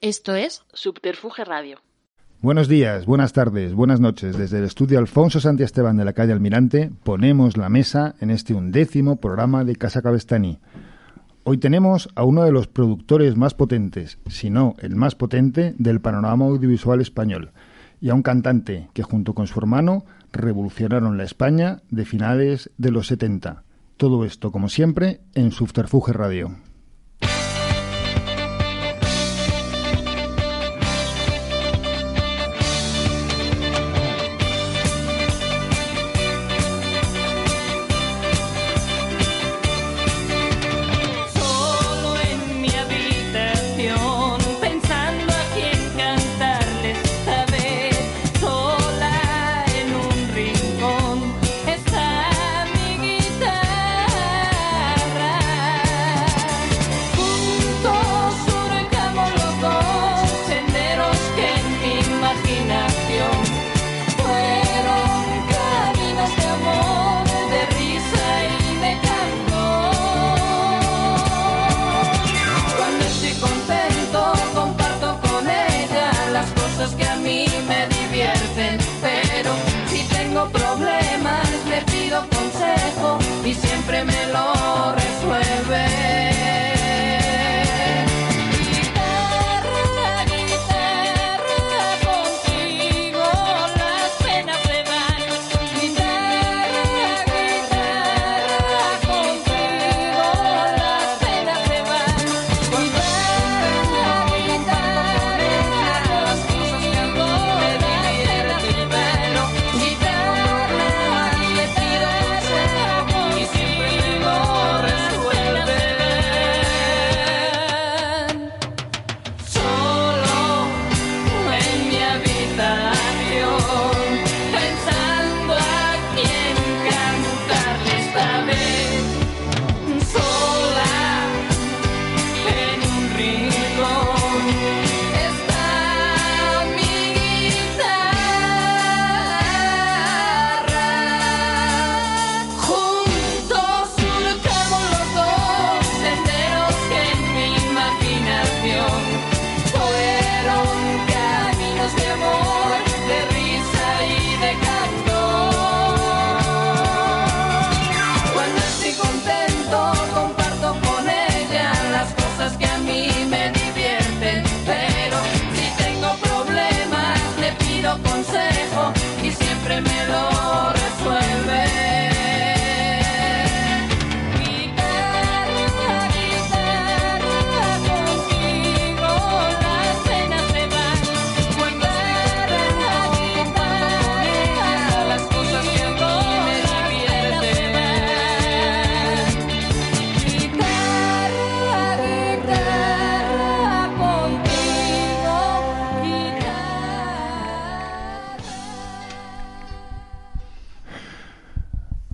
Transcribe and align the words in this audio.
Esto 0.00 0.36
es 0.36 0.62
Subterfuge 0.72 1.44
Radio. 1.44 1.80
Buenos 2.40 2.68
días, 2.68 3.04
buenas 3.04 3.32
tardes, 3.32 3.74
buenas 3.74 3.98
noches. 3.98 4.38
Desde 4.38 4.58
el 4.58 4.64
estudio 4.64 5.00
Alfonso 5.00 5.40
Santi 5.40 5.64
Esteban 5.64 5.96
de 5.96 6.04
la 6.04 6.12
calle 6.12 6.32
Almirante 6.32 6.92
ponemos 7.02 7.56
la 7.56 7.68
mesa 7.68 8.14
en 8.20 8.30
este 8.30 8.54
undécimo 8.54 9.16
programa 9.16 9.64
de 9.64 9.74
Casa 9.74 10.00
Cabestani. 10.00 10.60
Hoy 11.42 11.58
tenemos 11.58 12.08
a 12.14 12.22
uno 12.22 12.44
de 12.44 12.52
los 12.52 12.68
productores 12.68 13.36
más 13.36 13.54
potentes, 13.54 14.18
si 14.28 14.50
no 14.50 14.76
el 14.78 14.94
más 14.94 15.16
potente, 15.16 15.74
del 15.78 16.00
panorama 16.00 16.46
audiovisual 16.46 17.00
español, 17.00 17.50
y 18.00 18.10
a 18.10 18.14
un 18.14 18.22
cantante 18.22 18.90
que 18.94 19.02
junto 19.02 19.34
con 19.34 19.48
su 19.48 19.58
hermano 19.58 20.04
revolucionaron 20.30 21.16
la 21.16 21.24
España 21.24 21.82
de 21.90 22.04
finales 22.04 22.70
de 22.78 22.92
los 22.92 23.08
70. 23.08 23.64
Todo 23.96 24.24
esto, 24.24 24.52
como 24.52 24.68
siempre, 24.68 25.22
en 25.34 25.50
Subterfuge 25.50 26.12
Radio. 26.12 26.67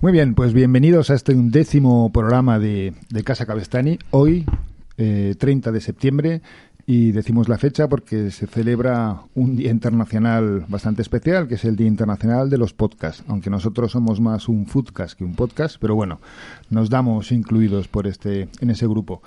Muy 0.05 0.11
bien, 0.11 0.35
pues 0.35 0.53
bienvenidos 0.53 1.09
a 1.09 1.15
este 1.15 1.33
undécimo 1.33 2.11
programa 2.11 2.59
de, 2.59 2.93
Casa 3.23 3.47
Cabestani. 3.47 3.97
Hoy, 4.11 4.45
30 4.97 4.99
eh, 4.99 5.73
de 5.73 5.81
septiembre, 5.81 6.41
y 6.85 7.11
decimos 7.11 7.49
la 7.49 7.57
fecha 7.57 7.87
porque 7.87 8.29
se 8.29 8.45
celebra 8.45 9.21
un 9.33 9.55
día 9.55 9.71
internacional 9.71 10.63
bastante 10.67 11.01
especial, 11.01 11.47
que 11.47 11.55
es 11.55 11.65
el 11.65 11.75
Día 11.75 11.87
Internacional 11.87 12.51
de 12.51 12.59
los 12.59 12.71
Podcasts, 12.71 13.23
aunque 13.27 13.49
nosotros 13.49 13.93
somos 13.93 14.21
más 14.21 14.47
un 14.47 14.67
foodcast 14.67 15.17
que 15.17 15.23
un 15.23 15.33
podcast, 15.33 15.77
pero 15.81 15.95
bueno, 15.95 16.19
nos 16.69 16.91
damos 16.91 17.31
incluidos 17.31 17.87
por 17.87 18.05
este 18.05 18.47
en 18.61 18.69
ese 18.69 18.85
grupo. 18.85 19.23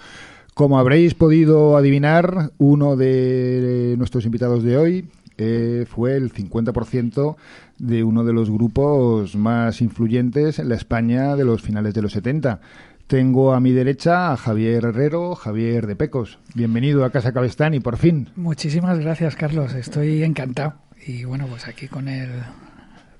Como 0.54 0.78
habréis 0.78 1.14
podido 1.14 1.76
adivinar, 1.76 2.52
uno 2.58 2.94
de 2.94 3.96
nuestros 3.98 4.26
invitados 4.26 4.62
de 4.62 4.76
hoy 4.76 5.08
eh, 5.38 5.86
fue 5.88 6.16
el 6.16 6.32
50% 6.32 7.36
de 7.78 8.04
uno 8.04 8.24
de 8.24 8.32
los 8.32 8.50
grupos 8.50 9.36
más 9.36 9.80
influyentes 9.80 10.58
en 10.58 10.68
la 10.68 10.74
España 10.74 11.36
de 11.36 11.44
los 11.44 11.62
finales 11.62 11.94
de 11.94 12.02
los 12.02 12.12
70. 12.12 12.60
Tengo 13.06 13.54
a 13.54 13.60
mi 13.60 13.72
derecha 13.72 14.32
a 14.32 14.36
Javier 14.36 14.84
Herrero, 14.84 15.34
Javier 15.34 15.86
de 15.86 15.96
Pecos. 15.96 16.38
Bienvenido 16.54 17.04
a 17.04 17.10
Casa 17.10 17.32
Cabestani, 17.32 17.80
por 17.80 17.96
fin. 17.96 18.28
Muchísimas 18.36 18.98
gracias, 18.98 19.34
Carlos. 19.34 19.74
Estoy 19.74 20.24
encantado. 20.24 20.74
Y 21.06 21.24
bueno, 21.24 21.46
pues 21.46 21.66
aquí 21.68 21.88
con 21.88 22.08
el 22.08 22.28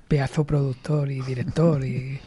pedazo 0.07 0.43
productor 0.43 1.09
y 1.09 1.21
director 1.21 1.83
y 1.85 2.19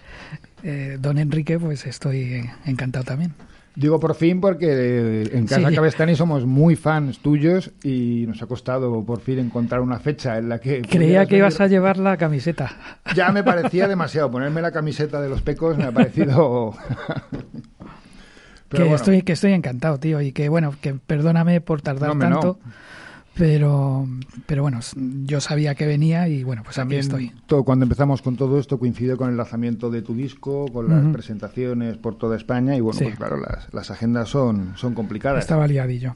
eh, 0.65 0.97
don 1.01 1.19
Enrique, 1.19 1.59
pues 1.59 1.87
estoy 1.87 2.51
encantado 2.65 3.05
también. 3.05 3.35
Digo 3.75 3.99
por 3.99 4.15
fin 4.15 4.41
porque 4.41 5.23
en 5.33 5.47
Casa 5.47 5.73
Cabestani 5.73 6.15
somos 6.15 6.45
muy 6.45 6.77
fans 6.77 7.21
tuyos 7.21 7.71
y 7.83 8.27
nos 8.27 8.43
ha 8.43 8.47
costado 8.47 9.03
por 9.03 9.21
fin 9.21 9.39
encontrar 9.39 9.81
una 9.81 9.99
fecha 9.99 10.37
en 10.37 10.51
la 10.51 10.59
que... 10.59 10.83
Creía 10.83 11.25
que 11.25 11.39
ibas 11.39 11.59
a 11.61 11.69
llevar 11.69 11.97
la 11.97 12.19
camiseta. 12.19 12.77
Ya 13.15 13.33
me 13.33 13.43
parecía 13.43 13.89
demasiado. 13.89 14.31
Ponerme 14.31 14.61
la 14.61 14.73
camiseta 14.73 15.23
de 15.23 15.31
los 15.31 15.41
pecos 15.41 15.79
me 15.79 15.85
ha 15.85 15.93
parecido... 15.93 16.75
que, 18.69 18.93
estoy, 18.93 19.23
que 19.23 19.33
estoy 19.33 19.53
encantado, 19.53 19.99
tío, 19.99 20.21
y 20.21 20.33
que 20.33 20.51
bueno, 20.51 20.75
que 20.81 20.95
perdóname 20.95 21.63
por 21.63 21.81
tardar 21.81 22.19
tanto. 22.19 22.59
Pero, 23.35 24.07
pero 24.47 24.63
bueno, 24.63 24.81
yo 25.25 25.41
sabía 25.41 25.75
que 25.75 25.87
venía 25.87 26.29
y 26.29 26.45
bueno, 26.45 26.63
pues 26.65 26.77
También 26.77 27.01
aquí 27.01 27.07
estoy. 27.07 27.33
Todo, 27.47 27.65
cuando 27.65 27.85
empezamos 27.85 28.21
con 28.21 28.37
todo 28.37 28.59
esto 28.59 28.79
coincide 28.79 29.17
con 29.17 29.31
el 29.31 29.37
lanzamiento 29.39 29.91
de 29.91 30.03
tu 30.03 30.15
disco, 30.15 30.67
con 30.71 30.89
las 30.89 31.05
presentaciones 31.13 31.97
por 31.97 32.19
toda 32.19 32.37
España 32.37 32.77
y 32.77 32.81
bueno, 32.81 33.01
pues 33.03 33.17
claro, 33.17 33.39
las, 33.39 33.73
las, 33.73 33.91
agendas 33.91 34.29
son, 34.29 34.73
son 34.77 34.95
complicadas. 34.95 35.41
Estaba 35.41 35.67
liadillo. 35.67 36.15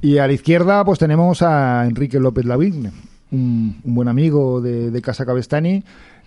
Y 0.00 0.18
a 0.18 0.26
la 0.26 0.32
izquierda 0.32 0.84
pues 0.84 0.98
tenemos 0.98 1.42
a 1.42 1.86
Enrique 1.86 2.18
López 2.18 2.46
Lavigne, 2.46 2.90
un, 3.30 3.80
buen 3.84 4.08
amigo 4.08 4.60
de, 4.62 5.00
Casa 5.02 5.26
Cabestani. 5.26 5.84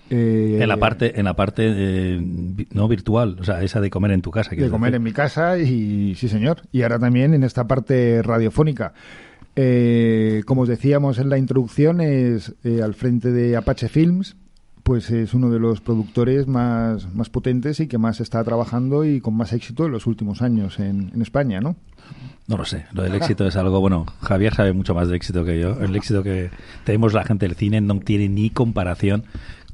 Eh, 0.10 0.60
en 0.62 0.70
la 0.70 0.78
parte, 0.78 1.20
en 1.20 1.26
la 1.26 1.36
parte 1.36 1.64
eh, 1.66 2.22
no 2.72 2.88
virtual, 2.88 3.38
o 3.40 3.44
sea, 3.44 3.62
esa 3.62 3.82
de 3.82 3.90
comer 3.90 4.12
en 4.12 4.22
tu 4.22 4.32
casa. 4.32 4.56
De 4.56 4.70
comer 4.70 4.96
en 4.96 5.04
mi 5.04 5.12
casa 5.12 5.58
y 5.58 6.16
sí, 6.16 6.30
señor. 6.30 6.62
Y 6.72 6.84
ahora 6.84 6.98
también 6.98 7.34
en 7.34 7.44
esta 7.44 7.68
parte 7.68 8.22
radiofónica. 8.22 8.94
Eh, 9.60 10.44
como 10.46 10.62
os 10.62 10.68
decíamos 10.70 11.18
en 11.18 11.30
la 11.30 11.40
introducción, 11.40 12.00
es 12.00 12.54
eh, 12.64 12.84
al 12.84 12.94
frente 12.94 13.32
de 13.32 13.58
Apache 13.58 13.90
Films, 13.90 14.36
pues 14.84 15.10
es 15.10 15.34
uno 15.34 15.50
de 15.50 15.58
los 15.58 15.82
productores 15.82 16.46
más, 16.46 17.12
más 17.16 17.30
potentes 17.30 17.80
y 17.80 17.88
que 17.88 17.98
más 17.98 18.22
está 18.22 18.44
trabajando 18.44 19.04
y 19.04 19.20
con 19.20 19.36
más 19.36 19.54
éxito 19.54 19.88
en 19.88 19.94
los 19.94 20.06
últimos 20.06 20.44
años 20.44 20.78
en, 20.78 21.10
en 21.12 21.22
España, 21.24 21.60
¿no? 21.60 21.76
No 22.46 22.56
lo 22.56 22.66
sé, 22.66 22.86
lo 22.94 23.02
del 23.02 23.16
éxito 23.16 23.48
es 23.48 23.56
algo, 23.56 23.82
bueno, 23.82 24.06
Javier 24.22 24.54
sabe 24.54 24.74
mucho 24.74 24.94
más 24.94 25.10
de 25.10 25.18
éxito 25.18 25.44
que 25.44 25.60
yo. 25.60 25.82
El 25.82 25.96
éxito 25.96 26.22
que 26.22 26.52
tenemos 26.86 27.14
la 27.14 27.24
gente 27.24 27.48
del 27.48 27.56
cine 27.56 27.82
no 27.82 28.00
tiene 28.00 28.30
ni 28.30 28.52
comparación 28.52 29.26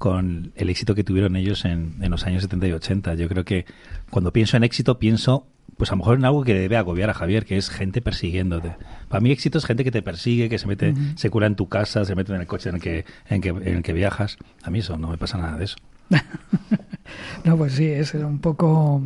con 0.03 0.51
el 0.57 0.69
éxito 0.69 0.95
que 0.95 1.05
tuvieron 1.05 1.37
ellos 1.37 1.63
en, 1.63 1.95
en 2.01 2.11
los 2.11 2.25
años 2.25 2.41
70 2.41 2.67
y 2.67 2.71
80. 2.73 3.13
Yo 3.13 3.29
creo 3.29 3.45
que 3.45 3.65
cuando 4.09 4.33
pienso 4.33 4.57
en 4.57 4.65
éxito 4.65 4.99
pienso 4.99 5.47
pues 5.77 5.91
a 5.91 5.93
lo 5.93 5.99
mejor 5.99 6.17
en 6.17 6.25
algo 6.25 6.43
que 6.43 6.53
debe 6.53 6.75
agobiar 6.75 7.09
a 7.09 7.13
Javier, 7.13 7.45
que 7.45 7.55
es 7.55 7.69
gente 7.69 8.01
persiguiéndote. 8.01 8.75
Para 9.07 9.21
mí 9.21 9.31
éxito 9.31 9.59
es 9.59 9.65
gente 9.65 9.85
que 9.85 9.91
te 9.91 10.01
persigue, 10.01 10.49
que 10.49 10.59
se 10.59 10.67
mete, 10.67 10.93
se 11.15 11.29
cura 11.29 11.47
en 11.47 11.55
tu 11.55 11.69
casa, 11.69 12.03
se 12.03 12.15
mete 12.15 12.33
en 12.33 12.41
el 12.41 12.47
coche 12.47 12.67
en 12.67 12.75
el 12.75 12.81
que, 12.81 13.05
en 13.29 13.39
que, 13.39 13.47
en 13.47 13.77
el 13.77 13.81
que 13.81 13.93
viajas. 13.93 14.35
A 14.61 14.69
mí 14.69 14.79
eso 14.79 14.97
no 14.97 15.07
me 15.07 15.17
pasa 15.17 15.37
nada 15.37 15.57
de 15.57 15.63
eso. 15.63 15.77
no, 17.45 17.55
pues 17.55 17.71
sí, 17.71 17.85
es 17.85 18.13
un 18.13 18.39
poco, 18.39 19.01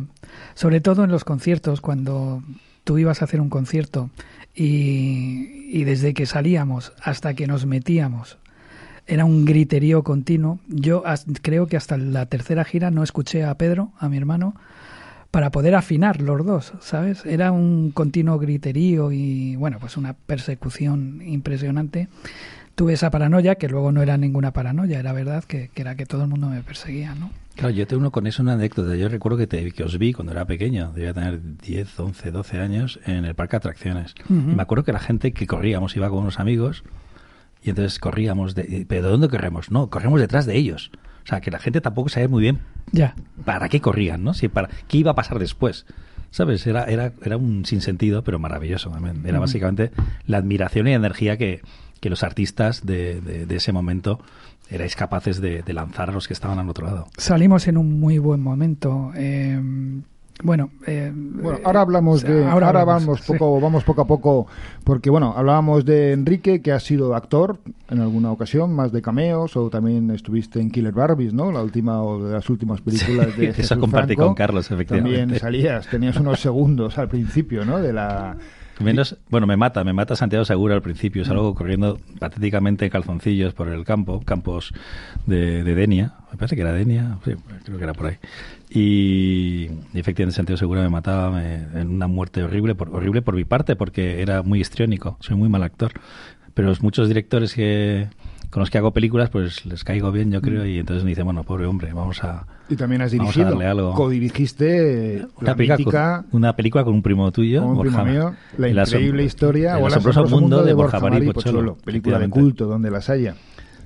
sobre 0.54 0.80
todo 0.80 1.04
en 1.04 1.12
los 1.12 1.22
conciertos, 1.22 1.80
cuando 1.80 2.42
tú 2.82 2.98
ibas 2.98 3.22
a 3.22 3.26
hacer 3.26 3.40
un 3.40 3.50
concierto 3.50 4.10
y, 4.52 5.68
y 5.70 5.84
desde 5.84 6.12
que 6.12 6.26
salíamos 6.26 6.92
hasta 7.00 7.34
que 7.34 7.46
nos 7.46 7.66
metíamos 7.66 8.36
era 9.08 9.24
un 9.24 9.44
griterío 9.44 10.04
continuo. 10.04 10.60
Yo 10.68 11.02
creo 11.42 11.66
que 11.66 11.76
hasta 11.76 11.96
la 11.96 12.26
tercera 12.26 12.64
gira 12.64 12.90
no 12.90 13.02
escuché 13.02 13.42
a 13.42 13.56
Pedro, 13.56 13.90
a 13.98 14.08
mi 14.08 14.18
hermano, 14.18 14.54
para 15.30 15.50
poder 15.50 15.74
afinar 15.74 16.20
los 16.20 16.44
dos, 16.44 16.74
¿sabes? 16.80 17.24
Era 17.26 17.50
un 17.50 17.90
continuo 17.90 18.38
griterío 18.38 19.10
y, 19.10 19.56
bueno, 19.56 19.78
pues 19.80 19.96
una 19.96 20.12
persecución 20.12 21.22
impresionante. 21.24 22.08
Tuve 22.74 22.92
esa 22.92 23.10
paranoia, 23.10 23.56
que 23.56 23.68
luego 23.68 23.90
no 23.90 24.02
era 24.02 24.16
ninguna 24.16 24.52
paranoia, 24.52 25.00
era 25.00 25.12
verdad 25.12 25.42
que, 25.42 25.70
era 25.74 25.96
que 25.96 26.06
todo 26.06 26.22
el 26.22 26.28
mundo 26.28 26.48
me 26.48 26.62
perseguía, 26.62 27.14
¿no? 27.14 27.30
Claro, 27.56 27.74
yo 27.74 27.88
tengo 27.88 27.98
uno 27.98 28.12
con 28.12 28.28
eso 28.28 28.40
una 28.40 28.52
anécdota. 28.52 28.94
Yo 28.94 29.08
recuerdo 29.08 29.36
que, 29.36 29.48
te, 29.48 29.72
que 29.72 29.82
os 29.82 29.98
vi 29.98 30.12
cuando 30.12 30.30
era 30.30 30.44
pequeño, 30.44 30.92
debía 30.92 31.12
tener 31.12 31.40
10, 31.56 31.98
11, 31.98 32.30
12 32.30 32.60
años, 32.60 33.00
en 33.04 33.24
el 33.24 33.34
parque 33.34 33.52
de 33.52 33.56
atracciones. 33.56 34.14
y 34.28 34.32
me 34.32 34.62
acuerdo 34.62 34.84
que 34.84 34.92
la 34.92 35.00
gente 35.00 35.32
que 35.32 35.46
corríamos 35.48 35.96
iba 35.96 36.08
con 36.08 36.20
unos 36.20 36.38
amigos 36.38 36.84
y 37.62 37.70
entonces 37.70 37.98
corríamos. 37.98 38.54
De, 38.54 38.86
¿Pero 38.88 39.02
de 39.02 39.08
dónde 39.10 39.28
corremos? 39.28 39.70
No, 39.70 39.90
corremos 39.90 40.20
detrás 40.20 40.46
de 40.46 40.56
ellos. 40.56 40.90
O 41.24 41.26
sea, 41.28 41.40
que 41.40 41.50
la 41.50 41.58
gente 41.58 41.80
tampoco 41.80 42.08
sabía 42.08 42.28
muy 42.28 42.40
bien 42.42 42.60
ya. 42.90 43.14
para 43.44 43.68
qué 43.68 43.80
corrían, 43.80 44.24
¿no? 44.24 44.32
Si 44.34 44.48
para, 44.48 44.68
¿Qué 44.88 44.98
iba 44.98 45.10
a 45.10 45.14
pasar 45.14 45.38
después? 45.38 45.84
¿Sabes? 46.30 46.66
Era, 46.66 46.84
era, 46.84 47.12
era 47.22 47.36
un 47.36 47.64
sinsentido, 47.64 48.22
pero 48.22 48.38
maravilloso 48.38 48.90
también. 48.90 49.22
Era 49.26 49.38
básicamente 49.38 49.90
la 50.26 50.38
admiración 50.38 50.88
y 50.88 50.92
energía 50.92 51.36
que, 51.36 51.62
que 52.00 52.10
los 52.10 52.22
artistas 52.22 52.84
de, 52.84 53.20
de, 53.20 53.46
de 53.46 53.56
ese 53.56 53.72
momento 53.72 54.20
erais 54.70 54.96
capaces 54.96 55.40
de, 55.40 55.62
de, 55.62 55.72
lanzar 55.72 56.10
a 56.10 56.12
los 56.12 56.28
que 56.28 56.34
estaban 56.34 56.58
al 56.58 56.68
otro 56.68 56.86
lado. 56.86 57.08
Salimos 57.16 57.66
en 57.68 57.78
un 57.78 57.98
muy 57.98 58.18
buen 58.18 58.40
momento. 58.40 59.12
Eh, 59.16 59.58
bueno, 60.42 60.70
eh, 60.86 61.12
bueno, 61.14 61.58
ahora 61.64 61.80
hablamos 61.80 62.22
de, 62.22 62.44
ahora, 62.44 62.68
ahora 62.68 62.80
hablamos, 62.82 63.06
vamos 63.06 63.20
poco, 63.26 63.56
sí. 63.56 63.62
vamos 63.62 63.84
poco 63.84 64.00
a 64.02 64.06
poco, 64.06 64.46
porque 64.84 65.10
bueno, 65.10 65.34
hablábamos 65.36 65.84
de 65.84 66.12
Enrique 66.12 66.62
que 66.62 66.72
ha 66.72 66.80
sido 66.80 67.14
actor 67.14 67.58
en 67.90 68.00
alguna 68.00 68.30
ocasión, 68.30 68.74
más 68.74 68.92
de 68.92 69.02
cameos, 69.02 69.56
o 69.56 69.68
también 69.70 70.10
estuviste 70.10 70.60
en 70.60 70.70
Killer 70.70 70.92
Barbies, 70.92 71.34
¿no? 71.34 71.50
La 71.50 71.62
última 71.62 72.02
o 72.02 72.24
de 72.24 72.34
las 72.34 72.48
últimas 72.50 72.80
películas 72.80 73.28
sí, 73.34 73.40
de 73.40 73.46
Jesús 73.54 73.64
Eso 73.64 73.80
compartí 73.80 74.14
Franco. 74.14 74.26
con 74.26 74.34
Carlos, 74.34 74.70
efectivamente. 74.70 75.18
También 75.18 75.40
salías, 75.40 75.86
tenías 75.88 76.16
unos 76.16 76.40
segundos 76.40 76.98
al 76.98 77.08
principio, 77.08 77.64
¿no? 77.64 77.78
De 77.80 77.92
la 77.92 78.36
Menos, 78.80 79.16
bueno, 79.28 79.46
me 79.46 79.56
mata, 79.56 79.82
me 79.82 79.92
mata 79.92 80.14
Santiago 80.14 80.44
Segura 80.44 80.74
al 80.74 80.82
principio. 80.82 81.24
Salgo 81.24 81.54
corriendo 81.54 81.98
patéticamente 82.18 82.84
en 82.84 82.90
calzoncillos 82.90 83.54
por 83.54 83.68
el 83.68 83.84
campo, 83.84 84.20
campos 84.24 84.72
de, 85.26 85.64
de 85.64 85.74
Denia. 85.74 86.14
Me 86.30 86.38
parece 86.38 86.54
que 86.54 86.62
era 86.62 86.72
Denia, 86.72 87.18
sí, 87.24 87.32
creo 87.64 87.78
que 87.78 87.84
era 87.84 87.92
por 87.92 88.06
ahí. 88.06 88.16
Y, 88.70 89.68
y 89.92 89.98
efectivamente 89.98 90.36
Santiago 90.36 90.58
Segura 90.58 90.82
me 90.82 90.90
mataba 90.90 91.30
me, 91.30 91.80
en 91.80 91.88
una 91.88 92.06
muerte 92.06 92.42
horrible, 92.42 92.74
por, 92.74 92.94
horrible 92.94 93.22
por 93.22 93.34
mi 93.34 93.44
parte, 93.44 93.76
porque 93.76 94.22
era 94.22 94.42
muy 94.42 94.60
histriónico. 94.60 95.16
Soy 95.20 95.36
muy 95.36 95.48
mal 95.48 95.62
actor. 95.62 95.92
Pero 96.54 96.72
muchos 96.80 97.08
directores 97.08 97.54
que 97.54 98.08
con 98.50 98.60
los 98.60 98.70
que 98.70 98.78
hago 98.78 98.92
películas, 98.92 99.30
pues 99.30 99.66
les 99.66 99.84
caigo 99.84 100.10
bien, 100.10 100.30
yo 100.30 100.40
creo, 100.40 100.64
y 100.64 100.78
entonces 100.78 101.04
me 101.04 101.10
dice, 101.10 101.22
bueno, 101.22 101.44
pobre 101.44 101.66
hombre, 101.66 101.92
vamos 101.92 102.22
a. 102.24 102.46
Y 102.68 102.76
también 102.76 103.02
has 103.02 103.12
dirigido, 103.12 103.58
algo. 103.60 103.94
codirigiste 103.94 105.26
una 105.36 105.50
la 105.50 105.54
película, 105.56 106.24
con, 106.30 106.38
una 106.40 106.56
película 106.56 106.84
con 106.84 106.94
un 106.94 107.02
primo 107.02 107.30
tuyo, 107.32 107.64
un 107.64 107.76
Borja, 107.76 108.02
primo 108.04 108.18
mío, 108.18 108.34
la 108.56 108.82
increíble 108.82 109.24
historia 109.24 109.76
el 109.76 109.84
o 109.84 109.86
el 109.86 109.92
asombroso 109.92 110.26
mundo 110.26 110.62
de 110.62 110.72
Borja 110.72 111.00
Marí 111.00 111.16
Marí 111.16 111.32
Pocholo, 111.32 111.76
película 111.76 112.18
de 112.18 112.28
culto 112.28 112.66
donde 112.66 112.90
las 112.90 113.10
haya. 113.10 113.34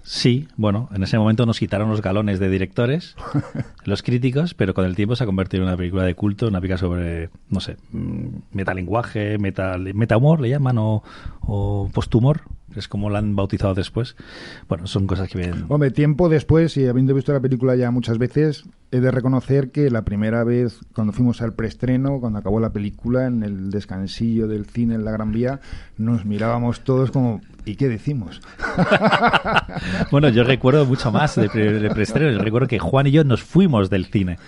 Sí, 0.05 0.49
bueno, 0.57 0.89
en 0.93 1.05
ese 1.05 1.17
momento 1.17 1.47
nos 1.47 1.61
quitaron 1.61 1.89
los 1.89 2.03
galones 2.03 2.41
de 2.41 2.49
directores, 2.49 3.15
los 3.85 4.03
críticos, 4.03 4.55
pero 4.55 4.75
con 4.75 4.85
el 4.85 4.97
tiempo 4.97 5.15
se 5.15 5.23
ha 5.23 5.27
convertido 5.27 5.63
en 5.63 5.69
una 5.69 5.77
película 5.77 6.03
de 6.03 6.15
culto, 6.17 6.49
una 6.49 6.61
película 6.61 6.79
sobre, 6.79 7.31
no 7.49 7.61
sé, 7.61 7.77
mm, 7.93 8.27
metalenguaje, 8.53 9.39
meta, 9.39 9.79
metahumor 9.79 10.41
le 10.41 10.49
llaman, 10.49 10.79
o, 10.79 11.05
o 11.41 11.89
posthumor, 11.93 12.43
es 12.77 12.89
como 12.89 13.11
la 13.11 13.19
han 13.19 13.37
bautizado 13.37 13.75
después. 13.75 14.17
Bueno, 14.69 14.87
son 14.87 15.07
cosas 15.07 15.29
que 15.29 15.39
ven. 15.39 15.67
Hombre, 15.69 15.91
tiempo 15.91 16.29
después, 16.29 16.77
y 16.77 16.87
habiendo 16.87 17.15
visto 17.15 17.33
la 17.33 17.41
película 17.41 17.77
ya 17.77 17.91
muchas 17.91 18.19
veces, 18.19 18.65
he 18.91 19.01
de 19.01 19.11
reconocer 19.11 19.71
que 19.71 19.91
la 19.91 20.03
primera 20.03 20.45
vez, 20.45 20.81
cuando 20.95 21.13
fuimos 21.13 21.43
al 21.43 21.55
preestreno, 21.55 22.21
cuando 22.21 22.39
acabó 22.39 22.61
la 22.61 22.73
película, 22.73 23.27
en 23.27 23.43
el 23.43 23.71
descansillo 23.71 24.49
del 24.49 24.67
cine 24.67 24.95
en 24.95 25.05
la 25.05 25.13
Gran 25.13 25.33
Vía, 25.33 25.61
nos 25.97 26.25
mirábamos 26.25 26.81
todos 26.81 27.11
como, 27.11 27.41
¿y 27.65 27.77
qué 27.77 27.89
decimos? 27.89 28.41
bueno, 30.11 30.29
yo 30.29 30.45
recuerdo 30.45 30.85
mucho 30.85 31.11
más 31.11 31.37
de, 31.37 31.49
pre 31.49 31.73
de 31.81 31.91
preestreno. 31.91 32.33
Yo 32.33 32.39
recuerdo 32.39 32.69
que 32.69 32.79
Juan 32.79 33.07
y 33.07 33.13
yo 33.13 33.25
nos 33.25 33.43
fuimos 33.43 33.91
del 33.91 34.07
cine. 34.07 34.39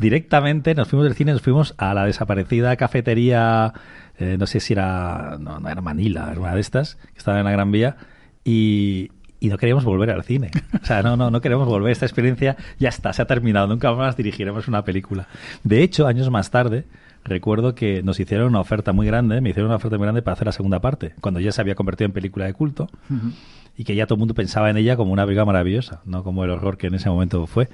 Directamente 0.00 0.74
nos 0.74 0.88
fuimos 0.88 1.06
del 1.06 1.14
cine, 1.14 1.32
nos 1.32 1.42
fuimos 1.42 1.74
a 1.78 1.94
la 1.94 2.04
desaparecida 2.04 2.76
cafetería 2.76 3.72
eh, 4.18 4.36
no 4.38 4.46
sé 4.46 4.60
si 4.60 4.72
era, 4.72 5.36
no, 5.38 5.60
no, 5.60 5.68
era 5.68 5.80
Manila, 5.80 6.28
era 6.30 6.40
una 6.40 6.54
de 6.54 6.60
estas, 6.60 6.96
que 6.96 7.18
estaba 7.18 7.38
en 7.38 7.44
la 7.44 7.52
Gran 7.52 7.70
Vía, 7.70 7.96
y, 8.44 9.10
y, 9.38 9.48
no 9.48 9.58
queríamos 9.58 9.84
volver 9.84 10.10
al 10.10 10.24
cine. 10.24 10.50
O 10.82 10.84
sea, 10.84 11.02
no, 11.02 11.16
no, 11.16 11.30
no 11.30 11.40
queremos 11.40 11.68
volver. 11.68 11.92
Esta 11.92 12.06
experiencia 12.06 12.56
ya 12.78 12.88
está, 12.88 13.12
se 13.12 13.20
ha 13.22 13.26
terminado. 13.26 13.66
Nunca 13.66 13.92
más 13.92 14.16
dirigiremos 14.16 14.68
una 14.68 14.84
película. 14.84 15.28
De 15.64 15.82
hecho, 15.82 16.06
años 16.06 16.30
más 16.30 16.50
tarde, 16.50 16.86
recuerdo 17.24 17.74
que 17.74 18.02
nos 18.02 18.18
hicieron 18.18 18.48
una 18.48 18.60
oferta 18.60 18.92
muy 18.92 19.06
grande, 19.06 19.40
me 19.40 19.50
hicieron 19.50 19.68
una 19.68 19.76
oferta 19.76 19.98
muy 19.98 20.04
grande 20.06 20.22
para 20.22 20.32
hacer 20.32 20.46
la 20.46 20.52
segunda 20.52 20.80
parte, 20.80 21.14
cuando 21.20 21.40
ya 21.40 21.52
se 21.52 21.60
había 21.60 21.74
convertido 21.74 22.06
en 22.06 22.12
película 22.12 22.46
de 22.46 22.54
culto. 22.54 22.88
Uh 23.10 23.14
-huh. 23.14 23.32
Y 23.76 23.84
que 23.84 23.94
ya 23.94 24.06
todo 24.06 24.16
el 24.16 24.18
mundo 24.18 24.34
pensaba 24.34 24.70
en 24.70 24.76
ella 24.76 24.96
como 24.96 25.12
una 25.12 25.24
película 25.24 25.44
maravillosa, 25.44 26.00
no 26.04 26.24
como 26.24 26.42
el 26.42 26.50
horror 26.50 26.76
que 26.78 26.88
en 26.88 26.94
ese 26.94 27.08
momento 27.10 27.46
fue. 27.46 27.68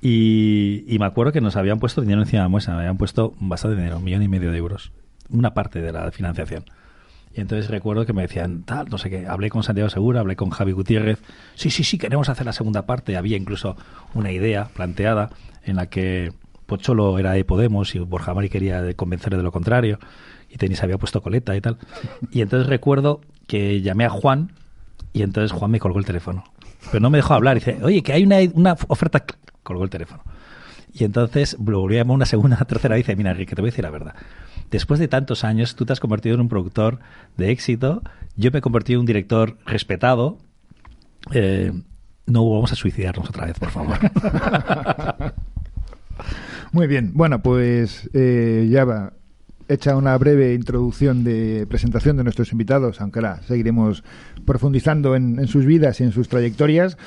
Y, 0.00 0.84
y 0.86 0.98
me 0.98 1.04
acuerdo 1.04 1.32
que 1.32 1.42
nos 1.42 1.56
habían 1.56 1.78
puesto 1.78 2.00
dinero 2.00 2.22
encima 2.22 2.42
de 2.42 2.48
la 2.48 2.54
mesa, 2.54 2.72
me 2.72 2.78
habían 2.78 2.96
puesto 2.96 3.34
bastante 3.38 3.76
dinero, 3.76 3.98
un 3.98 4.04
millón 4.04 4.22
y 4.22 4.28
medio 4.28 4.50
de 4.50 4.56
euros 4.56 4.92
una 5.32 5.54
parte 5.54 5.80
de 5.80 5.92
la 5.92 6.10
financiación. 6.10 6.64
Y 7.34 7.40
entonces 7.40 7.70
recuerdo 7.70 8.04
que 8.04 8.12
me 8.12 8.22
decían, 8.22 8.62
tal, 8.64 8.88
no 8.90 8.98
sé 8.98 9.08
qué, 9.08 9.26
hablé 9.26 9.48
con 9.48 9.62
Santiago 9.62 9.88
Segura, 9.88 10.20
hablé 10.20 10.36
con 10.36 10.50
Javi 10.50 10.72
Gutiérrez, 10.72 11.18
sí, 11.54 11.70
sí, 11.70 11.82
sí, 11.82 11.96
queremos 11.96 12.28
hacer 12.28 12.44
la 12.44 12.52
segunda 12.52 12.84
parte. 12.84 13.16
Había 13.16 13.38
incluso 13.38 13.76
una 14.14 14.30
idea 14.30 14.68
planteada 14.74 15.30
en 15.64 15.76
la 15.76 15.86
que 15.86 16.32
Pocholo 16.66 17.18
era 17.18 17.32
de 17.32 17.44
Podemos 17.44 17.94
y 17.94 18.00
Borja 18.00 18.34
Mari 18.34 18.50
quería 18.50 18.92
convencerle 18.94 19.38
de 19.38 19.42
lo 19.42 19.52
contrario, 19.52 19.98
y 20.50 20.58
Tenis 20.58 20.82
había 20.82 20.98
puesto 20.98 21.22
coleta 21.22 21.56
y 21.56 21.62
tal. 21.62 21.78
Y 22.30 22.42
entonces 22.42 22.68
recuerdo 22.68 23.22
que 23.46 23.80
llamé 23.80 24.04
a 24.04 24.10
Juan, 24.10 24.52
y 25.14 25.22
entonces 25.22 25.52
Juan 25.52 25.70
me 25.70 25.80
colgó 25.80 25.98
el 25.98 26.04
teléfono. 26.04 26.44
Pero 26.90 27.00
no 27.00 27.08
me 27.08 27.18
dejó 27.18 27.32
hablar, 27.32 27.54
dice, 27.54 27.78
oye, 27.82 28.02
que 28.02 28.12
hay 28.12 28.24
una, 28.24 28.36
una 28.52 28.76
oferta, 28.88 29.24
colgó 29.62 29.84
el 29.84 29.90
teléfono. 29.90 30.22
Y 30.92 31.04
entonces 31.04 31.56
lo 31.64 31.80
volví 31.80 31.96
a 31.96 32.00
llamar 32.00 32.16
una 32.16 32.26
segunda, 32.26 32.56
tercera 32.66 32.94
vez 32.94 33.00
y 33.00 33.02
dice, 33.04 33.16
mira, 33.16 33.30
Enrique, 33.30 33.54
te 33.54 33.62
voy 33.62 33.68
a 33.68 33.70
decir 33.70 33.84
la 33.84 33.90
verdad 33.90 34.14
después 34.72 34.98
de 34.98 35.06
tantos 35.06 35.44
años, 35.44 35.76
tú 35.76 35.84
te 35.86 35.92
has 35.92 36.00
convertido 36.00 36.34
en 36.34 36.40
un 36.40 36.48
productor 36.48 36.98
de 37.36 37.52
éxito, 37.52 38.02
yo 38.36 38.50
me 38.50 38.58
he 38.58 38.62
convertido 38.62 38.96
en 38.96 39.00
un 39.00 39.06
director 39.06 39.58
respetado. 39.66 40.38
Eh, 41.32 41.72
no 42.26 42.50
vamos 42.50 42.72
a 42.72 42.74
suicidarnos 42.74 43.28
otra 43.28 43.46
vez, 43.46 43.58
por 43.58 43.70
favor. 43.70 43.98
Muy 46.72 46.86
bien, 46.86 47.12
bueno, 47.14 47.42
pues 47.42 48.08
eh, 48.14 48.66
ya 48.70 48.84
va. 48.84 49.12
Hecha 49.68 49.96
una 49.96 50.16
breve 50.18 50.54
introducción 50.54 51.22
de 51.22 51.66
presentación 51.68 52.16
de 52.16 52.24
nuestros 52.24 52.50
invitados, 52.52 53.00
aunque 53.00 53.20
ahora 53.20 53.40
seguiremos 53.42 54.02
profundizando 54.44 55.14
en, 55.14 55.46
sus 55.46 55.64
vidas 55.64 56.00
y 56.00 56.04
en 56.04 56.12
sus 56.12 56.28
trayectorias. 56.28 56.98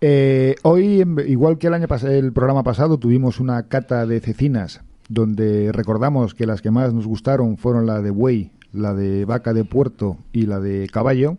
Eh, 0.00 0.56
hoy, 0.62 1.04
igual 1.26 1.58
que 1.58 1.68
el 1.68 1.74
año 1.74 1.86
el 2.08 2.32
programa 2.32 2.64
pasado, 2.64 2.98
tuvimos 2.98 3.38
una 3.38 3.68
cata 3.68 4.04
de 4.04 4.20
cecinas 4.20 4.82
donde 5.08 5.72
recordamos 5.72 6.34
que 6.34 6.46
las 6.46 6.62
que 6.62 6.70
más 6.70 6.92
nos 6.92 7.06
gustaron 7.06 7.56
fueron 7.56 7.86
la 7.86 8.00
de 8.00 8.10
buey, 8.10 8.50
la 8.72 8.94
de 8.94 9.24
vaca 9.24 9.52
de 9.52 9.64
puerto 9.64 10.16
y 10.32 10.46
la 10.46 10.60
de 10.60 10.88
caballo, 10.88 11.36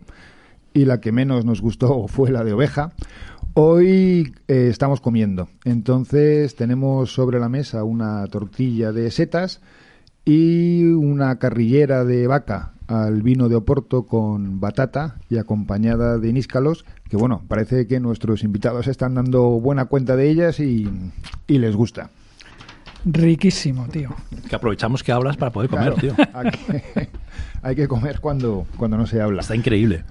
y 0.72 0.84
la 0.84 1.00
que 1.00 1.12
menos 1.12 1.44
nos 1.44 1.60
gustó 1.60 2.08
fue 2.08 2.30
la 2.30 2.44
de 2.44 2.52
oveja. 2.52 2.92
Hoy 3.54 4.34
eh, 4.48 4.68
estamos 4.68 5.00
comiendo, 5.00 5.48
entonces 5.64 6.56
tenemos 6.56 7.12
sobre 7.12 7.38
la 7.38 7.48
mesa 7.48 7.84
una 7.84 8.26
tortilla 8.26 8.90
de 8.90 9.10
setas 9.12 9.60
y 10.24 10.84
una 10.84 11.38
carrillera 11.38 12.04
de 12.04 12.26
vaca 12.26 12.72
al 12.88 13.22
vino 13.22 13.48
de 13.48 13.56
Oporto 13.56 14.04
con 14.04 14.60
batata 14.60 15.16
y 15.30 15.38
acompañada 15.38 16.18
de 16.18 16.32
níscalos, 16.32 16.84
que 17.08 17.16
bueno, 17.16 17.42
parece 17.48 17.86
que 17.86 18.00
nuestros 18.00 18.42
invitados 18.42 18.88
están 18.88 19.14
dando 19.14 19.60
buena 19.60 19.86
cuenta 19.86 20.16
de 20.16 20.28
ellas 20.28 20.60
y, 20.60 20.88
y 21.46 21.58
les 21.58 21.76
gusta. 21.76 22.10
Riquísimo, 23.04 23.86
tío. 23.88 24.10
Que 24.48 24.56
aprovechamos 24.56 25.02
que 25.02 25.12
hablas 25.12 25.36
para 25.36 25.52
poder 25.52 25.70
comer, 25.70 25.94
Claro, 25.94 26.14
tío. 26.14 26.26
Hay 26.32 26.50
que, 26.50 27.08
hay 27.62 27.76
que 27.76 27.88
comer 27.88 28.20
cuando, 28.20 28.66
cuando 28.76 28.96
no 28.96 29.06
se 29.06 29.20
habla. 29.20 29.42
Está 29.42 29.54
increíble. 29.54 30.04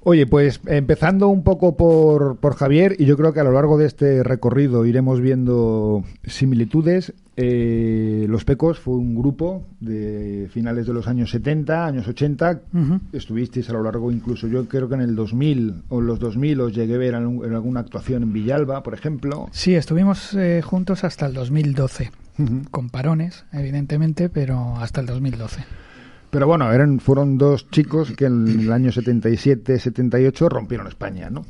Oye, 0.00 0.26
pues 0.26 0.60
empezando 0.66 1.28
un 1.28 1.42
poco 1.42 1.76
por, 1.76 2.36
por 2.36 2.54
Javier, 2.54 2.96
y 2.98 3.04
yo 3.04 3.16
creo 3.16 3.32
que 3.32 3.40
a 3.40 3.44
lo 3.44 3.52
largo 3.52 3.76
de 3.76 3.86
este 3.86 4.22
recorrido 4.22 4.86
iremos 4.86 5.20
viendo 5.20 6.04
similitudes. 6.24 7.12
Eh, 7.40 8.26
Los 8.28 8.44
Pecos 8.44 8.80
fue 8.80 8.96
un 8.96 9.14
grupo 9.14 9.64
de 9.78 10.48
finales 10.52 10.88
de 10.88 10.92
los 10.92 11.06
años 11.06 11.30
70, 11.30 11.86
años 11.86 12.08
80. 12.08 12.62
Ujú. 12.74 13.00
Estuvisteis 13.12 13.70
a 13.70 13.74
lo 13.74 13.82
largo, 13.84 14.10
incluso 14.10 14.48
yo 14.48 14.66
creo 14.66 14.88
que 14.88 14.96
en 14.96 15.02
el 15.02 15.14
2000 15.14 15.84
o 15.88 16.00
en 16.00 16.06
los 16.08 16.18
2000 16.18 16.60
os 16.60 16.74
llegué 16.74 16.96
a 16.96 16.98
ver 16.98 17.14
en, 17.14 17.54
alguna 17.54 17.78
actuación 17.78 18.24
en 18.24 18.32
Villalba, 18.32 18.82
por 18.82 18.92
ejemplo. 18.94 19.46
Sí, 19.52 19.76
estuvimos 19.76 20.34
eh, 20.34 20.62
juntos 20.64 21.04
hasta 21.04 21.26
el 21.26 21.34
2012, 21.34 22.10
Ujú. 22.40 22.62
con 22.72 22.90
parones, 22.90 23.44
evidentemente, 23.52 24.28
pero 24.28 24.74
hasta 24.78 25.00
el 25.00 25.06
2012. 25.06 25.62
Pero 26.30 26.48
bueno, 26.48 26.72
eran, 26.72 26.98
fueron 26.98 27.38
dos 27.38 27.70
chicos 27.70 28.10
que 28.16 28.26
en 28.26 28.48
el 28.48 28.72
año 28.72 28.90
77, 28.90 29.78
78 29.78 30.48
rompieron 30.48 30.88
España, 30.88 31.30
¿no? 31.30 31.46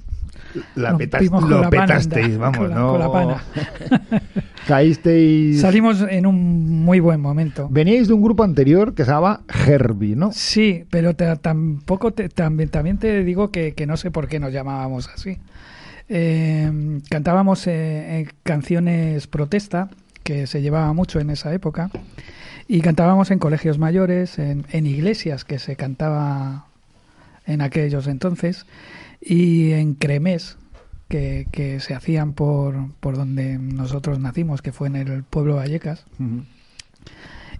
La 0.74 0.96
con 1.30 1.48
lo 1.50 1.60
la 1.62 1.70
petasteis, 1.70 2.36
vamos, 2.38 2.58
con 2.58 2.68
la- 2.70 2.74
¿no? 2.76 2.90
con 2.92 3.00
la 3.00 3.12
pana. 3.12 3.42
Caísteis... 4.66 5.60
Salimos 5.60 6.02
en 6.08 6.26
un 6.26 6.84
muy 6.84 7.00
buen 7.00 7.20
momento. 7.20 7.68
Veníais 7.70 8.08
de 8.08 8.14
un 8.14 8.22
grupo 8.22 8.42
anterior 8.44 8.94
que 8.94 9.04
se 9.04 9.10
llamaba 9.10 9.40
Herbie, 9.66 10.14
¿no? 10.16 10.30
Sí, 10.32 10.84
pero 10.90 11.14
te- 11.14 11.36
tampoco 11.36 12.12
te- 12.12 12.28
también, 12.28 12.68
también 12.68 12.98
te 12.98 13.24
digo 13.24 13.50
que, 13.50 13.72
que 13.74 13.86
no 13.86 13.96
sé 13.96 14.10
por 14.10 14.28
qué 14.28 14.40
nos 14.40 14.52
llamábamos 14.52 15.08
así. 15.08 15.38
Eh, 16.10 17.00
cantábamos 17.10 17.66
eh, 17.66 18.20
eh, 18.20 18.28
canciones 18.42 19.26
protesta, 19.26 19.88
que 20.22 20.46
se 20.46 20.60
llevaba 20.60 20.92
mucho 20.92 21.20
en 21.20 21.30
esa 21.30 21.52
época, 21.54 21.90
y 22.66 22.80
cantábamos 22.82 23.30
en 23.30 23.38
colegios 23.38 23.78
mayores, 23.78 24.38
en, 24.38 24.66
en 24.70 24.86
iglesias 24.86 25.44
que 25.44 25.58
se 25.58 25.76
cantaba 25.76 26.66
en 27.46 27.62
aquellos 27.62 28.06
entonces, 28.06 28.66
y 29.20 29.72
en 29.72 29.94
cremés 29.94 30.56
que, 31.08 31.46
que 31.50 31.80
se 31.80 31.94
hacían 31.94 32.32
por, 32.32 32.92
por 33.00 33.16
donde 33.16 33.58
nosotros 33.58 34.18
nacimos, 34.18 34.62
que 34.62 34.72
fue 34.72 34.88
en 34.88 34.96
el 34.96 35.24
pueblo 35.24 35.56
Vallecas. 35.56 36.04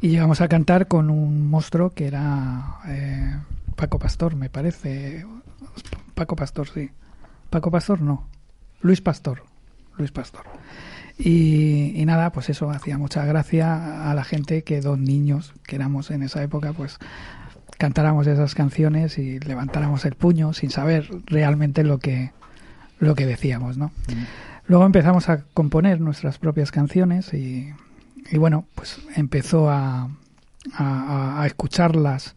Y 0.01 0.09
llegamos 0.09 0.41
a 0.41 0.49
cantar 0.49 0.87
con 0.87 1.11
un 1.11 1.49
monstruo 1.49 1.91
que 1.91 2.07
era 2.07 2.79
eh, 2.87 3.37
Paco 3.75 3.99
Pastor, 3.99 4.37
me 4.37 4.51
parece. 4.51 5.27
Paco 6.15 6.37
Pastor, 6.37 6.69
sí. 6.69 6.91
Paco 7.51 7.71
Pastor, 7.71 8.01
no. 8.01 8.27
Luis 8.81 9.01
Pastor. 9.01 9.43
Luis 9.97 10.13
Pastor. 10.13 10.43
Y, 11.19 12.01
y 12.01 12.05
nada, 12.05 12.31
pues 12.31 12.49
eso 12.49 12.71
hacía 12.71 12.97
mucha 12.97 13.25
gracia 13.25 14.09
a 14.09 14.15
la 14.15 14.23
gente 14.23 14.63
que 14.63 14.81
dos 14.81 14.99
niños 14.99 15.53
que 15.67 15.75
éramos 15.75 16.13
en 16.13 16.23
esa 16.23 16.43
época, 16.45 16.73
pues 16.73 16.99
cantáramos 17.79 18.27
esas 18.27 18.55
canciones 18.55 19.19
y 19.19 19.39
levantáramos 19.41 20.05
el 20.05 20.15
puño 20.15 20.53
sin 20.53 20.71
saber 20.71 21.09
realmente 21.27 21.85
lo 21.85 21.99
que, 21.99 22.33
lo 22.99 23.15
que 23.15 23.25
decíamos, 23.27 23.79
¿no? 23.79 23.91
Luego 24.67 24.85
empezamos 24.85 25.29
a 25.29 25.45
componer 25.55 26.01
nuestras 26.01 26.39
propias 26.39 26.71
canciones 26.73 27.33
y, 27.33 27.71
y 28.31 28.37
bueno, 28.37 28.67
pues 28.75 28.99
empezó 29.17 29.71
a, 29.71 30.09
a- 30.75 31.43
a 31.43 31.47
escucharlas 31.47 32.35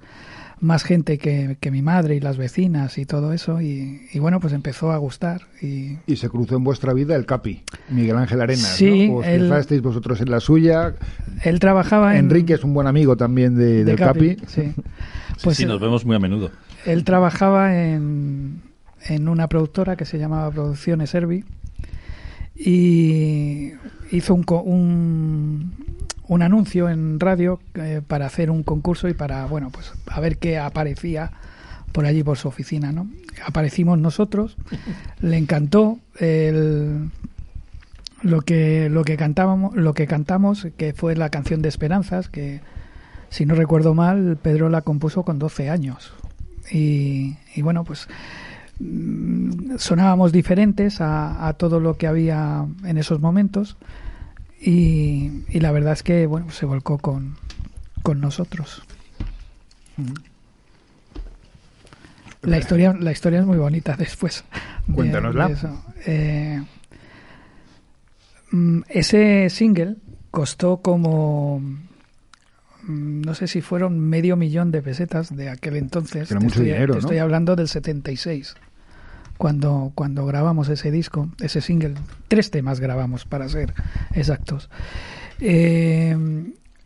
más 0.60 0.84
gente 0.84 1.18
que, 1.18 1.58
que 1.60 1.72
mi 1.72 1.82
madre 1.82 2.16
y 2.16 2.20
las 2.20 2.38
vecinas 2.38 3.00
y 3.00 3.06
todo 3.08 3.34
eso 3.34 3.62
y, 3.62 4.02
y 4.14 4.20
bueno, 4.20 4.40
pues 4.40 4.54
empezó 4.54 4.92
a 4.92 4.98
gustar 4.98 5.42
y 5.60 5.98
Y 6.06 6.18
se 6.18 6.30
cruzó 6.30 6.56
en 6.56 6.64
vuestra 6.64 6.94
vida 6.94 7.16
el 7.16 7.26
Capi, 7.26 7.64
Miguel 7.90 8.16
Ángel 8.18 8.42
Arenas, 8.42 8.68
Sí, 8.76 9.08
¿no? 9.08 9.16
Os 9.16 9.26
él- 9.26 9.82
vosotros 9.82 10.22
en 10.22 10.30
la 10.30 10.40
suya. 10.40 10.94
él 11.44 11.60
trabajaba 11.60 12.14
en... 12.14 12.26
Enrique 12.26 12.54
es 12.54 12.64
un 12.64 12.76
buen 12.76 12.86
amigo 12.86 13.18
también 13.18 13.56
de, 13.56 13.84
de 13.84 13.84
del 13.86 13.96
Capi. 13.96 14.38
Sí, 14.46 14.72
Pues 15.44 15.58
sí, 15.58 15.66
nos 15.66 15.80
vemos 15.80 16.06
muy 16.06 16.16
a 16.16 16.20
menudo. 16.20 16.52
Él 16.86 17.04
trabajaba 17.04 17.76
en, 17.76 18.62
en 19.06 19.28
una 19.28 19.48
productora 19.48 19.96
que 19.96 20.06
se 20.06 20.18
llamaba 20.18 20.52
Producciones 20.52 21.10
Servi 21.10 21.44
y 22.56 23.72
hizo 24.12 24.36
un, 24.36 24.46
un, 24.66 25.74
un 26.28 26.42
anuncio 26.42 26.90
en 26.90 27.20
radio 27.20 27.60
eh, 27.76 28.02
para 28.06 28.26
hacer 28.26 28.52
un 28.52 28.64
concurso 28.64 29.08
y 29.08 29.14
para, 29.14 29.46
bueno, 29.46 29.70
pues 29.72 29.92
a 30.08 30.20
ver 30.20 30.38
qué 30.38 30.60
aparecía 30.60 31.32
por 31.92 32.06
allí 32.06 32.24
por 32.24 32.38
su 32.38 32.48
oficina, 32.48 32.92
¿no? 32.92 33.10
Aparecimos 33.46 33.98
nosotros, 33.98 34.58
le 35.22 35.38
encantó 35.38 36.00
el, 36.20 37.10
lo 38.22 38.42
que 38.42 38.90
lo 38.90 39.04
que 39.04 39.18
cantábamos, 39.18 39.76
lo 39.76 39.94
que 39.94 40.08
cantamos, 40.08 40.68
que 40.78 40.94
fue 40.94 41.16
la 41.16 41.30
canción 41.30 41.62
de 41.62 41.70
Esperanzas, 41.70 42.30
que 42.30 42.62
si 43.32 43.48
no 43.48 43.56
recuerdo 43.56 43.96
mal, 43.96 44.38
Pedro 44.40 44.70
la 44.70 44.82
compuso 44.84 45.24
con 45.24 45.40
12 45.40 45.72
años. 45.72 46.14
Y, 46.72 47.38
y 47.56 47.62
bueno, 47.64 47.84
pues 47.84 48.08
mm, 48.80 49.78
sonábamos 49.78 50.32
diferentes 50.32 51.02
a, 51.02 51.48
a 51.48 51.54
todo 51.54 51.80
lo 51.80 51.98
que 51.98 52.06
había 52.06 52.66
en 52.86 52.98
esos 53.00 53.20
momentos. 53.20 53.78
Y, 54.62 55.44
y 55.50 55.60
la 55.60 55.72
verdad 55.72 55.94
es 55.94 56.04
que 56.04 56.28
bueno, 56.28 56.52
se 56.52 56.68
volcó 56.68 57.00
con, 57.00 57.36
con 58.04 58.22
nosotros. 58.22 58.84
La 62.44 62.58
historia, 62.58 62.94
la 63.00 63.12
historia 63.12 63.40
es 63.40 63.46
muy 63.46 63.58
bonita 63.58 63.96
después. 63.98 64.44
de- 64.88 64.94
Cuéntanosla. 64.94 65.48
de. 65.48 65.58
Eh, 66.06 66.64
mm, 68.52 68.82
ese 68.90 69.50
single 69.50 69.98
costó 70.32 70.78
como 70.82 71.60
mm, 71.60 71.76
no 72.88 73.34
sé 73.36 73.48
si 73.48 73.62
fueron 73.62 74.00
medio 74.00 74.36
millón 74.36 74.72
de 74.72 74.82
pesetas 74.82 75.36
de 75.36 75.50
aquel 75.50 75.76
entonces. 75.76 76.30
Era 76.32 76.40
mucho 76.40 76.56
estoy, 76.56 76.66
dinero, 76.66 76.98
estoy 76.98 77.18
hablando 77.18 77.56
del 77.56 77.68
76. 77.68 78.56
Cuando, 79.38 79.92
cuando 79.96 80.26
grabamos 80.26 80.70
ese 80.70 80.92
disco, 80.92 81.30
ese 81.40 81.62
single, 81.62 81.96
tres 82.28 82.52
temas 82.52 82.80
grabamos 82.80 83.26
para 83.26 83.50
ser 83.50 83.74
exactos. 84.14 84.70
Eh, 85.40 86.16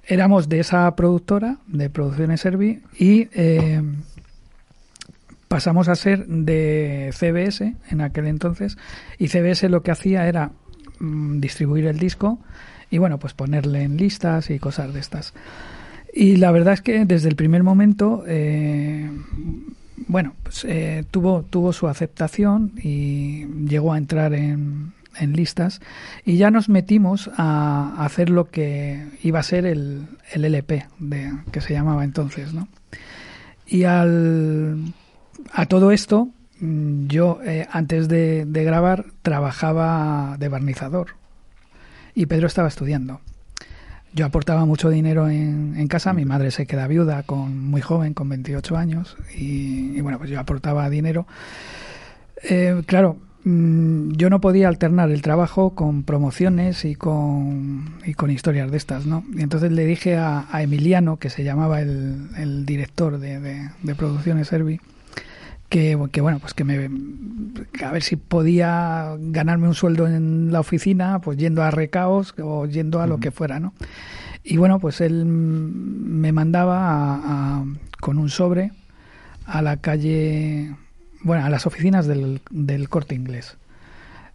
éramos 0.05 0.47
de 0.47 0.59
esa 0.61 0.95
productora, 0.95 1.57
de 1.67 1.89
Producciones 1.89 2.41
Servi, 2.41 2.81
y 2.97 3.27
eh, 3.33 3.81
pasamos 5.47 5.89
a 5.89 5.95
ser 5.95 6.25
de 6.27 7.11
CBS 7.13 7.75
en 7.89 8.01
aquel 8.01 8.27
entonces, 8.27 8.77
y 9.17 9.27
CBS 9.27 9.67
lo 9.69 9.83
que 9.83 9.91
hacía 9.91 10.27
era 10.27 10.51
mm, 10.99 11.39
distribuir 11.39 11.87
el 11.87 11.99
disco 11.99 12.39
y 12.89 12.97
bueno, 12.97 13.19
pues 13.19 13.33
ponerle 13.33 13.83
en 13.83 13.97
listas 13.97 14.49
y 14.49 14.59
cosas 14.59 14.93
de 14.93 14.99
estas. 14.99 15.33
Y 16.17 16.37
la 16.37 16.51
verdad 16.51 16.75
es 16.75 16.81
que 16.81 17.03
desde 17.03 17.27
el 17.27 17.35
primer 17.35 17.61
momento, 17.63 18.23
eh, 18.25 19.11
bueno, 20.07 20.33
pues 20.43 20.63
eh, 20.63 21.03
tuvo, 21.11 21.43
tuvo 21.43 21.73
su 21.73 21.89
aceptación 21.89 22.71
y 22.81 23.45
llegó 23.67 23.91
a 23.91 23.97
entrar 23.97 24.33
en, 24.33 24.93
en 25.19 25.33
listas 25.33 25.81
y 26.23 26.37
ya 26.37 26.51
nos 26.51 26.69
metimos 26.69 27.29
a, 27.35 27.95
hacer 27.97 28.29
lo 28.29 28.49
que 28.49 29.05
iba 29.23 29.39
a 29.39 29.43
ser 29.43 29.65
el, 29.65 30.07
el 30.31 30.45
LP, 30.45 30.85
de, 30.99 31.33
que 31.51 31.59
se 31.59 31.73
llamaba 31.73 32.05
entonces, 32.05 32.53
¿no? 32.53 32.69
Y 33.67 33.83
al, 33.83 34.93
a 35.51 35.65
todo 35.65 35.91
esto, 35.91 36.29
mm, 36.61 37.07
yo 37.07 37.39
eh, 37.43 37.67
antes 37.69 38.07
de 38.07 38.45
grabar 38.45 39.07
trabajaba 39.21 40.37
de 40.39 40.47
barnizador 40.47 41.07
y 42.13 42.27
Pedro 42.27 42.47
estaba 42.47 42.69
estudiando. 42.69 43.19
Yo 44.15 44.25
aportaba 44.25 44.63
mucho 44.63 44.89
dinero 44.89 45.27
en, 45.27 45.75
en 45.77 45.87
casa, 45.89 46.13
mi 46.13 46.23
madre 46.23 46.49
se 46.49 46.65
queda 46.65 46.87
viuda 46.87 47.23
con 47.23 47.59
muy 47.69 47.81
joven, 47.81 48.13
con 48.13 48.29
28 48.29 48.77
años, 48.77 49.17
y, 49.37 49.97
y 49.97 49.99
bueno, 49.99 50.17
pues 50.17 50.29
yo 50.29 50.39
aportaba 50.39 50.89
dinero. 50.89 51.27
Eh, 52.41 52.81
claro, 52.85 53.17
mm, 53.43 54.13
yo 54.13 54.29
no 54.29 54.39
podía 54.39 54.69
alternar 54.69 55.11
el 55.11 55.21
trabajo 55.21 55.75
con 55.75 56.03
promociones 56.03 56.85
y 56.85 56.95
con, 56.95 57.95
y 58.05 58.13
con 58.13 58.31
historias 58.31 58.71
de 58.71 58.77
estas, 58.77 59.05
¿no? 59.05 59.25
Y 59.35 59.41
entonces 59.41 59.73
le 59.73 59.85
dije 59.85 60.15
a, 60.15 60.45
a 60.49 60.63
Emiliano, 60.63 61.17
que 61.17 61.29
se 61.29 61.43
llamaba 61.43 61.81
el, 61.81 62.29
el 62.37 62.65
director 62.65 63.17
de, 63.19 63.41
de, 63.41 63.69
de 63.83 63.95
Producciones 63.95 64.47
Servi, 64.47 64.79
que, 65.69 65.97
que, 66.11 66.21
bueno, 66.21 66.39
pues 66.39 66.53
que 66.53 66.63
me 66.63 66.89
que 67.73 67.85
a 67.85 67.91
ver 67.91 68.03
si 68.03 68.15
podía 68.15 69.15
ganarme 69.19 69.67
un 69.67 69.73
sueldo 69.75 70.07
en 70.07 70.51
la 70.51 70.59
oficina, 70.59 71.19
pues 71.19 71.37
yendo 71.37 71.63
a 71.63 71.71
recaos 71.71 72.33
o 72.41 72.65
yendo 72.65 73.01
a 73.01 73.07
lo 73.07 73.19
que 73.19 73.31
fuera, 73.31 73.59
¿no? 73.59 73.73
Y 74.43 74.57
bueno, 74.57 74.79
pues 74.79 75.01
él 75.01 75.25
me 75.25 76.31
mandaba 76.31 76.87
a- 76.87 77.57
a- 77.59 77.65
con 77.99 78.17
un 78.19 78.29
sobre 78.29 78.71
a 79.45 79.61
la 79.61 79.77
calle, 79.77 80.75
bueno, 81.23 81.45
a 81.45 81.49
las 81.49 81.65
oficinas 81.65 82.05
del, 82.07 82.41
del 82.51 82.87
corte 82.89 83.15
inglés. 83.15 83.57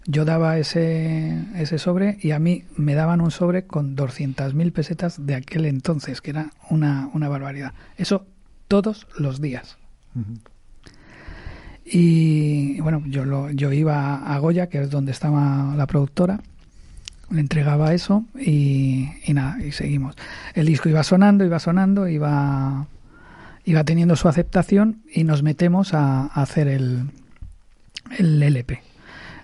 Yo 0.07 0.25
daba 0.25 0.59
ese, 0.59 1.45
ese 1.57 1.79
sobre 1.79 2.17
y 2.23 2.31
a 2.33 2.39
mí 2.39 2.65
me 2.77 2.95
daban 2.95 3.21
un 3.21 3.31
sobre 3.31 3.67
con 3.67 3.95
200.000 3.97 4.73
pesetas 4.73 5.25
de 5.27 5.35
aquel 5.37 5.67
entonces, 5.67 6.21
que 6.21 6.31
era 6.31 6.51
una, 6.71 7.09
una 7.13 7.29
barbaridad. 7.29 7.73
Eso 7.97 8.27
todos 8.67 9.07
los 9.19 9.41
días. 9.41 9.77
Y 11.93 12.81
bueno, 12.81 13.03
yo, 13.07 13.25
lo, 13.25 13.51
yo 13.51 13.73
iba 13.73 14.17
a 14.17 14.39
Goya, 14.39 14.69
que 14.69 14.81
es 14.81 14.91
donde 14.91 15.11
estaba 15.11 15.75
la 15.75 15.87
productora, 15.89 16.41
le 17.31 17.41
entregaba 17.41 17.93
eso 17.95 18.25
y, 18.39 19.09
nada, 19.29 19.59
y 19.65 19.73
seguimos. 19.73 20.15
El 20.55 20.67
disco 20.67 20.89
iba 20.89 21.03
sonando, 21.03 21.45
iba 21.45 21.59
sonando, 21.59 22.07
iba, 22.07 22.87
iba 23.65 23.85
teniendo 23.85 24.15
su 24.15 24.29
aceptación 24.29 25.03
y 25.13 25.25
nos 25.25 25.43
metemos 25.43 25.93
a, 25.93 26.27
hacer 26.27 26.69
el, 26.69 27.11
el 28.19 28.41
LP. 28.41 28.83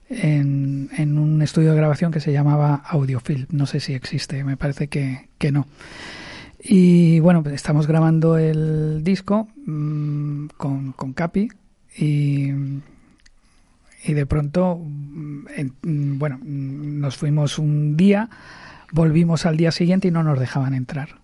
En, 0.09 0.89
en, 0.97 1.19
un 1.19 1.43
estudio 1.43 1.71
de 1.71 1.77
grabación 1.77 2.13
que 2.13 2.21
se 2.21 2.31
llamaba 2.31 2.77
Audiofilm. 2.77 3.47
No 3.51 3.67
sé 3.67 3.81
si 3.81 3.93
existe, 3.93 4.45
me 4.45 4.57
parece 4.57 4.87
que, 4.87 5.31
que 5.37 5.51
no. 5.51 5.67
Y 6.61 7.19
bueno, 7.19 7.43
pues 7.43 7.57
estamos 7.57 7.89
grabando 7.89 8.39
el 8.39 9.03
disco 9.03 9.49
mmm, 9.67 10.47
con, 10.57 10.93
con 10.93 11.13
Capi 11.13 11.49
y, 11.97 12.51
y 14.05 14.13
de 14.13 14.27
pronto, 14.27 14.81
en, 15.57 16.19
bueno, 16.19 16.39
nos 16.43 17.17
fuimos 17.17 17.59
un 17.59 17.97
día, 17.97 18.29
volvimos 18.93 19.47
al 19.47 19.57
día 19.57 19.73
siguiente 19.73 20.09
y 20.09 20.11
no 20.11 20.23
nos 20.23 20.39
dejaban 20.39 20.75
entrar. 20.75 21.19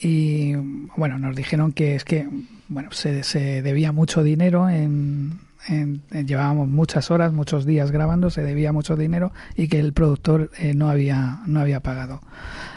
Y 0.00 0.54
bueno, 0.96 1.18
nos 1.18 1.34
dijeron 1.34 1.72
que 1.72 1.94
es 1.94 2.04
que 2.04 2.28
bueno, 2.68 2.90
se, 2.92 3.22
se 3.22 3.62
debía 3.62 3.92
mucho 3.92 4.22
dinero 4.22 4.68
en, 4.68 5.38
en, 5.68 6.02
llevábamos 6.26 6.68
muchas 6.68 7.10
horas, 7.10 7.32
muchos 7.32 7.64
días 7.64 7.90
grabando, 7.90 8.30
se 8.30 8.42
debía 8.42 8.72
mucho 8.72 8.96
dinero 8.96 9.32
y 9.54 9.68
que 9.68 9.78
el 9.78 9.92
productor 9.92 10.50
eh, 10.58 10.74
no 10.74 10.90
había 10.90 11.40
no 11.46 11.60
había 11.60 11.80
pagado. 11.80 12.20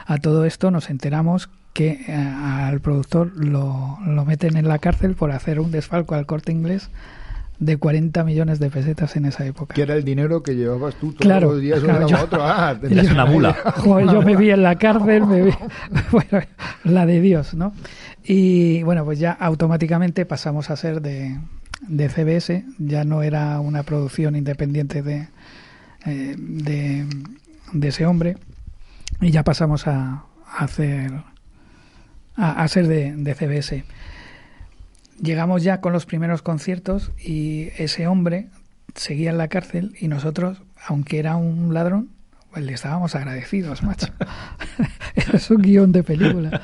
A 0.06 0.18
todo 0.18 0.46
esto 0.46 0.72
nos 0.72 0.90
enteramos 0.90 1.50
que 1.74 2.02
eh, 2.08 2.14
al 2.14 2.80
productor 2.80 3.32
lo, 3.36 3.98
lo, 4.06 4.26
meten 4.26 4.58
en 4.58 4.68
la 4.68 4.80
cárcel 4.80 5.16
por 5.16 5.32
hacer 5.32 5.60
un 5.60 5.72
desfalco 5.72 6.16
al 6.16 6.26
corte 6.26 6.52
inglés 6.52 6.90
de 7.60 7.76
40 7.78 8.24
millones 8.24 8.60
de 8.60 8.70
pesetas 8.70 9.16
en 9.18 9.26
esa 9.26 9.46
época. 9.46 9.76
Que 9.76 9.82
era 9.82 9.96
el 9.96 10.04
dinero 10.04 10.42
que 10.42 10.56
llevabas 10.56 10.96
tú 10.96 11.08
todos 11.12 11.22
claro, 11.22 11.52
los 11.52 11.62
días 11.62 11.82
claro, 11.82 12.08
yo, 12.08 12.18
a 12.18 12.24
otro. 12.24 12.40
Ah, 12.42 12.76
es 12.82 13.12
una 13.12 13.26
mula. 13.26 13.54
Joder, 13.76 14.08
yo 14.08 14.22
me 14.22 14.36
vi 14.36 14.50
en 14.50 14.64
la 14.64 14.76
cárcel, 14.78 15.26
me 15.26 15.44
vi, 15.44 15.52
bueno, 16.12 16.46
la 16.86 17.06
de 17.06 17.20
Dios, 17.22 17.54
¿no? 17.54 17.74
Y 18.24 18.82
bueno, 18.84 19.04
pues 19.04 19.20
ya 19.20 19.32
automáticamente 19.32 20.26
pasamos 20.26 20.70
a 20.70 20.78
ser 20.78 21.02
de, 21.02 21.38
de 21.88 22.10
CBS, 22.10 22.64
ya 22.78 23.04
no 23.04 23.24
era 23.24 23.60
una 23.60 23.84
producción 23.84 24.36
independiente 24.36 25.02
de, 25.02 25.28
eh, 26.06 26.36
de, 26.38 27.06
de, 27.74 27.88
ese 27.88 28.06
hombre, 28.06 28.38
y 29.20 29.32
ya 29.32 29.44
pasamos 29.44 29.88
a, 29.88 30.24
a 30.46 30.64
hacer 30.64 31.12
a, 32.40 32.68
ser 32.68 32.88
de, 32.88 33.14
de, 33.16 33.36
CBS. 33.36 33.84
Llegamos 35.22 35.64
ya 35.64 35.82
con 35.82 35.92
los 35.92 36.06
primeros 36.06 36.42
conciertos 36.42 37.12
y 37.20 37.70
ese 37.78 38.08
hombre 38.08 38.48
seguía 38.96 39.32
en 39.32 39.38
la 39.38 39.50
cárcel 39.50 39.96
y 40.00 40.08
nosotros, 40.08 40.62
aunque 40.88 41.20
era 41.20 41.36
un 41.36 41.74
ladrón, 41.74 42.10
pues 42.52 42.64
le 42.64 42.74
estábamos 42.74 43.16
agradecidos, 43.16 43.84
macho. 43.84 44.08
es 45.34 45.52
un 45.52 45.62
guion 45.62 45.92
de 45.92 46.04
película. 46.04 46.62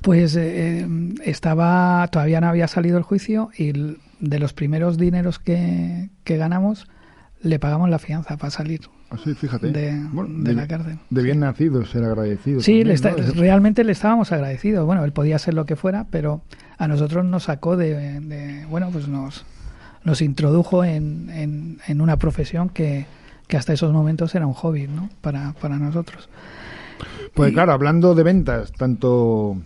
Pues 0.00 0.36
eh, 0.36 0.86
estaba, 1.24 2.06
todavía 2.10 2.40
no 2.40 2.48
había 2.48 2.68
salido 2.68 2.98
el 2.98 3.04
juicio 3.04 3.50
y 3.56 3.72
de 4.20 4.38
los 4.38 4.52
primeros 4.52 4.96
dineros 4.96 5.38
que, 5.38 6.10
que 6.24 6.36
ganamos 6.36 6.88
le 7.42 7.58
pagamos 7.58 7.90
la 7.90 7.98
fianza 7.98 8.36
para 8.36 8.50
salir. 8.50 8.80
Así, 9.10 9.34
fíjate. 9.34 9.70
De, 9.70 10.02
bueno, 10.12 10.34
de, 10.38 10.50
de, 10.50 10.54
la 10.54 10.66
cárcel. 10.66 10.98
De 11.08 11.22
bien 11.22 11.40
nacido 11.40 11.84
ser 11.86 12.04
agradecido. 12.04 12.60
Sí, 12.60 12.72
también, 12.72 12.88
le 12.88 12.94
está, 12.94 13.10
¿no? 13.12 13.32
realmente 13.34 13.82
le 13.84 13.92
estábamos 13.92 14.32
agradecidos. 14.32 14.84
Bueno, 14.84 15.04
él 15.04 15.12
podía 15.12 15.38
ser 15.38 15.54
lo 15.54 15.64
que 15.64 15.76
fuera, 15.76 16.06
pero 16.10 16.42
a 16.76 16.88
nosotros 16.88 17.24
nos 17.24 17.44
sacó 17.44 17.76
de, 17.76 18.20
de 18.20 18.66
bueno, 18.66 18.90
pues 18.92 19.08
nos, 19.08 19.46
nos 20.04 20.20
introdujo 20.20 20.84
en, 20.84 21.30
en, 21.30 21.78
en 21.86 22.00
una 22.00 22.18
profesión 22.18 22.68
que, 22.68 23.06
que, 23.46 23.56
hasta 23.56 23.72
esos 23.72 23.92
momentos 23.92 24.34
era 24.34 24.46
un 24.46 24.52
hobby, 24.52 24.86
¿no? 24.86 25.08
Para, 25.22 25.54
para 25.54 25.78
nosotros. 25.78 26.28
Pues 27.34 27.50
y, 27.50 27.54
claro, 27.54 27.72
hablando 27.72 28.14
de 28.14 28.22
ventas, 28.24 28.72
tanto 28.72 29.56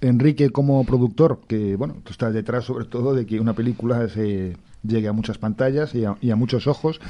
Enrique 0.00 0.50
como 0.50 0.84
productor, 0.84 1.40
que 1.46 1.76
bueno, 1.76 1.96
tú 2.02 2.10
estás 2.10 2.34
detrás 2.34 2.64
sobre 2.64 2.84
todo 2.84 3.14
de 3.14 3.26
que 3.26 3.38
una 3.38 3.52
película 3.52 4.08
se 4.08 4.56
llegue 4.82 5.08
a 5.08 5.12
muchas 5.12 5.38
pantallas 5.38 5.94
y 5.94 6.04
a, 6.04 6.16
y 6.20 6.30
a 6.30 6.36
muchos 6.36 6.66
ojos. 6.66 7.00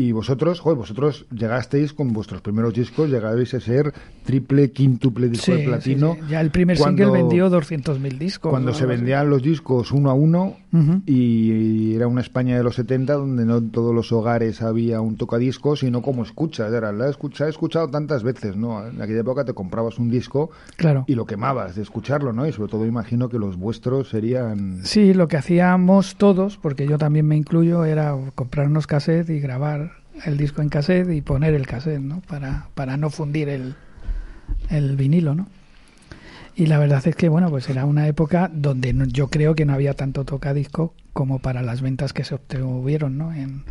Y 0.00 0.12
vosotros, 0.12 0.60
joder, 0.60 0.78
vosotros 0.78 1.26
llegasteis 1.30 1.92
con 1.92 2.14
vuestros 2.14 2.40
primeros 2.40 2.72
discos, 2.72 3.10
llegasteis 3.10 3.52
a 3.52 3.60
ser 3.60 3.92
triple, 4.24 4.70
quíntuple 4.70 5.28
disco 5.28 5.52
sí, 5.52 5.52
de 5.52 5.64
platino. 5.64 6.14
Sí, 6.14 6.20
sí. 6.22 6.26
Ya 6.30 6.40
el 6.40 6.50
primer 6.50 6.78
cuando, 6.78 7.04
single 7.04 7.20
vendió 7.20 7.50
200.000 7.50 8.16
discos. 8.16 8.48
Cuando 8.48 8.72
se 8.72 8.86
vendían 8.86 9.28
los 9.28 9.42
discos 9.42 9.92
uno 9.92 10.08
a 10.08 10.14
uno 10.14 10.56
uh 10.72 10.78
-huh. 10.78 11.02
y 11.04 11.94
era 11.94 12.06
una 12.06 12.22
España 12.22 12.56
de 12.56 12.62
los 12.62 12.76
70 12.76 13.12
donde 13.12 13.44
no 13.44 13.58
en 13.58 13.70
todos 13.72 13.94
los 13.94 14.10
hogares 14.10 14.62
había 14.62 15.02
un 15.02 15.18
tocadiscos, 15.18 15.80
sino 15.80 16.00
como 16.00 16.22
escuchas. 16.22 16.72
Era, 16.72 16.92
la 16.92 17.10
escucha, 17.10 17.44
he 17.44 17.50
escuchado 17.50 17.90
tantas 17.90 18.22
veces, 18.22 18.56
¿no? 18.56 18.86
En 18.86 19.02
aquella 19.02 19.20
época 19.20 19.44
te 19.44 19.52
comprabas 19.52 19.98
un 19.98 20.08
disco 20.08 20.48
claro. 20.76 21.04
y 21.08 21.14
lo 21.14 21.26
quemabas 21.26 21.76
de 21.76 21.82
escucharlo, 21.82 22.32
¿no? 22.32 22.46
Y 22.46 22.52
sobre 22.52 22.70
todo 22.70 22.86
imagino 22.86 23.28
que 23.28 23.38
los 23.38 23.58
vuestros 23.58 24.08
serían... 24.08 24.80
Sí, 24.82 25.12
lo 25.12 25.28
que 25.28 25.36
hacíamos 25.36 26.16
todos, 26.16 26.56
porque 26.56 26.88
yo 26.88 26.96
también 26.96 27.26
me 27.26 27.36
incluyo, 27.36 27.84
era 27.84 28.16
comprarnos 28.34 28.86
cassette 28.86 29.28
y 29.28 29.40
grabar 29.40 29.89
el 30.24 30.36
disco 30.36 30.62
en 30.62 30.68
cassette 30.68 31.10
y 31.10 31.20
poner 31.20 31.54
el 31.54 31.66
cassette, 31.66 32.00
¿no? 32.00 32.20
Para, 32.22 32.68
para 32.74 32.96
no 32.96 33.10
fundir 33.10 33.48
el, 33.48 33.74
el 34.68 34.96
vinilo, 34.96 35.34
¿no? 35.34 35.48
Y 36.56 36.66
la 36.66 36.78
verdad 36.78 37.06
es 37.06 37.16
que, 37.16 37.28
bueno, 37.28 37.48
pues 37.48 37.68
era 37.70 37.84
una 37.86 38.06
época 38.06 38.50
donde 38.52 38.94
yo 39.08 39.28
creo 39.28 39.54
que 39.54 39.64
no 39.64 39.72
había 39.72 39.94
tanto 39.94 40.24
tocadisco 40.24 40.94
como 41.12 41.38
para 41.38 41.62
las 41.62 41.80
ventas 41.80 42.12
que 42.12 42.24
se 42.24 42.34
obtuvieron, 42.34 43.16
¿no? 43.16 43.32
En, 43.32 43.64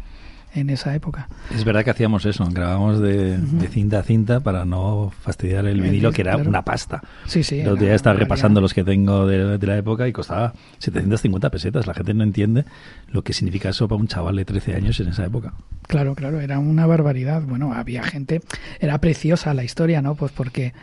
en 0.54 0.70
esa 0.70 0.96
época. 0.96 1.28
Es 1.54 1.64
verdad 1.64 1.84
que 1.84 1.92
hacíamos 1.92 2.26
eso, 2.26 2.46
grabábamos 2.52 3.00
de, 3.00 3.38
uh 3.38 3.42
-huh. 3.42 3.60
de 3.60 3.68
cinta 3.68 4.00
a 4.00 4.04
cinta 4.04 4.40
para 4.40 4.66
no 4.66 5.12
fastidiar 5.22 5.66
el 5.66 5.82
vinilo, 5.82 6.12
que 6.12 6.22
era 6.22 6.34
claro. 6.34 6.50
una 6.50 6.64
pasta. 6.64 7.02
Sí, 7.26 7.44
sí. 7.44 7.62
Los 7.64 7.80
días 7.80 7.96
estaba 7.96 8.16
repasando 8.16 8.62
los 8.62 8.74
que 8.74 8.84
tengo 8.84 9.28
de, 9.28 9.58
de, 9.58 9.68
la 9.68 9.78
época 9.78 10.08
y 10.08 10.12
costaba 10.12 10.54
750 10.80 11.50
pesetas. 11.50 11.88
La 11.88 11.94
gente 11.94 12.14
no 12.14 12.24
entiende 12.24 12.66
lo 13.10 13.24
que 13.24 13.34
significa 13.34 13.70
eso 13.70 13.88
para 13.88 14.02
un 14.02 14.08
chaval 14.08 14.36
de 14.36 14.46
13 14.46 14.76
años 14.76 15.00
en 15.00 15.10
esa 15.10 15.26
época. 15.26 15.54
Claro, 15.88 16.16
claro, 16.16 16.40
era 16.40 16.60
una 16.60 16.86
barbaridad. 16.86 17.44
Bueno, 17.44 17.74
había 17.74 18.04
gente, 18.04 18.42
era 18.80 19.00
preciosa 19.00 19.54
la 19.54 19.64
historia, 19.64 20.02
¿no? 20.02 20.16
Pues 20.16 20.32
porque 20.32 20.74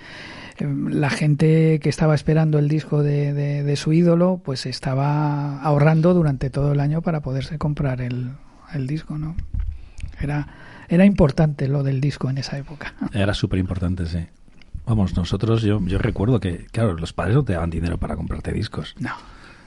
em, 0.58 0.88
la 0.88 1.10
gente 1.10 1.80
que 1.80 1.88
estaba 1.88 2.14
esperando 2.14 2.58
el 2.58 2.68
disco 2.68 3.02
de, 3.02 3.32
de, 3.32 3.62
de, 3.62 3.76
su 3.76 3.92
ídolo, 3.92 4.40
pues 4.44 4.66
estaba 4.66 5.60
ahorrando 5.60 6.14
durante 6.14 6.50
todo 6.50 6.72
el 6.72 6.80
año 6.80 7.02
para 7.02 7.20
poderse 7.20 7.58
comprar 7.58 8.00
el, 8.00 8.30
el 8.74 8.86
disco, 8.86 9.18
¿no? 9.18 9.36
Era, 10.20 10.48
era 10.88 11.04
importante 11.04 11.68
lo 11.68 11.82
del 11.82 12.00
disco 12.00 12.30
en 12.30 12.38
esa 12.38 12.58
época. 12.58 12.94
Era 13.12 13.34
súper 13.34 13.58
importante, 13.58 14.06
sí. 14.06 14.26
Vamos, 14.86 15.16
nosotros, 15.16 15.62
yo, 15.62 15.80
yo 15.84 15.98
recuerdo 15.98 16.38
que, 16.38 16.66
claro, 16.70 16.94
los 16.94 17.12
padres 17.12 17.34
no 17.34 17.44
te 17.44 17.54
daban 17.54 17.70
dinero 17.70 17.98
para 17.98 18.14
comprarte 18.14 18.52
discos. 18.52 18.94
No. 18.98 19.10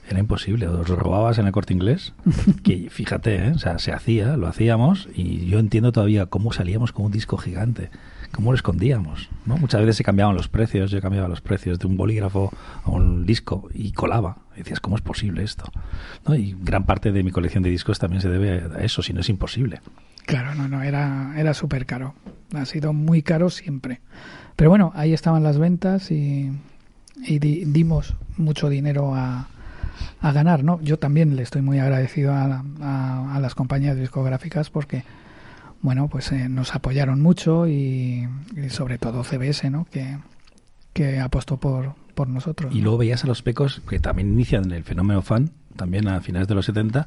Era 0.08 0.18
imposible, 0.18 0.66
os 0.66 0.88
lo 0.88 0.96
robabas 0.96 1.38
en 1.38 1.46
el 1.46 1.52
corte 1.52 1.72
inglés, 1.74 2.14
que 2.64 2.88
fíjate, 2.90 3.36
¿eh? 3.36 3.52
o 3.52 3.58
sea, 3.58 3.78
se 3.78 3.92
hacía, 3.92 4.36
lo 4.36 4.48
hacíamos, 4.48 5.08
y 5.14 5.46
yo 5.46 5.58
entiendo 5.58 5.92
todavía 5.92 6.26
cómo 6.26 6.52
salíamos 6.52 6.92
con 6.92 7.04
un 7.04 7.12
disco 7.12 7.36
gigante, 7.36 7.90
cómo 8.32 8.52
lo 8.52 8.56
escondíamos, 8.56 9.28
¿no? 9.46 9.56
Muchas 9.56 9.80
veces 9.80 9.96
se 9.96 10.04
cambiaban 10.04 10.36
los 10.36 10.48
precios, 10.48 10.90
yo 10.90 11.00
cambiaba 11.00 11.28
los 11.28 11.40
precios 11.40 11.78
de 11.78 11.86
un 11.86 11.96
bolígrafo 11.96 12.52
a 12.84 12.90
un 12.90 13.26
disco 13.26 13.68
y 13.74 13.92
colaba. 13.92 14.38
Decías, 14.56 14.80
¿cómo 14.80 14.96
es 14.96 15.02
posible 15.02 15.42
esto? 15.42 15.64
¿No? 16.26 16.34
Y 16.34 16.56
gran 16.60 16.84
parte 16.84 17.12
de 17.12 17.22
mi 17.22 17.30
colección 17.30 17.62
de 17.62 17.70
discos 17.70 17.98
también 17.98 18.22
se 18.22 18.28
debe 18.28 18.62
a 18.74 18.84
eso, 18.84 19.02
si 19.02 19.12
no 19.12 19.20
es 19.20 19.28
imposible. 19.28 19.80
Claro, 20.26 20.54
no, 20.54 20.68
no, 20.68 20.82
era, 20.82 21.34
era 21.36 21.54
súper 21.54 21.86
caro. 21.86 22.14
Ha 22.54 22.64
sido 22.66 22.92
muy 22.92 23.22
caro 23.22 23.50
siempre. 23.50 24.00
Pero 24.56 24.70
bueno, 24.70 24.92
ahí 24.94 25.12
estaban 25.12 25.42
las 25.42 25.58
ventas 25.58 26.10
y, 26.10 26.52
y 27.26 27.38
di, 27.38 27.64
dimos 27.64 28.14
mucho 28.36 28.68
dinero 28.68 29.14
a, 29.14 29.48
a, 30.20 30.32
ganar, 30.32 30.62
¿no? 30.62 30.80
Yo 30.82 30.98
también 30.98 31.36
le 31.36 31.42
estoy 31.42 31.62
muy 31.62 31.78
agradecido 31.78 32.32
a, 32.32 32.62
a 32.80 33.40
las 33.40 33.54
compañías 33.54 33.96
discográficas 33.96 34.70
porque, 34.70 35.04
bueno, 35.82 36.08
pues 36.08 36.30
eh, 36.32 36.48
nos 36.48 36.74
apoyaron 36.74 37.20
mucho 37.20 37.66
y, 37.66 38.28
y, 38.56 38.68
sobre 38.70 38.98
todo 38.98 39.24
CBS, 39.24 39.70
¿no? 39.70 39.86
Que, 39.90 40.18
que 40.92 41.20
apostó 41.20 41.56
por, 41.56 41.94
por 42.14 42.28
nosotros. 42.28 42.74
Y 42.74 42.82
luego 42.82 42.98
veías 42.98 43.24
a 43.24 43.26
los 43.26 43.42
pecos 43.42 43.80
que 43.88 43.98
también 43.98 44.28
inician 44.32 44.70
el 44.72 44.84
fenómeno 44.84 45.22
fan, 45.22 45.50
también 45.76 46.08
a 46.08 46.20
finales 46.20 46.48
de 46.48 46.54
los 46.54 46.66
70, 46.66 47.06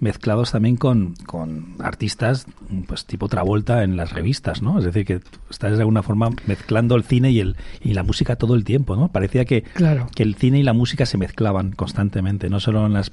mezclados 0.00 0.52
también 0.52 0.76
con, 0.76 1.14
con 1.26 1.76
artistas 1.78 2.46
pues 2.86 3.06
tipo 3.06 3.28
Travolta 3.28 3.84
en 3.84 3.96
las 3.96 4.12
revistas, 4.12 4.62
¿no? 4.62 4.78
Es 4.78 4.84
decir, 4.84 5.04
que 5.06 5.20
estás 5.50 5.72
de 5.72 5.78
alguna 5.78 6.02
forma 6.02 6.30
mezclando 6.46 6.96
el 6.96 7.04
cine 7.04 7.30
y 7.30 7.40
el 7.40 7.56
y 7.80 7.94
la 7.94 8.02
música 8.02 8.36
todo 8.36 8.54
el 8.54 8.64
tiempo, 8.64 8.96
¿no? 8.96 9.08
Parecía 9.08 9.44
que, 9.44 9.62
claro. 9.62 10.08
que 10.14 10.22
el 10.22 10.34
cine 10.34 10.58
y 10.58 10.62
la 10.62 10.72
música 10.72 11.06
se 11.06 11.18
mezclaban 11.18 11.72
constantemente, 11.72 12.50
no 12.50 12.60
solo 12.60 12.86
en 12.86 12.92
las 12.92 13.12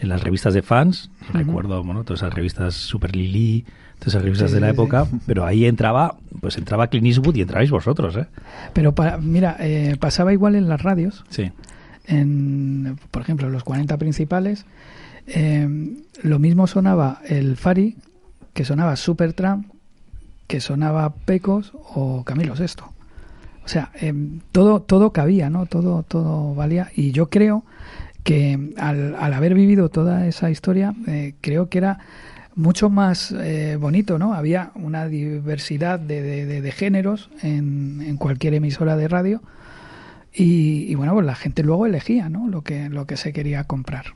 en 0.00 0.08
las 0.08 0.22
revistas 0.22 0.54
de 0.54 0.62
fans, 0.62 1.10
uh 1.22 1.24
-huh. 1.24 1.38
recuerdo, 1.38 1.82
bueno, 1.82 2.04
todas 2.04 2.22
esas 2.22 2.32
revistas 2.32 2.74
Super 2.74 3.16
Lily, 3.16 3.64
todas 3.98 4.14
esas 4.14 4.22
revistas 4.22 4.50
sí, 4.50 4.54
de 4.54 4.60
la 4.60 4.70
época, 4.70 5.06
sí. 5.06 5.18
pero 5.26 5.44
ahí 5.44 5.64
entraba, 5.64 6.16
pues 6.40 6.56
entraba 6.56 6.86
Clint 6.86 7.06
Eastwood 7.06 7.34
y 7.34 7.40
entrabais 7.40 7.70
vosotros, 7.70 8.16
¿eh? 8.16 8.26
Pero 8.74 8.94
pa, 8.94 9.18
mira, 9.18 9.56
eh, 9.58 9.96
pasaba 9.98 10.32
igual 10.32 10.54
en 10.54 10.68
las 10.68 10.82
radios. 10.82 11.24
Sí 11.30 11.50
en, 12.08 12.98
por 13.10 13.22
ejemplo, 13.22 13.46
en 13.46 13.52
los 13.52 13.64
40 13.64 13.96
principales, 13.98 14.64
eh, 15.28 15.68
lo 16.22 16.38
mismo 16.38 16.66
sonaba 16.66 17.20
el 17.26 17.56
Fari, 17.56 17.96
que 18.54 18.64
sonaba 18.64 18.96
Supertramp, 18.96 19.66
que 20.46 20.60
sonaba 20.60 21.14
Pecos 21.14 21.72
o 21.94 22.24
Camilo 22.24 22.54
VI. 22.54 22.82
O 23.64 23.68
sea, 23.68 23.90
em, 23.94 24.40
todo, 24.50 24.80
todo 24.80 25.12
cabía, 25.12 25.50
¿no? 25.50 25.66
Todo, 25.66 26.02
todo 26.02 26.54
valía. 26.54 26.90
Y 26.96 27.12
yo 27.12 27.28
creo 27.28 27.64
que 28.24 28.72
al, 28.78 29.14
al 29.14 29.34
haber 29.34 29.54
vivido 29.54 29.90
toda 29.90 30.26
esa 30.26 30.50
historia, 30.50 30.94
eh, 31.06 31.34
creo 31.40 31.68
que 31.68 31.78
era 31.78 31.98
mucho 32.54 32.90
más 32.90 33.30
eh, 33.32 33.76
bonito, 33.78 34.18
¿no? 34.18 34.34
Había 34.34 34.72
una 34.74 35.06
diversidad 35.06 36.00
de, 36.00 36.46
de, 36.46 36.72
géneros 36.72 37.30
en, 37.42 38.02
en, 38.04 38.16
cualquier 38.16 38.54
emisora 38.54 38.96
de 38.96 39.06
radio 39.06 39.42
y, 40.32 40.90
y, 40.90 40.94
bueno, 40.96 41.12
pues 41.14 41.26
la 41.26 41.36
gente 41.36 41.62
luego 41.62 41.86
elegía, 41.86 42.28
¿no? 42.28 42.48
Lo 42.48 42.62
que, 42.62 42.88
lo 42.88 43.06
que 43.06 43.16
se 43.16 43.32
quería 43.32 43.64
comprar. 43.64 44.06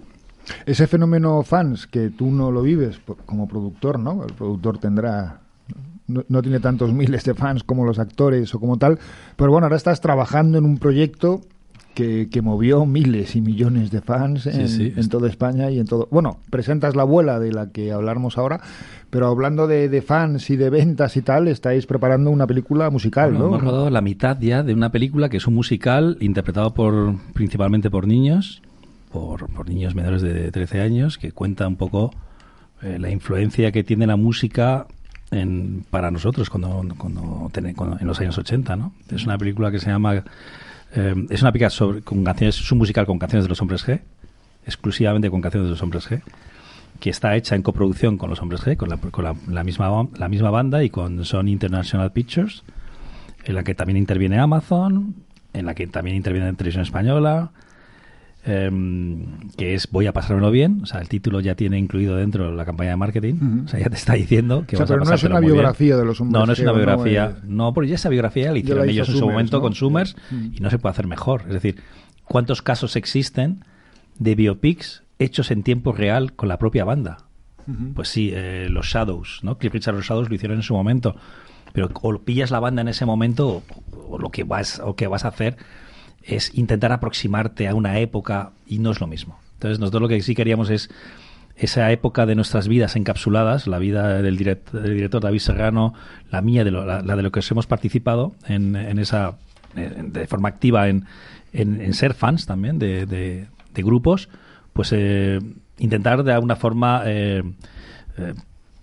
Ese 0.66 0.86
fenómeno 0.86 1.42
fans 1.42 1.86
que 1.86 2.10
tú 2.10 2.30
no 2.30 2.50
lo 2.50 2.62
vives 2.62 3.00
como 3.26 3.48
productor, 3.48 3.98
¿no? 3.98 4.24
El 4.24 4.34
productor 4.34 4.78
tendrá 4.78 5.40
no, 6.08 6.24
no, 6.28 6.42
tiene 6.42 6.60
tantos 6.60 6.92
miles 6.94 7.24
de 7.24 7.34
fans 7.34 7.62
como 7.64 7.84
los 7.84 7.98
actores 7.98 8.54
o 8.54 8.60
como 8.60 8.76
tal, 8.78 8.98
pero 9.36 9.50
bueno, 9.50 9.66
ahora 9.66 9.76
estás 9.76 10.00
trabajando 10.00 10.58
en 10.58 10.64
un 10.64 10.78
proyecto 10.78 11.40
que, 11.94 12.28
que 12.30 12.40
movió 12.40 12.86
miles 12.86 13.36
y 13.36 13.42
millones 13.42 13.90
de 13.90 14.00
fans 14.00 14.46
en, 14.46 14.66
Sí, 14.66 14.76
sí. 14.90 14.92
en 14.96 15.08
toda 15.10 15.28
España 15.28 15.70
y 15.70 15.78
en 15.78 15.86
todo. 15.86 16.08
Bueno, 16.10 16.38
presentas 16.50 16.96
la 16.96 17.02
abuela 17.02 17.38
de 17.38 17.52
la 17.52 17.68
que 17.70 17.92
hablamos 17.92 18.38
ahora, 18.38 18.60
pero 19.10 19.26
hablando 19.26 19.66
de, 19.66 19.90
de 19.90 20.00
fans 20.02 20.48
y 20.48 20.56
de 20.56 20.70
ventas 20.70 21.16
y 21.18 21.22
tal, 21.22 21.48
estáis 21.48 21.84
preparando 21.86 22.30
una 22.30 22.46
película 22.46 22.88
musical, 22.88 23.32
Bueno, 23.32 23.44
¿no? 23.44 23.50
Hemos 23.56 23.62
rodado 23.62 23.90
la 23.90 24.00
mitad 24.00 24.38
ya 24.40 24.62
de 24.62 24.72
una 24.72 24.90
película 24.90 25.28
que 25.28 25.36
es 25.36 25.46
un 25.46 25.54
musical 25.54 26.16
interpretado 26.20 26.72
por 26.72 27.14
principalmente 27.34 27.90
por 27.90 28.06
niños, 28.06 28.62
por, 29.12 29.48
por 29.52 29.68
niños 29.68 29.94
menores 29.94 30.22
de 30.22 30.50
13 30.50 30.80
años, 30.80 31.18
que 31.18 31.32
cuenta 31.32 31.68
un 31.68 31.76
poco 31.76 32.12
eh, 32.82 32.98
la 32.98 33.10
influencia 33.10 33.70
que 33.70 33.84
tiene 33.84 34.06
la 34.06 34.16
música 34.16 34.86
en, 35.30 35.84
para 35.90 36.10
nosotros 36.10 36.50
cuando, 36.50 36.84
cuando, 36.96 37.50
en 38.00 38.06
los 38.06 38.20
años 38.20 38.36
80, 38.38 38.76
¿no? 38.76 38.92
Es 39.10 39.24
una 39.24 39.38
película 39.38 39.70
que 39.70 39.78
se 39.78 39.90
llama 39.90 40.24
eh, 40.94 41.26
es 41.30 41.42
una 41.42 41.52
película 41.52 41.70
sobre, 41.70 42.02
con 42.02 42.22
canciones, 42.24 42.58
es 42.58 42.72
un 42.72 42.78
musical 42.78 43.06
con 43.06 43.18
canciones 43.18 43.44
de 43.44 43.48
los 43.48 43.60
hombres 43.62 43.86
G, 43.86 44.00
exclusivamente 44.66 45.30
con 45.30 45.40
canciones 45.40 45.68
de 45.68 45.70
los 45.70 45.82
hombres 45.82 46.10
G, 46.10 46.22
que 47.00 47.10
está 47.10 47.34
hecha 47.36 47.54
en 47.54 47.62
coproducción 47.62 48.18
con 48.18 48.30
los 48.30 48.42
hombres 48.42 48.62
G, 48.62 48.76
con 48.76 48.88
la, 48.90 48.96
con 48.96 49.24
la, 49.24 49.34
la 49.48 49.64
misma, 49.64 50.08
la 50.16 50.28
misma 50.28 50.50
banda 50.50 50.84
y 50.84 50.90
con 50.90 51.24
Sony 51.24 51.48
International 51.48 52.12
Pictures, 52.12 52.62
en 53.44 53.54
la 53.54 53.64
que 53.64 53.74
también 53.74 53.96
interviene 53.96 54.38
Amazon, 54.38 55.14
en 55.52 55.66
la 55.66 55.74
que 55.74 55.86
también 55.86 56.16
interviene 56.16 56.50
la 56.50 56.56
Televisión 56.56 56.84
Española, 56.84 57.52
em, 58.44 59.48
que 59.56 59.74
es 59.74 59.88
Voy 59.90 60.06
a 60.06 60.12
pasármelo 60.12 60.50
bien, 60.50 60.80
o 60.82 60.86
sea, 60.86 61.00
el 61.00 61.08
título 61.08 61.40
ya 61.40 61.54
tiene 61.54 61.78
incluido 61.78 62.16
dentro 62.16 62.52
la 62.54 62.64
campaña 62.64 62.90
de 62.90 62.96
marketing, 62.96 63.64
o 63.64 63.68
sea, 63.68 63.80
ya 63.80 63.88
te 63.88 63.96
está 63.96 64.14
diciendo 64.14 64.64
que 64.66 64.76
O 64.76 64.78
sea, 64.78 64.84
vas 64.84 64.90
a 64.90 64.94
pero 64.94 65.04
no 65.04 65.14
es 65.14 65.24
una 65.24 65.40
biografía 65.40 65.96
de 65.96 66.04
los 66.04 66.20
hombres 66.20 66.40
No, 66.40 66.46
no 66.46 66.52
es 66.52 66.58
una 66.60 66.72
biografía. 66.72 67.36
No, 67.44 67.72
porque 67.72 67.88
ya 67.90 67.94
esa 67.96 68.08
biografía 68.08 68.52
la 68.52 68.58
hicieron 68.58 68.88
ellos 68.88 69.08
en 69.08 69.16
su 69.16 69.26
momento 69.28 69.58
¿no? 69.58 69.62
con 69.62 69.74
Summers 69.74 70.16
Mm. 70.30 70.54
y 70.56 70.60
no 70.60 70.70
se 70.70 70.78
puede 70.78 70.92
hacer 70.92 71.06
mejor. 71.06 71.42
Es 71.46 71.52
decir, 71.54 71.80
¿cuántos 72.24 72.62
casos 72.62 72.96
existen 72.96 73.64
de 74.18 74.34
biopics 74.34 75.02
hechos 75.18 75.50
en 75.50 75.62
tiempo 75.62 75.92
real 75.92 76.32
con 76.34 76.48
la 76.48 76.58
propia 76.58 76.84
banda? 76.84 77.18
Pues 77.94 78.08
sí, 78.08 78.32
eh, 78.34 78.66
los 78.70 78.86
Shadows, 78.86 79.40
¿no? 79.42 79.56
Cliff 79.56 79.72
Richard 79.72 79.94
los 79.94 80.04
Shadows 80.06 80.28
lo 80.28 80.34
hicieron 80.34 80.56
en 80.58 80.62
su 80.64 80.74
momento. 80.74 81.14
Pero 81.72 81.88
o 81.92 82.18
pillas 82.18 82.50
la 82.50 82.58
banda 82.58 82.82
en 82.82 82.88
ese 82.88 83.06
momento 83.06 83.48
o, 83.48 83.62
o 84.10 84.18
lo 84.18 84.30
que 84.30 84.42
vas 84.44 84.80
o 84.84 84.96
que 84.96 85.06
vas 85.06 85.24
a 85.24 85.28
hacer 85.28 85.56
es 86.24 86.54
intentar 86.56 86.92
aproximarte 86.92 87.68
a 87.68 87.74
una 87.74 87.98
época 87.98 88.50
y 88.66 88.78
no 88.78 88.90
es 88.90 89.00
lo 89.00 89.06
mismo. 89.06 89.38
Entonces 89.54 89.78
nosotros 89.78 90.02
lo 90.02 90.08
que 90.08 90.20
sí 90.22 90.34
queríamos 90.34 90.70
es 90.70 90.90
esa 91.56 91.90
época 91.92 92.26
de 92.26 92.34
nuestras 92.34 92.66
vidas 92.66 92.96
encapsuladas, 92.96 93.66
la 93.66 93.78
vida 93.78 94.22
del, 94.22 94.38
direct- 94.38 94.70
del 94.72 94.94
director 94.94 95.22
David 95.22 95.38
Serrano, 95.40 95.94
la 96.30 96.40
mía, 96.42 96.64
de 96.64 96.70
lo- 96.70 96.84
la, 96.84 97.02
de 97.02 97.22
lo 97.22 97.30
que 97.30 97.40
hemos 97.50 97.66
participado 97.66 98.34
en, 98.48 98.74
en 98.76 98.98
esa 98.98 99.36
de 99.74 100.26
forma 100.26 100.48
activa 100.48 100.88
en, 100.88 101.06
en- 101.52 101.94
ser 101.94 102.14
fans 102.14 102.46
también 102.46 102.78
de, 102.78 103.06
de- 103.06 103.46
de 103.74 103.82
grupos, 103.82 104.28
pues 104.72 104.90
eh, 104.92 105.40
intentar 105.78 106.24
de 106.24 106.32
alguna 106.32 106.56
forma 106.56 107.02
eh, 107.06 107.42
eh, 108.18 108.34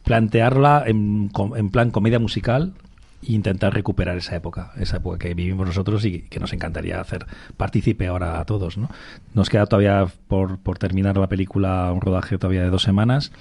plantearla 0.03 0.83
en, 0.87 1.29
en 1.55 1.69
plan 1.69 1.91
comedia 1.91 2.19
musical 2.19 2.73
e 3.21 3.33
intentar 3.33 3.73
recuperar 3.73 4.17
esa 4.17 4.35
época, 4.35 4.71
esa 4.77 4.97
época 4.97 5.17
que 5.19 5.33
vivimos 5.33 5.67
nosotros 5.67 6.05
y 6.05 6.21
que 6.23 6.39
nos 6.39 6.53
encantaría 6.53 6.99
hacer 6.99 7.25
partícipe 7.57 8.07
ahora 8.07 8.39
a 8.39 8.45
todos. 8.45 8.77
¿no? 8.77 8.89
Nos 9.33 9.49
queda 9.49 9.65
todavía 9.65 10.07
por, 10.27 10.59
por 10.59 10.77
terminar 10.77 11.17
la 11.17 11.27
película 11.27 11.91
un 11.91 12.01
rodaje 12.01 12.37
todavía 12.37 12.63
de 12.63 12.69
dos 12.69 12.83
semanas 12.83 13.31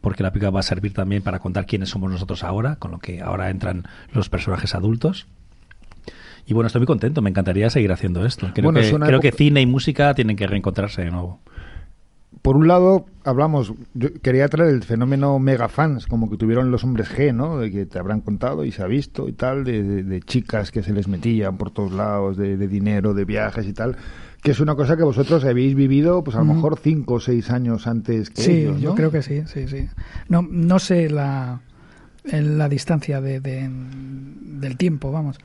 porque 0.00 0.22
la 0.22 0.32
película 0.32 0.50
va 0.50 0.60
a 0.60 0.64
servir 0.64 0.92
también 0.92 1.22
para 1.22 1.38
contar 1.38 1.66
quiénes 1.66 1.90
somos 1.90 2.10
nosotros 2.10 2.44
ahora, 2.44 2.76
con 2.76 2.92
lo 2.92 2.98
que 2.98 3.20
ahora 3.20 3.50
entran 3.50 3.84
los 4.12 4.28
personajes 4.28 4.74
adultos. 4.74 5.26
Y 6.46 6.54
bueno, 6.54 6.68
estoy 6.68 6.80
muy 6.80 6.86
contento, 6.86 7.20
me 7.20 7.28
encantaría 7.28 7.68
seguir 7.68 7.92
haciendo 7.92 8.24
esto. 8.24 8.50
Creo, 8.54 8.72
Bueno, 8.72 8.80
que, 8.80 9.06
creo 9.06 9.20
que 9.20 9.32
cine 9.32 9.60
y 9.60 9.66
música 9.66 10.14
tienen 10.14 10.36
que 10.36 10.46
reencontrarse 10.46 11.02
de 11.02 11.10
nuevo. 11.10 11.40
Por 12.48 12.56
un 12.56 12.66
lado, 12.66 13.04
hablamos, 13.24 13.74
yo 13.92 14.08
quería 14.22 14.48
traer 14.48 14.70
el 14.72 14.82
fenómeno 14.82 15.38
mega 15.38 15.68
fans, 15.68 16.06
como 16.06 16.30
que 16.30 16.38
tuvieron 16.38 16.70
los 16.70 16.82
hombres 16.82 17.10
G, 17.14 17.34
¿no? 17.34 17.58
De 17.58 17.70
que 17.70 17.84
te 17.84 17.98
habrán 17.98 18.22
contado 18.22 18.64
y 18.64 18.72
se 18.72 18.82
ha 18.82 18.86
visto 18.86 19.28
y 19.28 19.34
tal, 19.34 19.64
de, 19.64 19.82
de- 19.82 20.02
de 20.02 20.20
chicas 20.22 20.70
que 20.70 20.82
se 20.82 20.94
les 20.94 21.08
metían 21.08 21.58
por 21.58 21.70
todos 21.70 21.92
lados, 21.92 22.38
de, 22.38 22.56
de 22.56 22.66
dinero, 22.66 23.12
de 23.12 23.26
viajes 23.26 23.66
y 23.66 23.74
tal, 23.74 23.98
que 24.42 24.52
es 24.52 24.60
una 24.60 24.76
cosa 24.76 24.96
que 24.96 25.02
vosotros 25.02 25.44
habéis 25.44 25.74
vivido, 25.74 26.24
pues 26.24 26.36
a 26.36 26.38
lo 26.38 26.46
Ujú. 26.46 26.54
mejor 26.54 26.78
cinco 26.82 27.14
o 27.16 27.20
seis 27.20 27.50
años 27.50 27.86
antes 27.86 28.30
que 28.30 28.40
Sí, 28.40 28.52
ellos, 28.52 28.80
yo 28.80 28.94
creo 28.94 29.10
que 29.10 29.20
sí, 29.20 29.42
sí, 29.44 29.68
sí. 29.68 29.86
No, 30.30 30.40
no 30.40 30.78
sé 30.78 31.10
la, 31.10 31.60
la 32.24 32.68
distancia 32.70 33.20
de, 33.20 33.40
de- 33.40 33.68
del 33.70 34.78
tiempo, 34.78 35.12
vamos. 35.12 35.36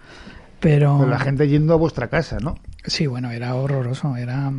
Pero 0.62 0.96
Pero 1.00 1.10
la 1.10 1.20
gente 1.20 1.50
yendo 1.50 1.74
a 1.74 1.76
vuestra 1.76 2.08
casa, 2.08 2.38
¿no? 2.40 2.56
sí, 2.86 3.08
bueno, 3.08 3.30
era 3.32 3.56
horroroso. 3.56 4.16
Era 4.16 4.54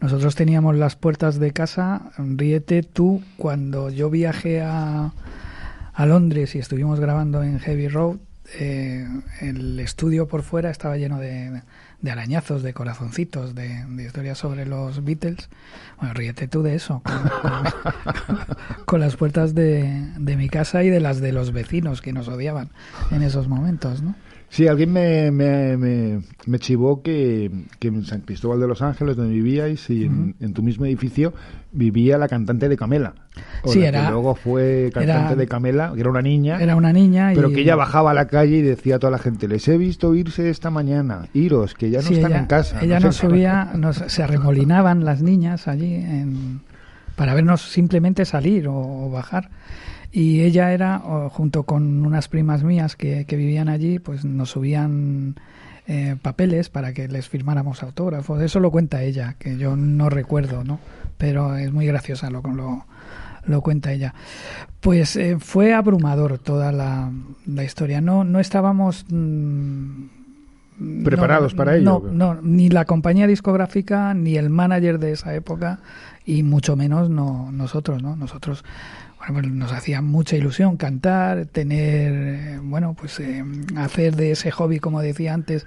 nosotros 0.00 0.34
teníamos 0.34 0.76
las 0.76 0.96
puertas 0.96 1.38
de 1.40 1.52
casa. 1.52 2.10
Ríete 2.18 2.82
tú 2.82 3.22
cuando 3.36 3.90
yo 3.90 4.10
viajé 4.10 4.60
a, 4.62 5.12
a 5.94 6.06
Londres 6.06 6.54
y 6.54 6.58
estuvimos 6.58 7.00
grabando 7.00 7.42
en 7.42 7.58
Heavy 7.58 7.88
Road. 7.88 8.16
eh, 8.58 9.06
el 9.40 9.78
estudio 9.80 10.26
por 10.28 10.42
fuera 10.42 10.70
estaba 10.70 10.96
lleno 10.96 11.18
de, 11.18 11.62
de 12.00 12.10
arañazos, 12.10 12.62
de 12.62 12.72
corazoncitos, 12.72 13.54
de, 13.54 13.84
historias 13.98 14.38
sobre 14.38 14.64
los 14.66 15.04
Beatles. 15.04 15.48
Bueno, 15.98 16.14
ríete 16.14 16.48
tú 16.48 16.62
de 16.62 16.74
eso, 16.76 17.02
con, 17.04 17.18
con- 17.42 17.66
con 18.86 19.00
las 19.00 19.16
puertas 19.16 19.54
de, 19.54 20.06
de 20.18 20.36
mi 20.36 20.48
casa 20.48 20.82
y 20.84 20.90
de 20.90 21.00
las 21.00 21.20
de 21.20 21.32
los 21.32 21.52
vecinos 21.52 22.00
que 22.00 22.12
nos 22.12 22.28
odiaban 22.28 22.70
en 23.10 23.22
esos 23.22 23.48
momentos, 23.48 24.00
¿no? 24.02 24.14
Sí, 24.50 24.66
alguien 24.66 24.90
me, 24.92 25.30
me, 25.30 25.76
me, 25.76 26.20
me 26.46 26.58
chivó 26.58 27.02
que, 27.02 27.50
que 27.78 27.88
en 27.88 28.04
San 28.06 28.22
Cristóbal 28.22 28.58
de 28.58 28.66
los 28.66 28.80
Ángeles, 28.80 29.14
donde 29.14 29.34
vivíais, 29.34 29.90
y 29.90 30.04
en, 30.04 30.36
en 30.40 30.54
tu 30.54 30.62
mismo 30.62 30.86
edificio, 30.86 31.34
vivía 31.70 32.16
la 32.16 32.28
cantante 32.28 32.66
de 32.68 32.76
Camela. 32.76 33.12
Sí, 33.66 33.82
era- 33.84 34.06
Que 34.06 34.10
luego 34.10 34.34
fue 34.34 34.90
cantante 34.94 35.32
era- 35.32 35.36
de 35.36 35.46
Camela, 35.46 35.92
que 35.94 36.00
era 36.00 36.08
una 36.10 36.22
niña. 36.22 36.58
Era 36.62 36.76
una 36.76 36.94
niña 36.94 37.32
y... 37.32 37.36
Pero 37.36 37.50
que 37.50 37.60
ella 37.60 37.76
bajaba 37.76 38.12
a 38.12 38.14
la 38.14 38.26
calle 38.26 38.56
y 38.56 38.62
decía 38.62 38.96
a 38.96 38.98
toda 38.98 39.10
la 39.10 39.18
gente, 39.18 39.48
les 39.48 39.68
he 39.68 39.76
visto 39.76 40.14
irse 40.14 40.48
esta 40.48 40.70
mañana, 40.70 41.26
iros, 41.34 41.74
que 41.74 41.90
ya 41.90 42.00
no 42.00 42.08
Sí, 42.08 42.14
están 42.14 42.30
ella, 42.32 42.40
en 42.40 42.46
casa. 42.46 42.80
Ella 42.80 43.00
no 43.00 43.06
nos 43.08 43.16
sé 43.16 43.26
qué". 43.26 43.28
subía, 43.28 43.70
nos, 43.76 43.96
se 43.98 44.22
arremolinaban 44.22 45.04
las 45.04 45.20
niñas 45.22 45.68
allí 45.68 45.92
en- 45.94 46.60
para 47.16 47.34
vernos 47.34 47.60
simplemente 47.62 48.24
salir 48.24 48.66
o, 48.68 48.74
o 48.74 49.10
bajar. 49.10 49.50
Y 50.10 50.40
ella 50.40 50.72
era, 50.72 50.98
junto 51.30 51.64
con 51.64 52.04
unas 52.06 52.28
primas 52.28 52.64
mías 52.64 52.96
que, 52.96 53.26
que 53.26 53.36
vivían 53.36 53.68
allí, 53.68 53.98
pues 53.98 54.24
nos 54.24 54.50
subían 54.50 55.36
eh, 55.86 56.16
papeles 56.20 56.70
para 56.70 56.92
que 56.92 57.08
les 57.08 57.28
firmáramos 57.28 57.82
autógrafos. 57.82 58.40
Eso 58.40 58.58
lo 58.60 58.70
cuenta 58.70 59.02
ella, 59.02 59.36
que 59.38 59.58
yo 59.58 59.76
no 59.76 60.08
recuerdo, 60.08 60.64
¿no? 60.64 60.80
Pero 61.18 61.56
es 61.56 61.72
muy 61.72 61.86
graciosa 61.86 62.30
lo, 62.30 62.40
lo, 62.42 62.86
lo 63.44 63.60
cuenta 63.60 63.92
ella. 63.92 64.14
Pues 64.80 65.16
eh, 65.16 65.36
fue 65.38 65.74
abrumador 65.74 66.38
toda 66.38 66.72
la, 66.72 67.10
la 67.46 67.64
historia. 67.64 68.00
No, 68.00 68.24
no 68.24 68.40
estábamos... 68.40 69.04
mm, 69.10 70.04
¿Preparados 71.04 71.54
para 71.54 71.76
ello, 71.76 71.84
No, 71.84 72.34
no, 72.34 72.40
ni 72.40 72.68
la 72.68 72.84
compañía 72.84 73.26
discográfica, 73.26 74.14
ni 74.14 74.36
el 74.36 74.48
manager 74.48 75.00
de 75.00 75.10
esa 75.10 75.34
época, 75.34 75.80
y 76.24 76.44
mucho 76.44 76.76
menos 76.76 77.10
no 77.10 77.50
nosotros, 77.50 78.00
¿no? 78.00 78.14
Nosotros, 78.14 78.64
nos 79.32 79.72
hacía 79.72 80.00
mucha 80.02 80.36
ilusión 80.36 80.76
cantar, 80.76 81.46
tener, 81.46 82.12
eh, 82.12 82.58
bueno, 82.62 82.94
pues 82.98 83.18
eh, 83.20 83.44
hacer 83.76 84.16
de 84.16 84.32
ese 84.32 84.50
hobby, 84.50 84.78
como 84.80 85.00
decía 85.00 85.34
antes, 85.34 85.66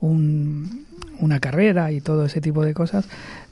un- 0.00 0.86
una 1.18 1.40
carrera 1.40 1.90
y 1.92 2.00
todo 2.00 2.24
ese 2.24 2.40
tipo 2.40 2.64
de 2.64 2.74
cosas, 2.74 3.08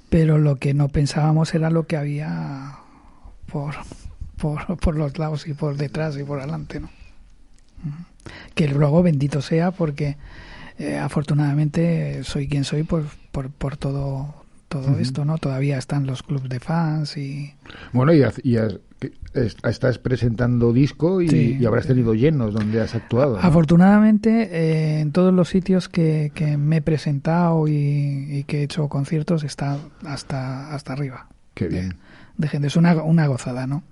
pero 0.08 0.38
lo 0.38 0.56
que 0.56 0.72
no 0.74 0.88
pensábamos 0.88 1.54
era 1.54 1.70
lo 1.70 1.86
que 1.86 1.96
había 1.96 2.76
por, 3.50 3.74
por, 4.36 4.76
por 4.78 4.96
los 4.96 5.18
lados 5.18 5.46
y 5.48 5.54
por 5.54 5.76
detrás 5.76 6.16
y 6.16 6.22
por 6.22 6.38
adelante, 6.38 6.80
¿no? 6.80 6.90
Que 8.54 8.68
luego 8.68 9.02
bendito 9.02 9.42
sea 9.42 9.70
porque 9.70 10.16
eh, 10.78 10.98
afortunadamente 10.98 12.22
soy 12.24 12.48
quien 12.48 12.64
soy 12.64 12.82
por, 12.82 13.04
por, 13.32 13.50
por 13.50 13.76
todo 13.76 14.34
todo 14.68 14.98
esto, 14.98 15.24
¿no? 15.24 15.38
Todavía 15.38 15.78
están 15.78 16.06
los 16.08 16.24
clubs 16.24 16.48
de 16.48 16.58
fans 16.58 17.16
y... 17.16 17.54
Bueno, 17.92 18.12
y, 18.12 18.24
estás 19.64 19.98
presentando 19.98 20.72
disco 20.72 21.20
y, 21.20 21.64
habrás 21.66 21.86
tenido 21.86 22.14
llenos 22.14 22.54
donde 22.54 22.80
has 22.80 22.94
actuado. 22.94 23.38
Afortunadamente, 23.38 24.48
eh, 24.50 25.00
en 25.00 25.12
todos 25.12 25.32
los 25.32 25.48
sitios 25.48 25.88
que, 25.88 26.30
me 26.58 26.78
he 26.78 26.82
presentado 26.82 27.68
y, 27.68 28.44
que 28.46 28.60
he 28.60 28.62
hecho 28.62 28.88
conciertos 28.88 29.44
está 29.44 29.78
hasta, 30.04 30.74
hasta 30.74 30.92
arriba. 30.92 31.28
Qué 31.54 31.68
bien. 31.68 31.96
De, 32.36 32.48
gente, 32.48 32.68
es 32.68 32.76
una, 32.76 32.94
una 33.02 33.26
gozada, 33.26 33.66
¿no? 33.66 33.82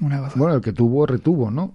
Una 0.00 0.20
gozada. 0.20 0.38
Bueno, 0.38 0.54
el 0.54 0.60
que 0.60 0.72
tuvo, 0.72 1.06
retuvo, 1.06 1.50
¿no? 1.50 1.72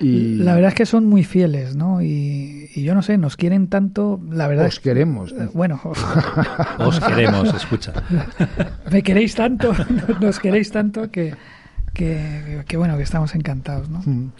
Y... 0.00 0.36
La 0.36 0.54
verdad 0.54 0.68
es 0.68 0.74
que 0.74 0.86
son 0.86 1.06
muy 1.06 1.24
fieles, 1.24 1.74
¿no? 1.74 2.00
Y, 2.02 2.70
yo 2.76 2.94
no 2.94 3.02
sé, 3.02 3.18
nos 3.18 3.36
quieren 3.36 3.68
tanto, 3.68 4.20
la 4.30 4.46
verdad. 4.46 4.66
Os 4.66 4.80
queremos. 4.80 5.32
Eh, 5.32 5.48
bueno. 5.52 5.80
Os 6.78 7.00
queremos, 7.00 7.52
escucha. 7.54 7.92
Me 8.92 9.02
queréis 9.02 9.34
tanto, 9.34 9.74
nos 10.20 10.38
queréis 10.38 10.70
tanto 10.70 11.10
que, 11.10 11.34
que, 11.98 12.76
bueno, 12.76 12.96
que 12.96 13.02
estamos 13.02 13.34
encantados, 13.34 13.88
¿no? 13.88 14.00
Mm. 14.04 14.30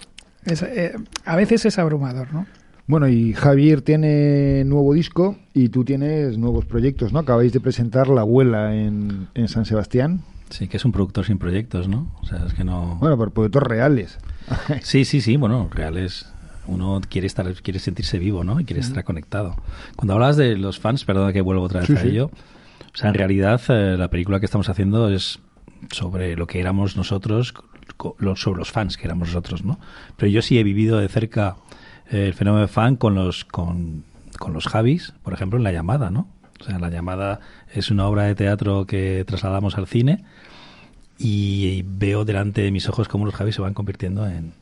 Eh, 0.46 0.92
a 1.24 1.36
veces 1.36 1.66
es 1.66 1.78
abrumador, 1.78 2.32
¿no? 2.32 2.46
Bueno, 2.86 3.08
y 3.08 3.34
Javier 3.34 3.82
tiene 3.82 4.64
nuevo 4.64 4.94
disco 4.94 5.36
y 5.52 5.68
tú 5.68 5.84
tienes 5.84 6.38
nuevos 6.38 6.64
proyectos, 6.64 7.12
¿no? 7.12 7.18
Acabáis 7.18 7.52
de 7.52 7.60
presentar 7.60 8.08
La 8.08 8.22
Abuela 8.22 8.74
en, 8.74 9.28
en 9.34 9.48
San 9.48 9.66
Sebastián. 9.66 10.22
Sí, 10.48 10.68
que 10.68 10.78
es 10.78 10.84
un 10.86 10.92
productor 10.92 11.26
sin 11.26 11.38
proyectos, 11.38 11.88
¿no? 11.88 12.10
O 12.22 12.26
sea, 12.26 12.46
es 12.46 12.54
que 12.54 12.64
no... 12.64 12.96
Bueno, 12.98 13.18
pero 13.18 13.30
proyectos 13.30 13.62
reales. 13.62 14.18
sí, 14.82 15.04
sí, 15.04 15.20
sí, 15.20 15.36
bueno, 15.36 15.68
reales. 15.70 16.32
Uno 16.66 17.00
quiere 17.06 17.26
estar, 17.26 17.52
quiere 17.54 17.78
sentirse 17.78 18.18
vivo, 18.18 18.44
¿no? 18.44 18.58
Y 18.58 18.64
quiere 18.64 18.80
estar 18.80 19.04
conectado. 19.04 19.56
Cuando 19.96 20.14
hablas 20.14 20.36
de 20.36 20.56
los 20.56 20.78
fans, 20.78 21.04
perdona 21.04 21.32
que 21.32 21.42
vuelvo 21.42 21.64
otra 21.64 21.80
vez 21.80 21.90
a 21.90 22.02
ello, 22.02 22.30
o 22.94 22.96
sea, 22.96 23.10
en 23.10 23.14
realidad 23.14 23.60
eh, 23.68 23.96
la 23.96 24.08
película 24.08 24.40
que 24.40 24.46
estamos 24.46 24.68
haciendo 24.68 25.08
es 25.08 25.38
sobre 25.90 26.36
lo 26.36 26.46
que 26.46 26.60
éramos 26.60 26.96
nosotros, 26.96 27.54
sobre 28.36 28.58
los 28.58 28.72
fans 28.72 28.96
que 28.96 29.04
éramos 29.06 29.28
nosotros, 29.28 29.64
¿no? 29.64 29.78
Pero 30.16 30.30
yo 30.30 30.42
sí 30.42 30.58
he 30.58 30.62
vivido 30.62 30.98
de 30.98 31.08
cerca 31.08 31.56
eh, 32.10 32.26
el 32.26 32.34
fenómeno 32.34 32.62
de 32.62 32.68
fan 32.68 32.96
con 32.96 33.14
los, 33.14 33.44
con, 33.44 34.04
con 34.38 34.52
los 34.52 34.66
Javis, 34.68 35.14
por 35.22 35.32
ejemplo, 35.32 35.58
en 35.58 35.64
La 35.64 35.72
Llamada, 35.72 36.10
¿no? 36.10 36.28
O 36.60 36.64
sea, 36.64 36.78
La 36.78 36.90
Llamada 36.90 37.40
es 37.72 37.90
una 37.90 38.06
obra 38.06 38.24
de 38.24 38.34
teatro 38.34 38.86
que 38.86 39.24
trasladamos 39.26 39.76
al 39.76 39.86
cine 39.86 40.24
y 41.18 41.82
veo 41.86 42.24
delante 42.24 42.62
de 42.62 42.70
mis 42.70 42.88
ojos 42.88 43.08
cómo 43.08 43.24
los 43.24 43.34
Javis 43.34 43.56
se 43.56 43.62
van 43.62 43.74
convirtiendo 43.74 44.26
en 44.26 44.54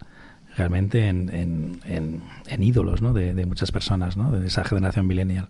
realmente 0.57 1.09
en, 1.09 1.81
en, 1.85 2.63
ídolos 2.63 3.03
¿no? 3.03 3.13
de, 3.13 3.35
de, 3.35 3.47
muchas 3.47 3.71
personas, 3.73 4.17
¿no? 4.17 4.33
de 4.33 4.47
esa 4.47 4.65
generación 4.65 5.07
millennial. 5.07 5.49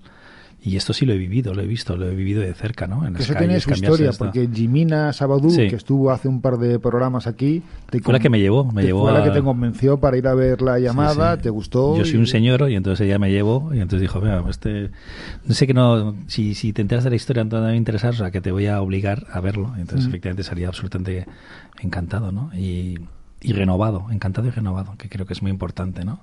Y 0.63 0.77
esto 0.77 0.93
sí 0.93 1.07
lo 1.07 1.13
he 1.13 1.17
vivido, 1.17 1.55
lo 1.55 1.63
he 1.63 1.67
visto, 1.67 1.97
lo 1.97 2.09
he 2.09 2.15
vivido 2.15 2.41
de 2.41 2.53
cerca, 2.53 2.89
¿no? 2.89 3.07
En 3.07 3.17
Eso 3.17 3.35
tiene 3.35 3.61
su 3.61 3.71
historia, 3.71 4.11
porque 4.19 4.49
Jimina 4.53 5.13
Sabadú, 5.13 5.55
que 5.55 5.77
estuvo 5.77 6.11
hace 6.11 6.27
un 6.27 6.41
par 6.41 6.59
de 6.59 6.81
programas 6.81 7.29
aquí... 7.29 7.63
fue 8.03 8.13
la 8.13 8.19
que 8.19 8.29
me 8.29 8.41
llevó, 8.41 8.65
me 8.73 8.83
llevó 8.83 9.03
Fue 9.03 9.13
la 9.13 9.23
que 9.23 9.31
te 9.31 9.43
convenció 9.43 9.99
para 10.01 10.17
ir 10.17 10.27
a 10.27 10.35
ver 10.35 10.63
la 10.63 10.81
llamada, 10.81 11.37
te 11.37 11.51
gustó... 11.51 11.97
Yo 11.97 12.05
soy 12.05 12.17
un 12.17 12.27
señor 12.27 12.69
y 12.69 12.75
entonces 12.75 13.07
ella 13.07 13.19
me 13.19 13.31
llevó 13.31 13.73
y 13.73 13.77
entonces 13.81 14.01
dijo, 14.01 14.21
mira, 14.21 14.43
este... 14.49 14.91
No 15.45 15.55
sé 15.55 15.67
que 15.69 15.75
no... 15.75 16.17
Si, 16.27 16.55
si 16.55 16.73
te 16.73 16.83
enteras 16.83 17.05
de 17.05 17.11
la 17.11 17.17
historia, 17.17 17.43
entonces 17.43 17.63
me 17.63 17.69
va 17.69 17.75
a 17.75 17.77
interesar, 17.77 18.15
o 18.15 18.17
sea, 18.17 18.33
que 18.33 18.41
te 18.41 18.51
voy 18.51 18.67
a 18.67 18.81
obligar 18.81 19.27
a 19.31 19.41
verlo. 19.41 19.73
Entonces, 19.79 20.09
efectivamente, 20.09 20.43
salía 20.43 20.67
absolutamente 20.67 21.27
encantado, 21.81 22.33
¿no? 22.33 22.51
Y, 22.57 22.99
y 23.41 23.53
renovado, 23.53 24.07
encantado 24.11 24.49
y 24.49 24.51
renovado, 24.51 24.95
que 24.99 25.09
creo 25.09 25.27
que 25.27 25.35
es 25.35 25.43
muy 25.43 25.51
importante, 25.51 26.05
¿no? 26.05 26.21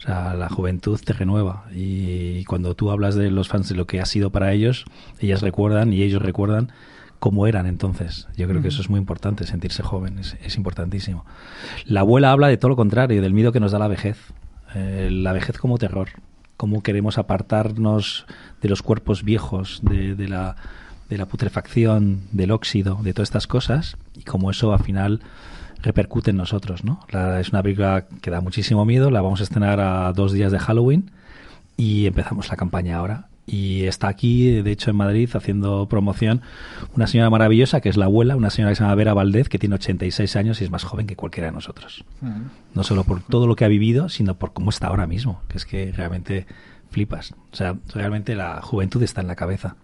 O 0.00 0.02
sea, 0.02 0.32
la 0.32 0.48
juventud 0.48 0.98
te 1.04 1.12
renueva 1.12 1.66
y 1.74 2.42
cuando 2.44 2.74
tú 2.74 2.90
hablas 2.90 3.16
de 3.16 3.30
los 3.30 3.48
fans 3.48 3.68
de 3.68 3.74
lo 3.74 3.86
que 3.86 4.00
ha 4.00 4.06
sido 4.06 4.30
para 4.30 4.52
ellos, 4.52 4.86
ellas 5.18 5.42
recuerdan 5.42 5.92
y 5.92 6.02
ellos 6.02 6.22
recuerdan 6.22 6.72
cómo 7.18 7.46
eran 7.46 7.66
entonces. 7.66 8.26
Yo 8.34 8.48
creo 8.48 8.62
que 8.62 8.68
eso 8.68 8.80
es 8.80 8.88
muy 8.88 8.98
importante, 8.98 9.46
sentirse 9.46 9.82
joven, 9.82 10.18
es, 10.18 10.56
importantísimo. 10.56 11.26
La 11.84 12.00
abuela 12.00 12.32
habla 12.32 12.48
de 12.48 12.56
todo 12.56 12.70
lo 12.70 12.76
contrario, 12.76 13.20
del 13.20 13.34
miedo 13.34 13.52
que 13.52 13.60
nos 13.60 13.72
da 13.72 13.78
la 13.78 13.88
vejez. 13.88 14.16
Eh, 14.74 15.10
la 15.12 15.32
vejez 15.34 15.58
como 15.58 15.76
terror, 15.76 16.08
cómo 16.56 16.82
queremos 16.82 17.18
apartarnos 17.18 18.26
de 18.62 18.68
los 18.70 18.82
cuerpos 18.82 19.22
viejos, 19.22 19.80
de, 19.82 20.14
de, 20.14 20.28
la, 20.28 20.56
de 21.10 21.18
la 21.18 21.26
putrefacción, 21.26 22.22
del 22.32 22.52
óxido, 22.52 23.00
de 23.02 23.12
todas 23.12 23.28
estas 23.28 23.46
cosas, 23.46 23.98
y 24.16 24.22
cómo 24.22 24.50
eso 24.50 24.72
al 24.72 24.82
final 24.82 25.20
repercute 25.82 26.30
en 26.30 26.36
nosotros, 26.36 26.84
¿no? 26.84 27.00
es 27.38 27.50
una 27.50 27.62
película 27.62 28.06
que 28.20 28.30
da 28.30 28.40
muchísimo 28.40 28.84
miedo, 28.84 29.10
la 29.10 29.22
vamos 29.22 29.40
a 29.40 29.44
estrenar 29.44 29.80
a 29.80 30.12
dos 30.12 30.32
días 30.32 30.52
de 30.52 30.58
Halloween 30.58 31.10
y 31.76 32.06
empezamos 32.06 32.48
la 32.48 32.56
campaña 32.56 32.96
ahora. 32.96 33.26
Y 33.46 33.84
está 33.84 34.06
aquí, 34.06 34.62
de 34.62 34.70
hecho, 34.70 34.90
en 34.90 34.96
Madrid, 34.96 35.28
haciendo 35.32 35.88
promoción 35.88 36.42
una 36.94 37.08
señora 37.08 37.30
maravillosa 37.30 37.80
que 37.80 37.88
es 37.88 37.96
la 37.96 38.04
abuela, 38.04 38.36
una 38.36 38.50
señora 38.50 38.70
que 38.70 38.76
se 38.76 38.82
llama 38.84 38.94
Vera 38.94 39.12
Valdez, 39.12 39.48
que 39.48 39.58
tiene 39.58 39.74
86 39.74 40.36
años 40.36 40.60
y 40.60 40.64
es 40.64 40.70
más 40.70 40.84
joven 40.84 41.08
que 41.08 41.16
cualquiera 41.16 41.48
de 41.48 41.52
nosotros. 41.52 42.04
Mm. 42.20 42.42
No 42.74 42.84
solo 42.84 43.02
por 43.02 43.22
todo 43.22 43.48
lo 43.48 43.56
que 43.56 43.64
ha 43.64 43.68
vivido, 43.68 44.08
sino 44.08 44.36
por 44.36 44.52
cómo 44.52 44.70
está 44.70 44.86
ahora 44.86 45.08
mismo, 45.08 45.42
que 45.48 45.58
es 45.58 45.64
que 45.64 45.90
realmente 45.90 46.46
flipas. 46.90 47.34
O 47.52 47.56
sea, 47.56 47.76
realmente 47.92 48.36
la 48.36 48.60
juventud 48.62 49.02
está 49.02 49.20
en 49.20 49.26
la 49.26 49.34
cabeza, 49.34 49.74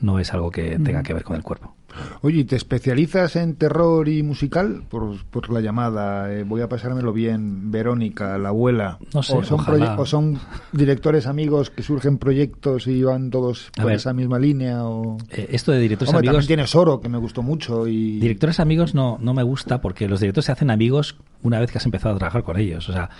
no 0.00 0.20
es 0.20 0.32
algo 0.32 0.52
que 0.52 0.78
tenga 0.78 1.00
mm. 1.00 1.04
que 1.04 1.14
ver 1.14 1.24
con 1.24 1.36
el 1.36 1.42
cuerpo. 1.42 1.74
Oye, 2.22 2.44
¿te 2.44 2.56
especializas 2.56 3.36
en 3.36 3.54
terror 3.54 4.08
y 4.08 4.22
musical? 4.22 4.82
Por, 4.88 5.24
por 5.26 5.50
la 5.50 5.60
llamada, 5.60 6.32
eh, 6.32 6.44
voy 6.44 6.60
a 6.60 6.68
pasármelo 6.68 7.12
bien, 7.12 7.70
Verónica, 7.70 8.38
la 8.38 8.50
abuela. 8.50 8.98
No 9.14 9.22
sé, 9.22 9.36
o, 9.36 9.42
son 9.42 9.60
o 9.98 10.06
son 10.06 10.38
directores 10.72 11.26
amigos 11.26 11.70
que 11.70 11.82
surgen 11.82 12.18
proyectos 12.18 12.86
y 12.86 13.02
van 13.02 13.30
todos 13.30 13.70
por 13.76 13.92
esa 13.92 14.12
misma 14.12 14.38
línea. 14.38 14.84
O... 14.84 15.18
Eh, 15.30 15.48
esto 15.50 15.72
de 15.72 15.80
directores 15.80 16.12
amigos. 16.14 16.34
También 16.34 16.46
tienes 16.46 16.74
Oro, 16.74 17.00
que 17.00 17.08
me 17.08 17.18
gustó 17.18 17.42
mucho. 17.42 17.86
y 17.86 18.18
Directores 18.20 18.60
amigos 18.60 18.94
no, 18.94 19.18
no 19.20 19.34
me 19.34 19.42
gusta 19.42 19.80
porque 19.80 20.08
los 20.08 20.20
directores 20.20 20.46
se 20.46 20.52
hacen 20.52 20.70
amigos 20.70 21.16
una 21.42 21.58
vez 21.60 21.70
que 21.70 21.78
has 21.78 21.84
empezado 21.84 22.14
a 22.14 22.18
trabajar 22.18 22.42
con 22.42 22.58
ellos. 22.58 22.88
O 22.88 22.92
sea, 22.92 23.10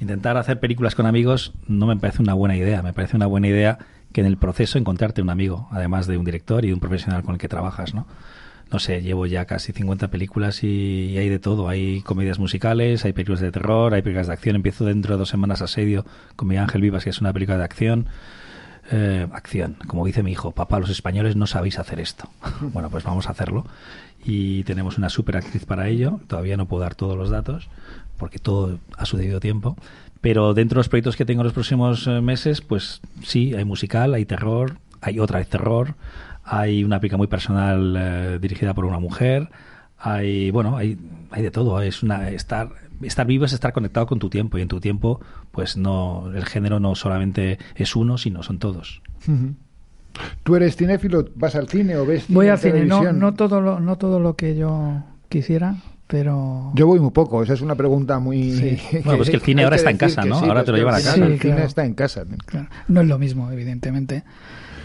intentar 0.00 0.36
hacer 0.36 0.60
películas 0.60 0.94
con 0.94 1.06
amigos 1.06 1.52
no 1.66 1.86
me 1.86 1.96
parece 1.96 2.22
una 2.22 2.34
buena 2.34 2.56
idea. 2.56 2.82
Me 2.82 2.92
parece 2.92 3.16
una 3.16 3.26
buena 3.26 3.48
idea 3.48 3.78
que 4.12 4.20
en 4.20 4.26
el 4.26 4.36
proceso 4.36 4.78
encontrarte 4.78 5.22
un 5.22 5.30
amigo, 5.30 5.68
además 5.70 6.06
de 6.06 6.16
un 6.16 6.24
director 6.24 6.64
y 6.64 6.72
un 6.72 6.80
profesional 6.80 7.22
con 7.22 7.34
el 7.34 7.40
que 7.40 7.48
trabajas, 7.48 7.94
¿no? 7.94 8.06
No 8.70 8.78
sé, 8.78 9.00
llevo 9.00 9.24
ya 9.24 9.46
casi 9.46 9.72
50 9.72 10.08
películas 10.08 10.62
y, 10.62 11.16
hay 11.16 11.28
de 11.30 11.38
todo. 11.38 11.68
Hay 11.68 12.02
comedias 12.02 12.38
musicales, 12.38 13.04
hay 13.04 13.14
películas 13.14 13.40
de 13.40 13.50
terror, 13.50 13.94
hay 13.94 14.02
películas 14.02 14.26
de 14.26 14.34
acción. 14.34 14.56
Empiezo 14.56 14.84
dentro 14.84 15.14
de 15.14 15.18
dos 15.18 15.30
semanas 15.30 15.62
Asedio 15.62 16.04
con 16.36 16.48
mi 16.48 16.58
Ángel 16.58 16.82
Vivas, 16.82 17.04
que 17.04 17.10
es 17.10 17.20
una 17.20 17.32
película 17.32 17.56
de 17.56 17.64
acción. 17.64 18.08
Eh, 18.90 19.26
acción, 19.32 19.76
como 19.86 20.04
dice 20.06 20.22
mi 20.22 20.32
hijo, 20.32 20.52
papá, 20.52 20.78
los 20.80 20.88
españoles 20.90 21.36
no 21.36 21.46
sabéis 21.46 21.78
hacer 21.78 22.00
esto. 22.00 22.30
bueno, 22.60 22.90
pues 22.90 23.04
vamos 23.04 23.26
a 23.28 23.30
hacerlo. 23.30 23.66
Y 24.22 24.64
tenemos 24.64 24.98
una 24.98 25.08
super 25.08 25.38
actriz 25.38 25.64
para 25.64 25.88
ello. 25.88 26.20
Todavía 26.26 26.58
no 26.58 26.66
puedo 26.66 26.82
dar 26.82 26.94
todos 26.94 27.16
los 27.16 27.30
datos, 27.30 27.68
porque 28.18 28.38
todo 28.38 28.80
a 28.98 29.06
su 29.06 29.16
debido 29.16 29.40
tiempo. 29.40 29.76
Pero 30.20 30.54
dentro 30.54 30.76
de 30.76 30.80
los 30.80 30.88
proyectos 30.88 31.16
que 31.16 31.24
tengo 31.24 31.42
en 31.42 31.44
los 31.44 31.52
próximos 31.52 32.06
eh, 32.06 32.20
meses, 32.20 32.60
pues 32.60 33.00
sí, 33.22 33.54
hay 33.54 33.64
musical, 33.64 34.14
hay 34.14 34.24
terror, 34.24 34.78
hay 35.00 35.20
otra 35.20 35.38
vez 35.38 35.48
terror, 35.48 35.94
hay 36.44 36.82
una 36.82 37.00
pica 37.00 37.16
muy 37.16 37.28
personal 37.28 37.94
eh, 37.96 38.38
dirigida 38.40 38.74
por 38.74 38.84
una 38.84 38.98
mujer, 38.98 39.48
hay, 39.98 40.50
bueno, 40.50 40.76
hay, 40.76 40.98
hay 41.30 41.42
de 41.42 41.50
todo, 41.50 41.80
es 41.82 42.02
una, 42.02 42.30
estar, 42.30 42.70
estar 43.02 43.26
vivo 43.26 43.44
es 43.44 43.52
estar 43.52 43.72
conectado 43.72 44.06
con 44.06 44.18
tu 44.18 44.30
tiempo. 44.30 44.58
Y 44.58 44.62
en 44.62 44.68
tu 44.68 44.80
tiempo, 44.80 45.20
pues 45.52 45.76
no, 45.76 46.30
el 46.34 46.46
género 46.46 46.80
no 46.80 46.94
solamente 46.94 47.58
es 47.74 47.94
uno, 47.96 48.18
sino 48.18 48.42
son 48.42 48.58
todos. 48.58 49.02
¿Tú 50.42 50.56
eres 50.56 50.76
cinéfilo? 50.76 51.28
¿Vas 51.34 51.54
al 51.54 51.68
cine 51.68 51.96
o 51.96 52.06
ves 52.06 52.24
Voy 52.28 52.48
al 52.48 52.58
cine, 52.58 52.84
no, 52.84 53.12
no, 53.12 53.34
todo 53.34 53.60
lo, 53.60 53.80
no 53.80 53.96
todo 53.96 54.20
lo 54.20 54.34
que 54.34 54.56
yo 54.56 55.02
quisiera, 55.28 55.76
pero... 56.08 56.72
Yo 56.74 56.86
voy 56.86 56.98
muy 56.98 57.12
poco, 57.12 57.42
esa 57.42 57.52
es 57.52 57.60
una 57.60 57.76
pregunta 57.76 58.18
muy... 58.18 58.80
bueno, 59.04 59.18
pues 59.18 59.30
que 59.30 59.36
el 59.36 59.42
cine 59.42 59.62
ahora 59.62 59.76
está 59.76 59.90
en 59.90 59.98
casa, 59.98 60.24
¿no? 60.24 60.36
ahora 60.36 60.64
te 60.64 60.72
lo 60.72 60.78
llevan 60.78 60.94
a 60.94 60.98
casa. 60.98 61.24
el 61.24 61.38
cine 61.38 61.64
está 61.64 61.84
en 61.84 61.94
casa. 61.94 62.24
No 62.88 63.00
es 63.00 63.06
lo 63.06 63.18
mismo, 63.18 63.52
evidentemente. 63.52 64.24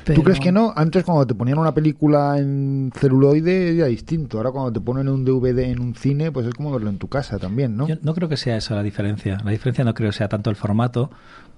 ¿Tú 0.04 0.22
crees 0.22 0.40
que 0.40 0.52
no? 0.52 0.74
Antes 0.76 1.04
cuando 1.04 1.26
te 1.26 1.34
ponían 1.34 1.58
una 1.58 1.74
película 1.74 2.38
en 2.38 2.92
celuloide 2.94 3.78
era 3.78 3.88
distinto. 3.88 4.38
Ahora 4.38 4.52
cuando 4.52 4.74
te 4.74 4.82
ponen 4.82 5.08
un 5.08 5.24
DVD 5.24 5.60
en 5.60 5.80
un 5.80 5.96
cine, 5.96 6.32
pues 6.32 6.46
es 6.46 6.54
como 6.54 6.72
verlo 6.72 6.90
en 6.90 6.98
tu 6.98 7.08
casa 7.08 7.40
también, 7.40 7.78
¿no? 7.78 7.88
Yo 7.88 7.96
no 8.02 8.14
creo 8.14 8.28
que 8.28 8.38
sea 8.38 8.58
esa 8.58 8.76
la 8.76 8.84
diferencia. 8.84 9.38
La 9.44 9.52
diferencia 9.52 9.86
no 9.86 9.94
creo 9.94 10.12
que 10.12 10.18
sea 10.18 10.28
tanto 10.28 10.50
el 10.50 10.58
formato 10.58 11.10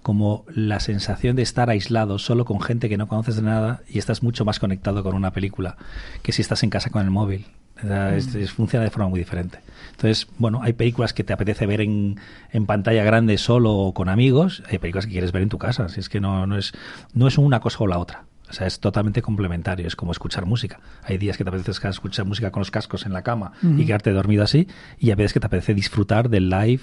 como 0.06 0.46
la 0.54 0.80
sensación 0.82 1.36
de 1.36 1.42
estar 1.42 1.72
aislado 1.72 2.20
solo 2.20 2.46
con 2.46 2.62
gente 2.62 2.90
que 2.90 2.96
no 2.96 3.08
conoces 3.08 3.38
de 3.38 3.42
nada 3.42 3.82
y 3.90 3.98
estás 3.98 4.22
mucho 4.22 4.46
más 4.46 4.60
conectado 4.60 5.02
con 5.02 5.16
una 5.16 5.32
película 5.32 5.78
que 6.22 6.32
si 6.32 6.44
estás 6.44 6.62
en 6.62 6.70
casa 6.70 6.92
con 6.92 7.02
el 7.02 7.10
móvil. 7.10 7.48
Mm. 7.82 8.46
funciona 8.46 8.84
de 8.84 8.92
forma 8.92 9.10
muy 9.10 9.18
diferente. 9.18 9.58
Entonces, 9.90 10.28
bueno, 10.38 10.62
hay 10.62 10.74
películas 10.74 11.12
que 11.12 11.24
te 11.24 11.34
apetece 11.34 11.66
ver 11.66 11.82
en, 11.82 12.20
en, 12.52 12.68
pantalla 12.68 13.04
grande 13.04 13.40
solo 13.40 13.74
o 13.74 13.96
con 13.96 14.08
amigos, 14.08 14.62
hay 14.70 14.78
películas 14.78 15.08
que 15.08 15.14
quieres 15.14 15.32
ver 15.32 15.42
en 15.42 15.50
tu 15.50 15.58
casa, 15.58 15.86
así 15.86 16.00
es 16.00 16.08
que 16.08 16.22
no, 16.22 16.46
no, 16.46 16.56
es, 16.56 16.74
no 17.16 17.28
es 17.28 17.40
una 17.40 17.60
cosa 17.60 17.80
o 17.80 17.88
la 17.88 17.98
otra. 17.98 18.26
O 18.50 18.54
sea, 18.54 18.68
es 18.68 18.80
totalmente 18.80 19.22
complementario. 19.22 19.88
Es 19.88 19.96
como 19.96 20.12
escuchar 20.12 20.46
música. 20.46 20.80
Hay 21.04 21.18
días 21.18 21.38
que 21.38 21.44
te 21.44 21.50
apetece 21.50 21.88
escuchar 21.88 22.26
música 22.26 22.52
con 22.52 22.62
los 22.62 22.72
cascos 22.72 23.06
en 23.06 23.14
la 23.14 23.24
cama 23.24 23.54
y 23.62 23.86
quedarte 23.86 24.12
dormido 24.12 24.44
así. 24.44 24.68
Y 25.00 25.10
hay 25.10 25.16
veces 25.16 25.34
que 25.34 25.40
te 25.40 25.48
apetece 25.48 25.74
disfrutar 25.74 26.30
del 26.30 26.50
live, 26.50 26.82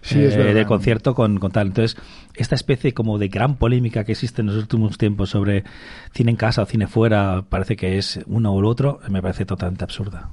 Sí, 0.00 0.18
eh, 0.20 0.28
del 0.54 0.66
concierto 0.66 1.14
con, 1.14 1.38
con 1.38 1.52
tal. 1.52 1.68
Entonces, 1.68 2.00
esta 2.34 2.54
especie 2.54 2.94
como 2.94 3.18
de 3.18 3.28
gran 3.28 3.56
polémica 3.56 4.04
que 4.04 4.12
existe 4.12 4.40
en 4.40 4.48
los 4.48 4.56
últimos 4.56 4.98
tiempos 4.98 5.30
sobre 5.30 5.64
cine 6.14 6.30
en 6.30 6.36
casa 6.36 6.62
o 6.62 6.66
cine 6.66 6.86
fuera, 6.86 7.44
parece 7.48 7.76
que 7.76 7.98
es 7.98 8.20
uno 8.26 8.52
o 8.52 8.58
el 8.58 8.64
otro, 8.64 9.00
me 9.08 9.20
parece 9.20 9.44
totalmente 9.44 9.84
absurda. 9.84 10.30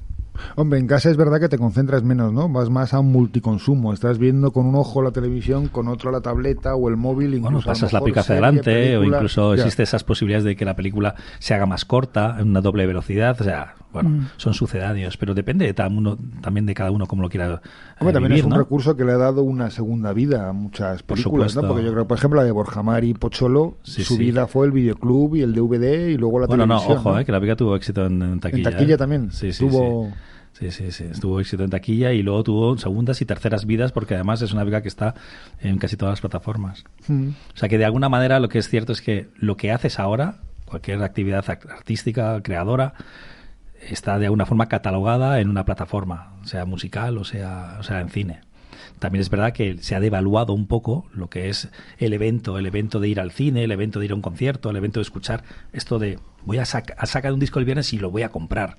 Hombre, 0.55 0.79
en 0.79 0.87
casa 0.87 1.09
es 1.09 1.17
verdad 1.17 1.39
que 1.39 1.49
te 1.49 1.57
concentras 1.57 2.03
menos, 2.03 2.31
¿no? 2.33 2.49
Vas 2.49 2.69
más 2.69 2.93
a 2.93 2.99
un 2.99 3.11
multiconsumo. 3.11 3.93
Estás 3.93 4.17
viendo 4.17 4.51
con 4.51 4.65
un 4.65 4.75
ojo 4.75 5.01
la 5.01 5.11
televisión, 5.11 5.67
con 5.67 5.87
otro 5.87 6.11
la 6.11 6.21
tableta 6.21 6.75
o 6.75 6.89
el 6.89 6.97
móvil. 6.97 7.33
Incluso 7.35 7.41
Bueno, 7.51 7.61
pasas 7.65 7.93
la 7.93 8.01
pica 8.01 8.21
hacia 8.21 8.33
adelante 8.35 8.97
o 8.97 9.03
incluso 9.03 9.55
Ya. 9.55 9.63
existen 9.63 9.83
esas 9.83 10.03
posibilidades 10.03 10.43
de 10.43 10.55
que 10.55 10.65
la 10.65 10.75
película 10.75 11.15
se 11.39 11.53
haga 11.53 11.65
más 11.65 11.85
corta, 11.85 12.37
en 12.39 12.49
una 12.49 12.61
doble 12.61 12.85
velocidad. 12.85 13.39
O 13.39 13.43
sea, 13.43 13.75
bueno, 13.91 14.09
Mm. 14.09 14.27
son 14.37 14.53
sucedáneos, 14.53 15.17
pero 15.17 15.33
depende 15.33 15.65
de 15.65 15.73
cada 15.73 15.89
uno, 15.89 16.17
también 16.41 16.65
de 16.67 16.73
cada 16.75 16.91
uno 16.91 17.07
como 17.07 17.23
lo 17.23 17.29
quiera 17.29 17.47
eh, 17.55 17.59
Hombre, 17.99 18.13
también 18.13 18.29
vivir, 18.29 18.39
es 18.39 18.43
un 18.45 18.51
¿no? 18.51 18.57
recurso 18.57 18.95
que 18.95 19.03
le 19.03 19.13
ha 19.13 19.17
dado 19.17 19.41
una 19.41 19.71
segunda 19.71 20.13
vida 20.13 20.47
a 20.49 20.53
muchas 20.53 21.01
Por 21.03 21.17
películas, 21.17 21.55
¿no? 21.55 21.61
supuesto. 21.61 21.67
Porque 21.73 21.85
yo 21.85 21.91
creo, 21.93 22.07
por 22.07 22.17
ejemplo, 22.17 22.39
la 22.39 22.45
de 22.45 22.51
Borja 22.51 22.83
Mar 22.83 23.03
y 23.03 23.13
Pocholo, 23.15 23.77
Sí, 23.83 24.03
su 24.03 24.13
sí. 24.15 24.19
vida 24.19 24.45
fue 24.47 24.67
el 24.67 24.71
videoclub 24.73 25.35
y 25.37 25.41
el 25.41 25.53
DVD 25.55 26.09
y 26.11 26.17
luego 26.17 26.39
la 26.39 26.45
Bueno, 26.47 26.67
no, 26.67 26.75
televisión. 26.79 26.97
ojo, 26.99 27.19
eh, 27.19 27.25
que 27.25 27.31
la 27.31 27.39
película 27.39 27.55
tuvo 27.55 27.75
éxito 27.75 28.05
en, 28.05 28.21
en 28.21 28.39
taquilla. 28.39 28.69
En 28.69 28.73
taquilla 28.75 28.93
eh. 28.93 28.97
también. 28.97 29.31
Sí, 29.31 29.51
sí, 29.51 29.65
Tuvo- 29.65 30.05
sí. 30.09 30.13
Sí, 30.53 30.71
sí, 30.71 30.91
sí. 30.91 31.05
Tuvo 31.21 31.39
éxito 31.39 31.63
en 31.63 31.69
taquilla 31.69 32.11
y 32.11 32.21
luego 32.21 32.43
tuvo 32.43 32.77
segundas 32.77 33.21
y 33.21 33.25
terceras 33.25 33.65
vidas 33.65 33.91
porque 33.93 34.15
además 34.15 34.41
es 34.41 34.51
una 34.51 34.61
película 34.61 34.81
que 34.81 34.89
está 34.89 35.15
en 35.61 35.77
casi 35.77 35.95
todas 35.95 36.13
las 36.13 36.21
plataformas. 36.21 36.83
Mm. 37.07 37.29
O 37.29 37.57
sea 37.57 37.69
que 37.69 37.77
de 37.77 37.85
alguna 37.85 38.09
manera 38.09 38.39
lo 38.41 38.49
que 38.49 38.59
es 38.59 38.67
cierto 38.67 38.91
es 38.91 39.01
que 39.01 39.29
lo 39.37 39.55
que 39.55 39.71
haces 39.71 39.99
ahora, 39.99 40.39
cualquier 40.65 41.01
actividad 41.01 41.45
act- 41.45 41.69
artística, 41.71 42.41
creadora, 42.43 42.93
está 43.89 44.19
de 44.19 44.25
alguna 44.25 44.45
forma 44.45 44.67
catalogada 44.67 45.39
en 45.39 45.49
una 45.49 45.63
plataforma, 45.63 46.33
sea 46.43 46.65
musical 46.65 47.17
o 47.17 47.23
sea, 47.23 47.77
o 47.79 47.83
sea 47.83 48.01
en 48.01 48.09
cine. 48.09 48.41
También 48.99 49.21
es 49.21 49.29
verdad 49.29 49.53
que 49.53 49.77
se 49.77 49.95
ha 49.95 50.01
devaluado 50.01 50.51
un 50.53 50.67
poco 50.67 51.05
lo 51.13 51.29
que 51.29 51.47
es 51.47 51.69
el 51.99 52.11
evento, 52.11 52.57
el 52.57 52.65
evento 52.65 52.99
de 52.99 53.07
ir 53.07 53.21
al 53.21 53.31
cine, 53.31 53.63
el 53.63 53.71
evento 53.71 53.99
de 53.99 54.05
ir 54.05 54.11
a 54.11 54.15
un 54.15 54.21
concierto, 54.21 54.69
el 54.69 54.75
evento 54.75 54.99
de 54.99 55.03
escuchar 55.03 55.43
esto 55.71 55.99
de 55.99 56.19
voy 56.43 56.57
a, 56.57 56.63
sac- 56.63 56.95
a 56.97 57.05
sacar 57.05 57.31
un 57.31 57.39
disco 57.39 57.59
el 57.59 57.65
viernes 57.65 57.93
y 57.93 57.97
lo 57.99 58.11
voy 58.11 58.23
a 58.23 58.29
comprar. 58.29 58.75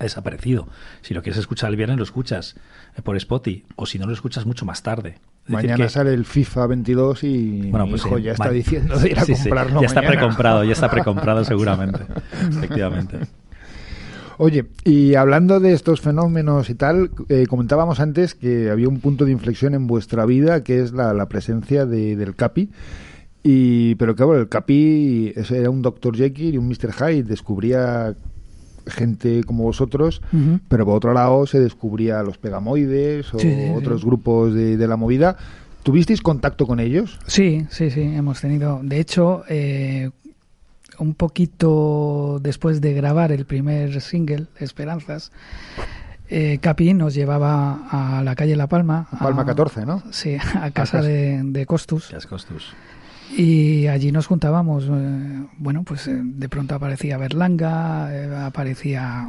Ha 0.00 0.04
desaparecido. 0.04 0.68
Si 1.02 1.12
lo 1.14 1.22
quieres 1.22 1.38
escuchar 1.40 1.70
el 1.70 1.76
viernes, 1.76 1.96
lo 1.98 2.04
escuchas 2.04 2.54
eh, 2.96 3.02
por 3.02 3.16
Spotify, 3.16 3.64
o 3.76 3.84
si 3.86 3.98
no, 3.98 4.06
lo 4.06 4.12
escuchas 4.12 4.46
mucho 4.46 4.64
más 4.64 4.82
tarde. 4.82 5.16
Es 5.46 5.50
Mañana 5.52 5.84
que- 5.84 5.90
sale 5.90 6.12
el 6.14 6.24
FIFA 6.24 6.66
22 6.68 7.24
y 7.24 7.70
bueno, 7.70 7.86
mi 7.86 7.92
pues 7.92 8.04
hijo 8.04 8.16
sí, 8.18 8.22
ya 8.22 8.32
está 8.32 8.50
diciendo 8.50 8.98
de 8.98 9.10
ir 9.10 9.18
a 9.18 9.24
Sí, 9.24 9.34
sí, 9.34 9.42
comprarlo 9.44 9.80
Ya 9.80 9.86
está 9.86 10.02
precomprado, 10.02 10.62
ya 10.64 10.72
está 10.72 10.90
precomprado 10.90 11.42
seguramente. 11.44 12.00
Efectivamente. 12.50 13.18
Oye, 14.40 14.66
y 14.84 15.16
hablando 15.16 15.58
de 15.58 15.72
estos 15.72 16.00
fenómenos 16.00 16.70
y 16.70 16.74
tal, 16.76 17.10
eh, 17.28 17.46
comentábamos 17.48 17.98
antes 17.98 18.36
que 18.36 18.70
había 18.70 18.88
un 18.88 19.00
punto 19.00 19.24
de 19.24 19.32
inflexión 19.32 19.74
en 19.74 19.88
vuestra 19.88 20.24
vida, 20.26 20.62
que 20.62 20.80
es 20.80 20.92
la, 20.92 21.12
la 21.12 21.28
presencia 21.28 21.86
de- 21.86 22.14
del 22.14 22.36
Capi. 22.36 22.70
Y, 23.42 23.96
pero 23.96 24.14
claro, 24.14 24.38
el 24.38 24.48
Capi 24.48 25.32
era 25.50 25.70
un 25.70 25.82
Dr. 25.82 26.16
Jekyll 26.16 26.54
y 26.54 26.58
un 26.58 26.68
Mr. 26.68 26.92
Hyde, 26.92 27.22
descubría 27.24 28.14
gente 28.90 29.42
como 29.44 29.64
vosotros, 29.64 30.20
pero 30.68 30.84
por 30.84 30.96
otro 30.96 31.12
lado 31.14 31.46
se 31.46 31.60
descubría 31.60 32.22
los 32.22 32.38
pegamoides 32.38 33.32
o 33.34 33.38
Sí, 33.38 33.50
sí, 33.50 33.56
sí. 33.66 33.72
otros 33.74 34.04
grupos 34.04 34.54
de, 34.54 34.76
de 34.76 34.88
la 34.88 34.96
movida. 34.96 35.36
¿Tuvisteis 35.82 36.20
contacto 36.20 36.66
con 36.66 36.80
ellos? 36.80 37.18
Sí, 37.26 37.66
sí, 37.70 37.90
sí, 37.90 38.02
hemos 38.02 38.40
tenido. 38.40 38.80
De 38.82 39.00
hecho, 39.00 39.44
eh, 39.48 40.10
un 40.98 41.14
poquito 41.14 42.38
después 42.42 42.80
de 42.80 42.92
grabar 42.92 43.32
el 43.32 43.44
primer 43.46 44.00
single, 44.00 44.46
Esperanzas, 44.58 45.30
eh, 46.28 46.58
Capi 46.60 46.92
nos 46.92 47.14
llevaba 47.14 47.86
a 48.18 48.22
la 48.22 48.34
calle 48.34 48.54
La 48.56 48.66
Palma. 48.66 49.06
A 49.10 49.18
Palma 49.20 49.42
a- 49.42 49.46
14, 49.46 49.86
¿no? 49.86 50.02
Sí, 50.10 50.34
a 50.36 50.70
casa 50.70 50.98
casa. 50.98 51.02
de, 51.02 51.40
de 51.44 51.64
Costus. 51.66 52.12
Costus. 52.28 52.74
Y 53.36 53.86
allí 53.88 54.12
nos 54.12 54.26
juntábamos. 54.26 54.84
eh, 54.90 55.46
bueno, 55.58 55.82
pues 55.84 56.06
eh, 56.08 56.18
de 56.22 56.48
pronto 56.48 56.74
aparecía 56.74 57.18
Berlanga, 57.18 58.08
eh, 58.14 58.34
aparecía. 58.36 59.28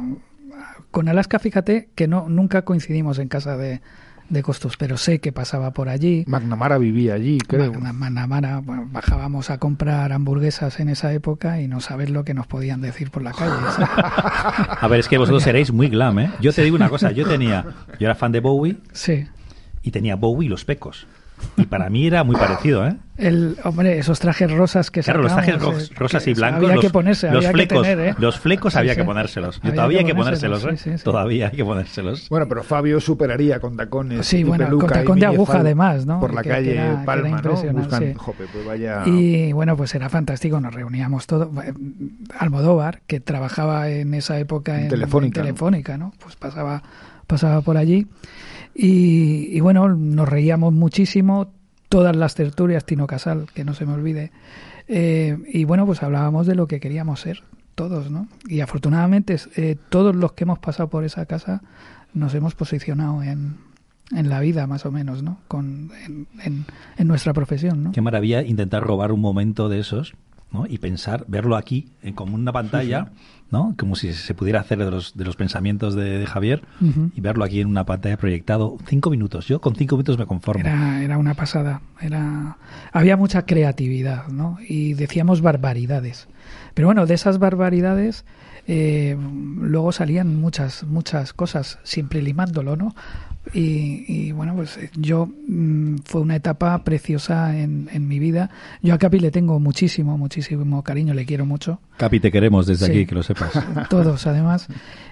Con 0.90 1.08
Alaska, 1.08 1.38
fíjate 1.38 1.90
que 1.94 2.08
no 2.08 2.28
nunca 2.28 2.62
coincidimos 2.62 3.18
en 3.20 3.28
casa 3.28 3.56
de, 3.56 3.80
de 4.28 4.42
Costus, 4.42 4.76
pero 4.76 4.96
sé 4.96 5.20
que 5.20 5.30
pasaba 5.32 5.72
por 5.72 5.88
allí. 5.88 6.24
McNamara 6.26 6.78
vivía 6.78 7.14
allí, 7.14 7.38
creo. 7.38 7.72
Manamara, 7.74 8.58
bueno, 8.60 8.88
bajábamos 8.90 9.50
a 9.50 9.58
comprar 9.58 10.12
hamburguesas 10.12 10.80
en 10.80 10.88
esa 10.88 11.12
época 11.12 11.60
y 11.60 11.68
no 11.68 11.80
sabes 11.80 12.10
lo 12.10 12.24
que 12.24 12.34
nos 12.34 12.46
podían 12.48 12.80
decir 12.80 13.10
por 13.10 13.22
la 13.22 13.32
calle. 13.32 13.52
A 14.80 14.88
ver, 14.88 15.00
es 15.00 15.08
que 15.08 15.18
vosotros 15.18 15.42
seréis 15.44 15.72
muy 15.72 15.88
glam, 15.88 16.18
¿eh? 16.18 16.30
Yo 16.40 16.52
te 16.52 16.62
digo 16.62 16.74
una 16.76 16.88
cosa, 16.88 17.12
yo 17.12 17.26
tenía, 17.28 17.64
yo 17.98 18.06
era 18.06 18.14
fan 18.14 18.32
de 18.32 18.40
Bowie 18.40 18.78
sí. 18.92 19.26
y 19.82 19.90
tenía 19.90 20.16
Bowie 20.16 20.46
y 20.46 20.48
los 20.48 20.64
pecos. 20.64 21.06
Y 21.56 21.64
para 21.66 21.90
mí 21.90 22.06
era 22.06 22.24
muy 22.24 22.36
parecido, 22.36 22.86
¿eh? 22.86 22.96
El, 23.16 23.58
hombre, 23.64 23.98
esos 23.98 24.18
trajes 24.18 24.50
rosas 24.50 24.90
que 24.90 25.02
Claro, 25.02 25.20
los 25.22 25.32
trajes 25.34 25.54
sacamos, 25.54 25.74
ros- 25.74 25.90
eh, 25.90 25.94
rosas 25.94 26.24
que 26.24 26.30
y 26.30 26.34
blancos, 26.34 26.62
había 26.64 26.74
los, 26.76 26.84
que 26.84 26.90
ponerse, 26.90 27.26
los 27.26 27.36
había 27.36 27.50
flecos, 27.52 27.82
que 27.82 27.88
tener, 27.90 28.08
¿eh? 28.08 28.14
los 28.18 28.38
flecos 28.40 28.72
Sí, 28.72 28.78
había 28.78 28.94
sí. 28.94 29.00
que 29.00 29.04
ponérselos. 29.04 29.56
Yo 29.56 29.60
Había 29.64 29.74
todavía 29.74 29.98
hay 29.98 30.04
que 30.06 30.14
ponérselos, 30.14 30.62
ponérselos, 30.62 30.80
¿eh? 30.80 30.84
sí, 30.84 30.90
sí, 30.92 30.98
sí. 30.98 31.04
Todavía 31.04 31.46
hay 31.48 31.56
que 31.56 31.64
ponérselos. 31.64 32.28
Bueno, 32.30 32.46
pero 32.48 32.62
Fabio 32.62 32.98
superaría 33.00 33.60
con 33.60 33.76
tacones. 33.76 34.26
Sí, 34.26 34.38
y 34.38 34.44
bueno, 34.44 34.64
peluca 34.64 34.86
con 34.86 34.96
y 34.96 35.00
tacón 35.00 35.20
de 35.20 35.26
aguja 35.26 35.52
fal- 35.52 35.60
además, 35.60 36.06
¿no? 36.06 36.18
Por 36.18 36.32
la 36.32 36.42
Que- 36.42 36.48
calle 36.48 36.72
que 36.72 36.78
era 36.78 37.04
Palma, 37.04 37.42
¿no? 37.42 37.56
sí. 37.58 38.14
jope, 38.16 38.44
pues 38.50 38.66
vaya... 38.66 39.02
Y 39.04 39.52
bueno, 39.52 39.76
pues 39.76 39.94
era 39.94 40.08
fantástico, 40.08 40.58
nos 40.58 40.72
reuníamos 40.74 41.26
todos. 41.26 41.48
Eh, 41.62 41.74
Almodóvar, 42.38 43.02
que 43.06 43.20
trabajaba 43.20 43.90
en 43.90 44.14
esa 44.14 44.38
época 44.38 44.76
En 44.78 44.84
en, 44.84 44.88
Telefónica, 44.88 45.40
en 45.40 45.46
¿no? 45.46 45.48
Telefónica, 45.48 45.98
¿no? 45.98 46.12
Pues 46.22 46.36
pasaba, 46.36 46.82
pasaba 47.26 47.60
por 47.60 47.76
allí. 47.76 48.06
Y, 48.74 49.48
y 49.56 49.60
bueno, 49.60 49.88
nos 49.88 50.28
reíamos 50.28 50.72
muchísimo, 50.72 51.52
todas 51.88 52.14
las 52.16 52.34
tertulias, 52.34 52.84
Tino 52.84 53.06
Casal, 53.06 53.46
que 53.54 53.64
no 53.64 53.74
se 53.74 53.86
me 53.86 53.92
olvide. 53.94 54.30
Eh, 54.88 55.36
y 55.52 55.64
bueno, 55.64 55.86
pues 55.86 56.02
hablábamos 56.02 56.46
de 56.46 56.54
lo 56.54 56.66
que 56.66 56.80
queríamos 56.80 57.20
ser, 57.20 57.42
todos, 57.74 58.10
¿no? 58.10 58.28
Y 58.48 58.60
afortunadamente 58.60 59.36
eh, 59.56 59.76
todos 59.88 60.14
los 60.16 60.32
que 60.32 60.44
hemos 60.44 60.58
pasado 60.58 60.88
por 60.88 61.04
esa 61.04 61.26
casa 61.26 61.62
nos 62.14 62.34
hemos 62.34 62.54
posicionado 62.54 63.22
en, 63.22 63.56
en 64.12 64.28
la 64.28 64.40
vida, 64.40 64.66
más 64.66 64.84
o 64.86 64.90
menos, 64.90 65.22
¿no? 65.22 65.38
Con, 65.48 65.90
en, 66.06 66.26
en- 66.44 66.64
en 66.96 67.06
nuestra 67.08 67.32
profesión, 67.32 67.84
¿no? 67.84 67.92
Qué 67.92 68.00
maravilla 68.00 68.42
intentar 68.42 68.82
robar 68.82 69.12
un 69.12 69.20
momento 69.20 69.68
de 69.68 69.78
esos 69.80 70.14
¿no? 70.52 70.66
y 70.66 70.78
pensar, 70.78 71.24
verlo 71.28 71.56
aquí, 71.56 71.88
en 72.02 72.14
como 72.14 72.34
una 72.34 72.52
pantalla, 72.52 73.10
¿no? 73.50 73.74
como 73.78 73.96
si 73.96 74.12
se 74.12 74.34
pudiera 74.34 74.60
hacer 74.60 74.78
de 74.78 74.90
los, 74.90 75.16
de 75.16 75.24
los 75.24 75.36
pensamientos 75.36 75.94
de, 75.94 76.18
de 76.18 76.26
Javier 76.26 76.62
y 77.14 77.20
verlo 77.20 77.44
aquí 77.44 77.60
en 77.60 77.68
una 77.68 77.84
pantalla 77.84 78.16
proyectado. 78.16 78.76
Cinco 78.86 79.10
minutos, 79.10 79.46
yo 79.46 79.60
con 79.60 79.74
cinco 79.74 79.96
minutos 79.96 80.18
me 80.18 80.26
conformo. 80.26 80.64
Era, 80.64 81.02
era 81.02 81.18
una 81.18 81.34
pasada. 81.34 81.82
Era, 82.00 82.58
había 82.92 83.16
mucha 83.16 83.46
creatividad, 83.46 84.28
¿no? 84.28 84.58
Y 84.66 84.94
decíamos 84.94 85.40
barbaridades. 85.40 86.28
Pero 86.74 86.88
bueno, 86.88 87.06
de 87.06 87.14
esas 87.14 87.38
barbaridades 87.38 88.24
eh, 88.66 89.16
luego 89.18 89.92
salían 89.92 90.36
muchas, 90.40 90.84
muchas 90.84 91.32
cosas, 91.32 91.78
siempre 91.82 92.22
limándolo, 92.22 92.76
¿no? 92.76 92.94
Y, 93.54 94.04
y, 94.06 94.32
bueno, 94.32 94.54
pues 94.54 94.76
eh, 94.76 94.90
yo 94.96 95.26
mm, 95.48 95.96
fue 96.04 96.20
una 96.20 96.36
etapa 96.36 96.84
preciosa 96.84 97.58
en, 97.58 97.88
en 97.90 98.06
mi 98.06 98.18
vida. 98.18 98.50
Yo 98.82 98.92
a 98.94 98.98
Capi 98.98 99.18
le 99.18 99.30
tengo 99.30 99.58
muchísimo, 99.58 100.18
muchísimo 100.18 100.82
cariño, 100.84 101.14
le 101.14 101.24
quiero 101.24 101.46
mucho. 101.46 101.80
Capi, 101.96 102.20
te 102.20 102.30
queremos 102.30 102.66
desde 102.66 102.86
Sí. 102.86 102.92
aquí, 102.92 103.06
que 103.06 103.14
lo 103.14 103.22
sepas. 103.22 103.52
Todos, 103.88 104.26
además. 104.26 104.68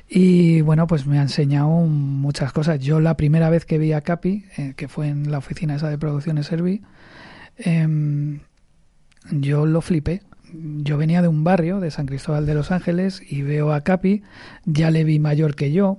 Y 0.09 0.61
bueno, 0.61 0.87
pues 0.87 1.07
me 1.07 1.19
ha 1.19 1.23
enseñado 1.23 1.69
muchas 1.69 2.53
cosas. 2.53 2.79
Yo 2.81 3.01
la 3.01 3.17
primera 3.17 3.49
vez 3.51 3.65
que 3.65 3.79
vi 3.79 3.93
a 3.93 4.03
Capi, 4.03 4.45
eh, 4.59 4.75
que 4.77 4.89
fue 4.89 5.09
en 5.09 5.31
la 5.31 5.39
oficina 5.39 5.75
esa 5.77 5.89
de 5.89 5.99
producciones 5.99 6.47
Servi, 6.47 6.83
em, 7.57 8.41
yo 9.31 9.67
lo 9.67 9.81
flipé. 9.81 10.23
Yo 10.53 10.97
venía 10.97 11.21
de 11.23 11.29
un 11.29 11.45
barrio 11.45 11.81
de 11.81 11.91
San 11.91 12.07
Cristóbal 12.07 12.47
de 12.47 12.55
los 12.55 12.71
Ángeles 12.71 13.23
y 13.29 13.43
veo 13.43 13.73
a 13.73 13.83
Capi, 13.83 14.23
ya 14.65 14.91
le 14.91 15.05
vi 15.05 15.19
mayor 15.19 15.55
que 15.55 15.73
yo, 15.73 15.99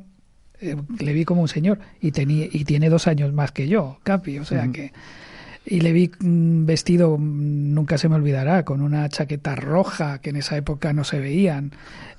eh, 0.62 0.76
le 1.00 1.14
vi 1.14 1.26
como 1.26 1.42
un 1.42 1.48
señor 1.48 1.80
y, 2.02 2.12
tenía, 2.12 2.48
y 2.52 2.66
tiene 2.66 2.90
dos 2.90 3.08
años 3.08 3.34
más 3.34 3.52
que 3.52 3.68
yo, 3.68 4.00
Capi, 4.04 4.40
o 4.40 4.46
sea 4.46 4.68
que... 4.72 4.92
Y 5.66 5.82
le 5.82 5.92
vi 5.92 6.10
mm, 6.20 6.66
vestido, 6.66 7.18
mm, 7.18 7.74
nunca 7.74 7.98
se 7.98 8.10
me 8.10 8.16
olvidará, 8.16 8.66
con 8.66 8.82
una 8.82 9.08
chaqueta 9.10 9.56
roja 9.56 10.20
que 10.20 10.32
en 10.32 10.38
esa 10.38 10.58
época 10.58 10.94
no 10.94 11.04
se 11.04 11.20
veían, 11.20 11.72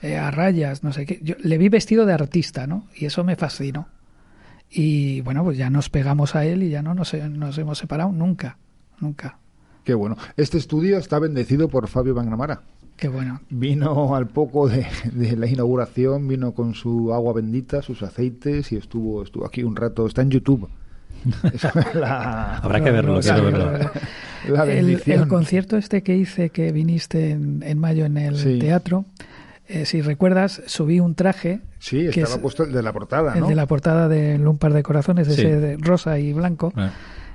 eh, 0.02 0.16
a 0.16 0.30
rayas, 0.30 0.84
no 0.84 0.92
sé 0.92 1.04
qué. 1.04 1.18
Yo 1.22 1.34
le 1.42 1.58
vi 1.58 1.68
vestido 1.68 2.06
de 2.06 2.12
artista, 2.12 2.66
¿no? 2.66 2.86
Y 2.94 3.06
eso 3.06 3.24
me 3.24 3.36
fascinó. 3.36 3.88
Y 4.70 5.20
bueno, 5.22 5.42
pues 5.42 5.58
ya 5.58 5.68
nos 5.68 5.90
pegamos 5.90 6.36
a 6.36 6.44
él 6.44 6.62
y 6.62 6.70
ya 6.70 6.82
no 6.82 6.94
nos, 6.94 7.12
nos 7.12 7.58
hemos 7.58 7.78
separado 7.78 8.12
nunca, 8.12 8.56
nunca. 9.00 9.38
Qué 9.84 9.94
bueno. 9.94 10.16
Este 10.36 10.58
estudio 10.58 10.98
está 10.98 11.18
bendecido 11.18 11.68
por 11.68 11.88
Fabio 11.88 12.14
Magnamara. 12.14 12.62
Qué 13.00 13.08
bueno. 13.08 13.40
Vino 13.48 14.14
al 14.14 14.26
poco 14.28 14.68
de, 14.68 14.86
de 15.12 15.36
la 15.36 15.46
inauguración, 15.46 16.28
vino 16.28 16.52
con 16.52 16.74
su 16.74 17.12
agua 17.14 17.32
bendita, 17.32 17.80
sus 17.82 18.02
aceites 18.02 18.70
y 18.72 18.76
estuvo, 18.76 19.22
estuvo 19.22 19.46
aquí 19.46 19.62
un 19.64 19.74
rato. 19.74 20.06
Está 20.06 20.22
en 20.22 20.30
YouTube. 20.30 20.68
Habrá 22.04 22.82
que 22.82 22.90
verlo, 22.90 23.20
quiero 23.20 23.44
verlo. 23.44 23.90
La 24.48 24.62
El, 24.64 24.68
bendición. 24.86 25.20
el 25.22 25.28
concierto 25.28 25.76
este 25.76 26.02
que 26.02 26.16
hice, 26.16 26.50
que 26.50 26.72
viniste 26.72 27.30
en, 27.32 27.62
en 27.64 27.78
mayo 27.78 28.04
en 28.06 28.16
el 28.16 28.36
Sí. 28.36 28.58
teatro, 28.58 29.04
eh, 29.68 29.84
si 29.84 30.00
recuerdas, 30.02 30.62
subí 30.66 31.00
un 31.00 31.14
traje, 31.14 31.60
Sí, 31.78 32.08
que 32.10 32.20
estaba 32.20 32.34
es 32.36 32.38
puesto 32.40 32.64
el 32.64 32.72
de 32.72 32.82
la 32.82 32.92
portada, 32.92 33.34
el 33.34 33.40
¿no? 33.40 33.48
de 33.48 33.54
la 33.54 33.66
portada 33.66 34.08
de 34.08 34.36
Un 34.44 34.58
par 34.58 34.72
de 34.72 34.82
corazones, 34.82 35.26
Sí. 35.28 35.32
ese 35.34 35.60
de 35.60 35.76
rosa 35.78 36.18
y 36.18 36.32
blanco. 36.32 36.72
Eh, 36.76 36.88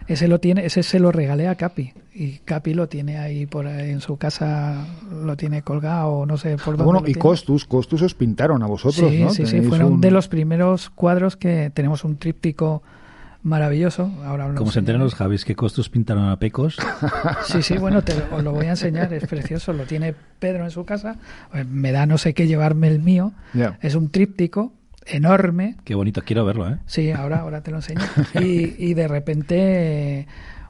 Ese 0.07 0.27
lo 0.27 0.39
tiene, 0.39 0.65
ese 0.65 0.83
se 0.83 0.99
lo 0.99 1.11
regalé 1.11 1.47
a 1.47 1.55
Capi 1.55 1.91
y 2.13 2.37
Capi 2.39 2.73
lo 2.75 2.87
tiene 2.87 3.17
ahí 3.17 3.45
por 3.47 3.65
ahí 3.67 3.89
en 3.89 4.01
su 4.01 4.17
casa, 4.17 4.85
lo 5.11 5.35
tiene 5.35 5.63
colgado, 5.63 6.25
no 6.25 6.37
sé 6.37 6.57
por 6.57 6.77
dónde. 6.77 6.83
Bueno, 6.83 6.99
y 7.01 7.05
tiene. 7.05 7.19
Costus, 7.19 7.65
Costus 7.65 8.01
os 8.03 8.13
pintaron 8.13 8.61
a 8.61 8.67
vosotros, 8.67 9.09
Sí, 9.11 9.23
¿no? 9.23 9.29
sí, 9.31 9.45
sí, 9.47 9.61
fueron 9.61 9.93
un- 9.93 10.01
de 10.01 10.11
los 10.11 10.27
primeros 10.27 10.89
cuadros 10.91 11.35
que 11.35 11.71
tenemos 11.73 12.03
un 12.03 12.17
tríptico 12.17 12.83
maravilloso. 13.43 14.11
Ahora 14.25 14.51
Como 14.55 14.71
se 14.71 14.79
enteran 14.79 15.01
los 15.01 15.13
Javis 15.15 15.45
que 15.45 15.55
Costus 15.55 15.89
pintaron 15.89 16.29
a 16.29 16.37
Pecos. 16.37 16.77
Sí, 17.45 17.61
sí, 17.61 17.77
bueno, 17.77 18.01
te 18.03 18.13
lo, 18.15 18.37
os 18.37 18.43
lo 18.43 18.51
voy 18.51 18.65
a 18.67 18.71
enseñar, 18.71 19.13
es 19.13 19.27
precioso. 19.27 19.71
Lo 19.73 19.83
tiene 19.85 20.15
Pedro 20.39 20.63
en 20.65 20.71
su 20.71 20.83
casa. 20.85 21.15
Eh, 21.53 21.63
Me 21.69 21.91
da 21.91 22.05
no 22.05 22.17
sé 22.17 22.33
qué 22.33 22.47
llevarme 22.47 22.87
el 22.87 22.99
mío. 22.99 23.33
Es 23.81 23.95
un 23.95 24.09
tríptico 24.09 24.71
enorme. 25.05 25.75
Qué 25.83 25.95
bonito, 25.95 26.21
quiero 26.25 26.45
verlo, 26.45 26.69
¿eh? 26.69 26.77
Sí, 26.85 27.11
ahora, 27.11 27.39
ahora 27.39 27.61
te 27.61 27.71
lo 27.71 27.77
enseño. 27.77 28.01
Y, 28.41 28.75
y 28.77 28.93
de 28.93 29.07
repente, 29.07 30.27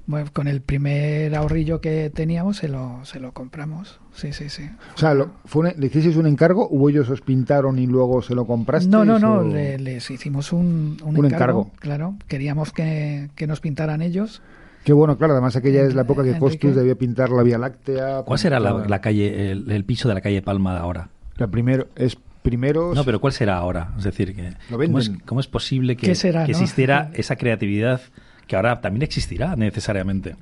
bueno, 0.08 0.30
con 0.34 0.48
el 0.48 0.62
primer 0.62 1.36
ahorrillo 1.36 1.82
que 1.82 2.10
teníamos, 2.10 2.58
se 2.58 2.68
lo, 2.68 3.04
se 3.06 3.20
lo 3.20 3.32
compramos. 3.34 4.00
Sí, 4.14 4.34
sí, 4.34 4.50
sí. 4.50 4.70
O 4.96 4.98
sea, 4.98 5.14
lo- 5.14 5.32
fue 5.46 5.68
un- 5.70 5.80
¿le 5.80 5.88
hicisteis 5.88 6.16
un 6.16 6.28
encargo 6.28 6.68
o 6.68 6.90
ellos 6.90 7.10
os 7.10 7.22
pintaron 7.22 7.80
y 7.80 7.88
luego 7.88 8.22
se 8.22 8.36
lo 8.36 8.46
comprasteis? 8.46 8.90
No, 8.90 9.04
no, 9.06 9.20
no, 9.20 9.40
o- 9.40 9.44
le- 9.44 9.80
les 9.80 10.10
hicimos 10.12 10.54
un, 10.54 10.98
un, 11.04 11.18
Un 11.18 11.26
encargo, 11.26 11.62
encargo. 11.64 11.72
Claro, 11.80 12.16
queríamos 12.28 12.72
que, 12.72 13.30
que 13.36 13.48
nos 13.48 13.60
pintaran 13.60 14.02
ellos. 14.02 14.42
Qué 14.84 14.94
bueno, 14.94 15.18
claro, 15.18 15.34
además 15.34 15.56
aquella 15.56 15.82
es 15.82 15.96
la 15.96 16.04
época 16.04 16.22
que 16.22 16.30
Enrique. 16.30 16.46
Costus 16.46 16.76
debía 16.76 16.94
pintar 16.94 17.32
la 17.32 17.42
Vía 17.42 17.58
Láctea. 17.58 18.22
¿Cuál 18.24 18.38
será 18.38 18.60
la, 18.60 18.86
la 18.88 19.02
calle, 19.02 19.52
el, 19.52 19.72
el 19.72 19.84
piso 19.84 20.08
de 20.08 20.14
la 20.14 20.22
calle 20.22 20.44
Palma 20.44 20.74
de 20.74 20.80
ahora? 20.80 21.10
La 21.38 21.48
primero, 21.48 21.88
es 21.96 22.16
primero... 22.46 22.94
No, 22.96 23.04
pero 23.04 23.20
¿cuál 23.20 23.34
será 23.34 23.58
ahora? 23.58 23.92
Es 23.98 24.06
decir, 24.06 24.34
que, 24.34 24.52
Lo 24.70 24.78
¿cómo, 24.78 25.00
es, 25.00 25.10
venden. 25.10 25.24
cómo 25.26 25.40
es 25.42 25.48
posible 25.48 25.98
que, 25.98 26.08
¿Qué 26.08 26.16
será, 26.16 26.46
que 26.46 26.54
no? 26.54 26.58
existiera 26.60 27.12
esa 27.16 27.36
creatividad 27.36 28.00
que 28.48 28.56
ahora 28.56 28.80
también 28.80 29.02
existirá 29.04 29.56
necesariamente? 29.58 30.36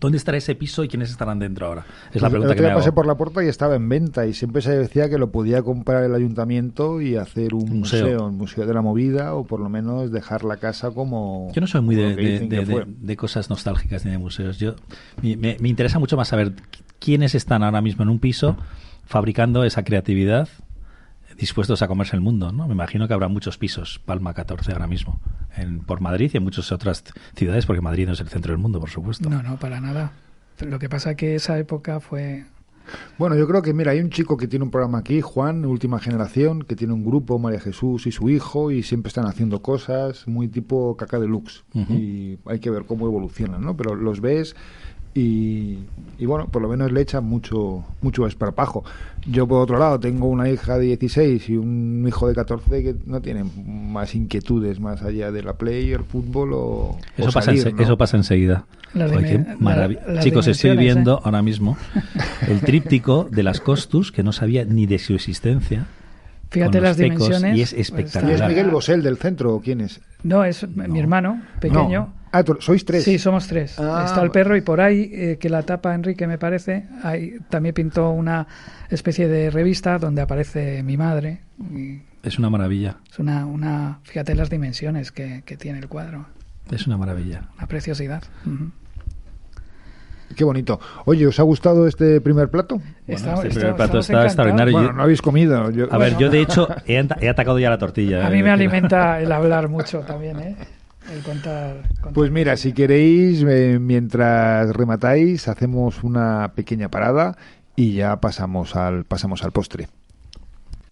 ¿Dónde 0.00 0.16
estará 0.16 0.38
ese 0.38 0.54
piso 0.54 0.82
y 0.84 0.88
quiénes 0.88 1.10
estarán 1.10 1.38
dentro 1.38 1.66
ahora? 1.66 1.84
Es 2.14 2.22
la 2.22 2.30
Pues 2.30 2.30
pregunta 2.30 2.52
el 2.54 2.56
que 2.56 2.62
me 2.66 2.72
pasé 2.74 2.88
hago. 2.88 2.94
por 2.94 3.06
la 3.06 3.14
puerta 3.16 3.44
y 3.44 3.48
estaba 3.48 3.74
en 3.74 3.86
venta 3.90 4.24
y 4.26 4.32
siempre 4.32 4.62
se 4.62 4.70
decía 4.74 5.10
que 5.10 5.18
lo 5.18 5.30
podía 5.30 5.62
comprar 5.62 6.02
el 6.04 6.14
ayuntamiento 6.14 7.02
y 7.02 7.16
hacer 7.16 7.52
un 7.52 7.80
museo. 7.80 8.04
museo, 8.06 8.26
un 8.28 8.38
museo 8.38 8.64
de 8.66 8.72
la 8.72 8.80
movida 8.80 9.34
o 9.34 9.44
por 9.44 9.60
lo 9.60 9.68
menos 9.68 10.10
dejar 10.10 10.44
la 10.44 10.56
casa 10.56 10.92
como... 10.92 11.50
Yo 11.52 11.60
no 11.60 11.66
soy 11.66 11.82
muy 11.82 11.94
de, 11.94 13.16
cosas 13.18 13.50
nostálgicas 13.50 14.06
ni 14.06 14.12
de 14.12 14.18
museos. 14.18 14.56
Yo 14.58 14.76
me, 15.20 15.36
me- 15.36 15.56
me 15.60 15.68
interesa 15.68 15.98
mucho 15.98 16.16
más 16.16 16.28
saber 16.28 16.54
quiénes 16.98 17.34
están 17.34 17.62
ahora 17.62 17.82
mismo 17.82 18.02
en 18.02 18.08
un 18.08 18.18
piso 18.18 18.56
fabricando 19.04 19.62
esa 19.64 19.82
creatividad 19.84 20.48
dispuestos 21.42 21.82
a 21.82 21.88
comerse 21.88 22.14
el 22.14 22.22
mundo, 22.22 22.52
¿no? 22.52 22.68
Me 22.68 22.74
imagino 22.74 23.08
que 23.08 23.14
habrá 23.14 23.26
muchos 23.26 23.58
pisos, 23.58 24.00
Palma 24.04 24.32
14 24.32 24.70
ahora 24.70 24.86
mismo, 24.86 25.20
en, 25.56 25.80
por 25.80 26.00
Madrid 26.00 26.30
y 26.32 26.36
en 26.36 26.44
muchas 26.44 26.70
otras 26.70 27.02
ciudades, 27.34 27.66
porque 27.66 27.80
Madrid 27.80 28.06
no 28.06 28.12
es 28.12 28.20
el 28.20 28.28
centro 28.28 28.52
del 28.52 28.58
mundo, 28.58 28.78
por 28.78 28.90
supuesto. 28.90 29.28
No, 29.28 29.42
no, 29.42 29.56
para 29.56 29.80
nada. 29.80 30.12
Lo 30.60 30.78
que 30.78 30.88
pasa 30.88 31.16
que 31.16 31.34
esa 31.34 31.58
época 31.58 31.98
fue... 31.98 32.44
Bueno, 33.18 33.34
yo 33.36 33.48
creo 33.48 33.60
que, 33.60 33.74
mira, 33.74 33.90
hay 33.90 33.98
un 33.98 34.10
chico 34.10 34.36
que 34.36 34.46
tiene 34.46 34.64
un 34.64 34.70
programa 34.70 34.98
aquí, 34.98 35.20
Juan, 35.20 35.64
Última 35.64 35.98
Generación, 35.98 36.62
que 36.62 36.76
tiene 36.76 36.92
un 36.92 37.04
grupo, 37.04 37.40
María 37.40 37.58
Jesús 37.58 38.06
y 38.06 38.12
su 38.12 38.30
hijo, 38.30 38.70
y 38.70 38.84
siempre 38.84 39.08
están 39.08 39.26
haciendo 39.26 39.62
cosas 39.62 40.28
muy 40.28 40.46
tipo 40.46 40.96
caca 40.96 41.18
deluxe. 41.18 41.64
Ujú. 41.74 41.92
Y 41.92 42.38
hay 42.46 42.60
que 42.60 42.70
ver 42.70 42.84
cómo 42.84 43.06
evolucionan, 43.06 43.62
¿no? 43.62 43.76
Pero 43.76 43.96
los 43.96 44.20
ves 44.20 44.54
y, 45.14 45.78
y 46.18 46.26
bueno, 46.26 46.46
por 46.48 46.62
lo 46.62 46.68
menos 46.68 46.90
le 46.90 47.00
echan 47.02 47.24
mucho, 47.24 47.84
mucho 48.00 48.26
esparpajo. 48.26 48.82
Yo, 49.26 49.46
por 49.46 49.60
otro 49.62 49.78
lado, 49.78 50.00
tengo 50.00 50.26
una 50.28 50.48
hija 50.48 50.78
de 50.78 50.86
16 50.96 51.48
y 51.50 51.56
un 51.56 52.04
hijo 52.08 52.28
de 52.28 52.34
14 52.34 52.82
que 52.82 52.96
no 53.06 53.20
tienen 53.20 53.50
más 53.92 54.14
inquietudes 54.14 54.80
más 54.80 55.02
allá 55.02 55.30
de 55.30 55.42
la 55.42 55.52
play, 55.54 55.92
el 55.92 56.04
fútbol 56.04 56.52
o. 56.54 56.98
Eso, 57.16 57.28
o 57.28 57.32
pasa, 57.32 57.42
salir, 57.46 57.62
ense- 57.66 57.74
¿no? 57.76 57.82
eso 57.82 57.96
pasa 57.98 58.16
enseguida. 58.16 58.64
Joder, 58.94 59.98
la- 60.06 60.20
Chicos, 60.22 60.46
estoy 60.48 60.70
dimensiones, 60.70 60.78
viendo 60.78 61.16
¿eh? 61.18 61.22
ahora 61.24 61.42
mismo 61.42 61.76
el 62.48 62.60
tríptico 62.60 63.26
de 63.30 63.42
las 63.42 63.60
Costus, 63.60 64.12
que 64.12 64.22
no 64.22 64.32
sabía 64.32 64.64
ni 64.64 64.86
de 64.86 64.98
su 64.98 65.14
existencia. 65.14 65.86
Fíjate 66.50 66.80
las 66.82 66.96
dimensiones. 66.98 67.56
y 67.56 67.62
es 67.62 67.72
espectacular. 67.72 68.38
¿Y 68.38 68.42
es 68.42 68.48
Miguel 68.48 68.70
Bosel 68.70 69.02
del 69.02 69.16
centro 69.16 69.54
o 69.54 69.60
quién 69.60 69.80
es? 69.80 70.00
No, 70.22 70.44
es 70.44 70.66
mi 70.76 70.98
hermano, 71.00 71.40
pequeño. 71.60 71.88
No. 72.14 72.21
Ah, 72.32 72.42
sois 72.60 72.84
tres. 72.84 73.04
Sí, 73.04 73.18
somos 73.18 73.46
tres. 73.46 73.78
Ah, 73.78 74.04
Está 74.06 74.22
el 74.22 74.30
perro 74.30 74.56
y 74.56 74.62
por 74.62 74.80
ahí, 74.80 75.10
eh, 75.12 75.36
que 75.38 75.50
la 75.50 75.62
tapa 75.64 75.94
Enrique 75.94 76.26
me 76.26 76.38
parece, 76.38 76.86
ahí 77.02 77.34
también 77.50 77.74
pintó 77.74 78.10
una 78.10 78.46
especie 78.88 79.28
de 79.28 79.50
revista 79.50 79.98
donde 79.98 80.22
aparece 80.22 80.82
mi 80.82 80.96
madre. 80.96 81.40
y 81.70 82.00
Es 82.22 82.38
una 82.38 82.48
maravilla, 82.48 82.96
es 83.10 83.18
una, 83.18 83.44
una, 83.44 83.98
fíjate 84.04 84.34
las 84.34 84.48
dimensiones 84.48 85.12
que, 85.12 85.42
que 85.44 85.56
tiene 85.58 85.78
el 85.80 85.88
cuadro, 85.88 86.24
es 86.70 86.86
una 86.86 86.96
maravilla. 86.96 87.42
una 87.58 87.66
preciosidad. 87.66 88.22
Ujú. 88.46 88.70
Qué 90.34 90.44
bonito. 90.44 90.80
Oye, 91.04 91.26
¿os 91.26 91.38
ha 91.38 91.42
gustado 91.42 91.86
este 91.86 92.18
primer 92.22 92.48
plato? 92.48 92.80
Está- 93.06 93.34
este 93.34 93.48
está- 93.48 93.60
primer 93.60 93.76
plato 93.76 93.98
está 93.98 94.24
extraordinario. 94.24 94.72
Bueno, 94.78 94.92
no 94.94 95.02
habéis 95.02 95.20
comido. 95.20 95.70
Yo- 95.70 95.92
A 95.92 95.98
ver, 95.98 96.12
Bueno. 96.14 96.20
yo 96.20 96.30
de 96.30 96.40
hecho 96.40 96.68
he, 96.86 97.06
he 97.20 97.28
atacado 97.28 97.58
ya 97.58 97.68
la 97.68 97.76
tortilla. 97.76 98.20
A 98.26 98.28
eh, 98.28 98.30
mí 98.30 98.36
me 98.38 98.42
quiero- 98.44 98.54
alimenta 98.54 99.20
el 99.20 99.30
hablar 99.32 99.68
mucho 99.68 100.00
también, 100.00 100.40
¿eh? 100.40 100.56
El 101.12 101.22
contar. 101.22 101.82
contar 102.00 102.12
Pues 102.14 102.30
mira, 102.30 102.56
si 102.56 102.72
queréis, 102.72 103.44
eh, 103.46 103.78
mientras 103.78 104.74
rematáis, 104.74 105.46
hacemos 105.46 106.02
una 106.02 106.52
pequeña 106.54 106.88
parada 106.88 107.36
y 107.76 107.92
ya 107.94 108.18
pasamos 108.20 108.76
al, 108.76 109.04
pasamos 109.04 109.44
al 109.44 109.52
postre. 109.52 109.88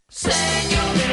Señor, 0.09 1.10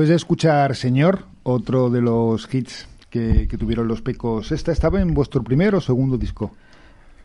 después 0.00 0.08
de 0.08 0.14
escuchar 0.16 0.76
Señor, 0.76 1.24
otro 1.42 1.90
de 1.90 2.00
los 2.00 2.48
hits 2.52 2.88
que, 3.10 3.46
que 3.48 3.58
tuvieron 3.58 3.86
los 3.86 4.00
Pecos, 4.00 4.50
¿esta 4.50 4.72
estaba 4.72 5.00
en 5.02 5.12
vuestro 5.12 5.42
primer 5.44 5.74
o 5.74 5.80
segundo 5.82 6.16
disco? 6.16 6.52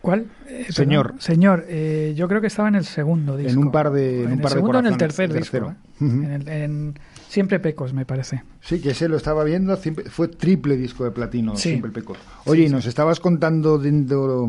¿Cuál? 0.01 0.26
Eh, 0.47 0.65
Señor. 0.69 1.05
perdón. 1.07 1.21
Señor, 1.21 1.65
eh, 1.69 2.13
yo 2.17 2.28
creo 2.28 2.41
que 2.41 2.47
estaba 2.47 2.67
en 2.67 2.76
el 2.76 2.84
segundo 2.86 3.38
disco. 3.38 3.53
En 3.53 3.57
un 3.59 3.71
par 3.71 3.91
de- 3.91 4.19
en 4.23 4.26
un 4.28 4.32
el 4.34 4.41
par 4.41 4.51
segundo 4.51 4.80
en 4.80 4.86
el 4.88 4.97
tercer 4.97 5.32
el 5.32 5.38
disco. 5.38 5.57
tercero. 5.57 5.71
¿eh? 5.71 5.76
En 6.01 6.32
el- 6.32 6.47
en 6.49 6.99
Siempre 7.30 7.59
Pecos, 7.59 7.91
me 7.93 8.05
parece. 8.05 8.43
Sí, 8.61 8.80
que 8.82 8.91
ese 8.91 9.07
lo 9.09 9.17
estaba 9.17 9.43
viendo, 9.43 9.76
siempre- 9.78 10.05
fue 10.09 10.28
triple 10.28 10.78
disco 10.78 11.03
de 11.05 11.11
platino, 11.11 11.55
Sí. 11.57 11.69
siempre 11.69 11.91
Pecos. 11.91 12.17
Oye, 12.45 12.63
y 12.65 12.69
nos 12.69 12.86
estabas 12.86 13.19
contando 13.19 13.78
dentro... 13.78 14.47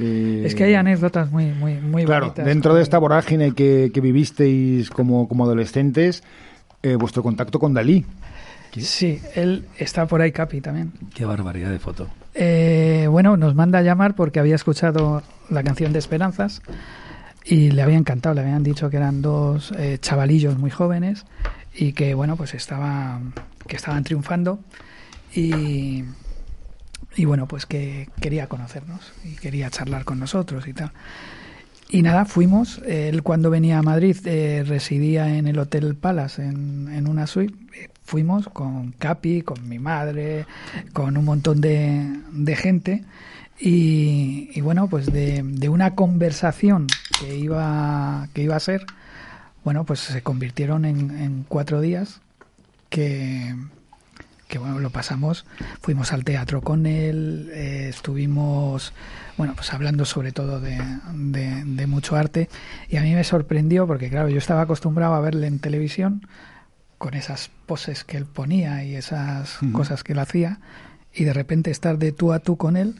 eh, 0.00 0.42
Es 0.46 0.54
que 0.54 0.64
hay 0.64 0.74
anécdotas 0.74 1.30
muy, 1.30 1.52
muy, 1.52 1.74
muy 1.80 2.04
Claro, 2.04 2.26
bonitas. 2.26 2.46
dentro 2.46 2.74
de 2.74 2.82
esta 2.82 2.98
vorágine 2.98 3.52
que, 3.52 3.90
que 3.92 4.00
vivisteis 4.00 4.90
como, 4.90 5.28
como 5.28 5.44
adolescentes, 5.44 6.24
eh, 6.82 6.96
vuestro 6.96 7.22
contacto 7.22 7.58
con 7.58 7.74
Dalí. 7.74 8.04
Sí, 8.76 9.20
él 9.34 9.66
está 9.78 10.06
por 10.06 10.20
ahí, 10.20 10.30
Capi, 10.32 10.60
también. 10.60 10.92
Qué 11.14 11.24
barbaridad 11.24 11.70
de 11.70 11.78
foto. 11.78 12.08
Eh, 12.34 13.06
bueno, 13.10 13.36
nos 13.36 13.54
manda 13.54 13.78
a 13.80 13.82
llamar 13.82 14.14
porque 14.14 14.38
había 14.38 14.54
escuchado 14.54 15.22
la 15.50 15.62
canción 15.62 15.92
de 15.92 15.98
Esperanzas 15.98 16.62
y 17.44 17.70
le 17.70 17.82
había 17.82 17.96
encantado, 17.96 18.34
le 18.34 18.42
habían 18.42 18.62
dicho 18.62 18.90
que 18.90 18.98
eran 18.98 19.22
dos 19.22 19.72
eh, 19.76 19.98
chavalillos 20.00 20.58
muy 20.58 20.70
jóvenes 20.70 21.24
y 21.74 21.92
que 21.92 22.14
bueno, 22.14 22.36
pues 22.36 22.54
estaba, 22.54 23.20
que 23.66 23.76
estaban 23.76 24.04
triunfando 24.04 24.60
y, 25.34 26.04
y 27.16 27.24
bueno, 27.24 27.48
pues 27.48 27.66
que 27.66 28.08
quería 28.20 28.48
conocernos 28.48 29.12
y 29.24 29.34
quería 29.36 29.70
charlar 29.70 30.04
con 30.04 30.20
nosotros 30.20 30.68
y 30.68 30.74
tal. 30.74 30.92
Y 31.90 32.02
nada, 32.02 32.24
fuimos. 32.26 32.82
Él 32.86 33.22
cuando 33.22 33.50
venía 33.50 33.78
a 33.78 33.82
Madrid 33.82 34.16
eh, 34.24 34.62
residía 34.66 35.36
en 35.36 35.46
el 35.46 35.58
Hotel 35.58 35.94
Palace, 35.96 36.44
en, 36.44 36.88
en 36.92 37.08
una 37.08 37.26
suite. 37.26 37.54
Eh, 37.74 37.88
Fuimos 38.04 38.48
con 38.48 38.92
Capi, 38.92 39.42
con 39.42 39.68
mi 39.68 39.78
madre, 39.78 40.46
con 40.94 41.18
un 41.18 41.26
montón 41.26 41.60
de, 41.60 42.20
de 42.32 42.56
gente. 42.56 43.04
Y, 43.60 44.48
y 44.54 44.60
bueno, 44.62 44.88
pues 44.88 45.12
de, 45.12 45.42
de 45.44 45.68
una 45.68 45.94
conversación 45.94 46.86
que 47.20 47.36
iba, 47.36 48.28
que 48.32 48.42
iba 48.42 48.56
a 48.56 48.60
ser, 48.60 48.86
bueno, 49.62 49.84
pues 49.84 50.00
se 50.00 50.22
convirtieron 50.22 50.86
en, 50.86 51.10
en 51.18 51.44
cuatro 51.48 51.82
días 51.82 52.22
que, 52.88 53.54
que 54.48 54.58
bueno, 54.58 54.78
lo 54.80 54.90
pasamos, 54.90 55.44
fuimos 55.82 56.12
al 56.12 56.24
teatro 56.24 56.62
con 56.62 56.86
él, 56.86 57.50
eh, 57.52 57.86
estuvimos, 57.90 58.92
bueno, 59.36 59.54
pues 59.54 59.72
hablando 59.72 60.04
sobre 60.04 60.32
todo 60.32 60.58
de, 60.60 60.78
de- 61.14 61.64
de 61.64 61.86
mucho 61.86 62.16
arte 62.16 62.48
y 62.88 62.96
a 62.96 63.02
mí 63.02 63.14
me 63.14 63.24
sorprendió 63.24 63.86
porque 63.86 64.08
claro, 64.10 64.28
yo 64.30 64.38
estaba 64.38 64.62
acostumbrado 64.62 65.14
a 65.14 65.20
verle 65.20 65.46
en 65.46 65.58
televisión 65.58 66.26
con 66.96 67.14
esas 67.14 67.50
poses 67.66 68.02
que 68.04 68.16
él 68.16 68.24
ponía 68.26 68.82
y 68.84 68.96
esas 68.96 69.58
cosas 69.72 70.02
que 70.02 70.12
él 70.14 70.18
hacía 70.18 70.58
y 71.14 71.24
de 71.24 71.32
repente 71.32 71.70
estar 71.70 71.98
de 71.98 72.12
tú 72.12 72.32
a 72.32 72.38
tú 72.40 72.56
con 72.56 72.76
él, 72.76 72.96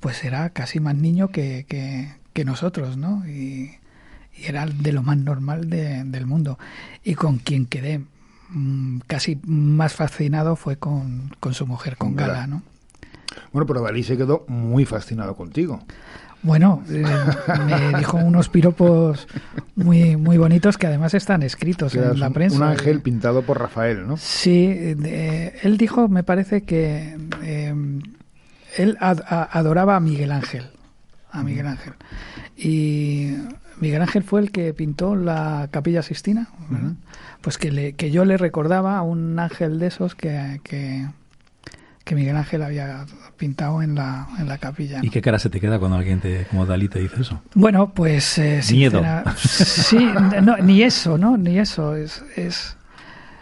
pues 0.00 0.24
era 0.24 0.50
casi 0.50 0.80
más 0.80 0.94
niño 0.96 1.28
que, 1.28 1.66
que, 1.68 2.08
que 2.32 2.44
nosotros, 2.44 2.96
¿no? 2.96 3.26
Y, 3.28 3.72
y 4.36 4.46
era 4.46 4.66
de 4.66 4.92
lo 4.92 5.02
más 5.02 5.18
normal 5.18 5.68
de- 5.68 6.04
del 6.04 6.26
mundo. 6.26 6.58
Y 7.04 7.14
con 7.14 7.38
quien 7.38 7.66
quedé 7.66 8.00
casi 9.06 9.38
más 9.44 9.94
fascinado 9.94 10.56
fue 10.56 10.76
con, 10.76 11.30
con 11.40 11.54
su 11.54 11.66
mujer, 11.66 11.96
con 11.96 12.14
Gala. 12.16 12.32
Gala, 12.34 12.46
¿no? 12.46 12.62
Bueno, 13.52 13.66
pero 13.66 13.80
Dalí 13.82 14.02
se 14.02 14.16
quedó 14.16 14.44
muy 14.48 14.84
fascinado 14.84 15.36
contigo. 15.36 15.80
Bueno, 16.42 16.82
eh, 16.88 17.04
me 17.66 17.98
dijo 17.98 18.16
unos 18.16 18.48
piropos 18.48 19.28
muy 19.76 20.16
muy 20.16 20.38
bonitos 20.38 20.78
que 20.78 20.86
además 20.86 21.12
están 21.12 21.42
escritos 21.42 21.92
Que 21.92 21.98
en 21.98 22.18
la 22.18 22.30
prensa. 22.30 22.56
Un 22.56 22.62
ángel 22.62 23.02
pintado 23.02 23.42
por 23.42 23.58
Rafael, 23.60 24.06
¿no? 24.08 24.16
Sí, 24.16 24.66
él 24.66 25.76
dijo, 25.76 26.08
me 26.08 26.22
parece 26.22 26.62
que 26.62 27.18
eh, 27.42 27.74
él 28.78 28.96
ad- 29.00 29.20
adoraba 29.52 29.96
a 29.96 30.00
Miguel 30.00 30.32
Ángel, 30.32 30.70
a 31.30 31.42
Miguel 31.42 31.66
Ángel. 31.66 31.92
Y 32.56 33.34
Miguel 33.80 34.02
Ángel 34.02 34.22
fue 34.22 34.40
el 34.40 34.50
que 34.52 34.72
pintó 34.74 35.16
la 35.16 35.68
Capilla 35.70 36.02
Sistina, 36.02 36.48
pues 37.40 37.56
que, 37.58 37.72
le- 37.72 37.92
que 37.94 38.10
yo 38.10 38.24
le 38.24 38.36
recordaba 38.36 38.98
a 38.98 39.02
un 39.02 39.38
ángel 39.38 39.78
de 39.78 39.86
esos 39.86 40.14
que, 40.14 40.60
que, 40.62 41.08
que 42.04 42.14
Miguel 42.14 42.36
Ángel 42.36 42.62
había 42.62 43.06
pintado 43.38 43.82
en 43.82 43.94
la, 43.94 44.28
en 44.38 44.48
la 44.48 44.58
capilla. 44.58 45.00
¿Y 45.02 45.08
qué 45.08 45.22
cara 45.22 45.38
se 45.38 45.48
te 45.48 45.60
queda 45.60 45.78
cuando 45.78 45.96
alguien 45.96 46.20
te, 46.20 46.44
como 46.50 46.66
Dalí 46.66 46.88
te 46.88 46.98
dice 46.98 47.22
eso? 47.22 47.42
Bueno, 47.54 47.92
pues 47.94 48.36
eh, 48.38 48.60
Miedo. 48.70 49.02
sí, 49.36 50.06
no, 50.42 50.58
ni 50.58 50.82
eso, 50.82 51.16
¿no? 51.16 51.38
Ni 51.38 51.58
eso. 51.58 51.96
Es, 51.96 52.22
es 52.36 52.76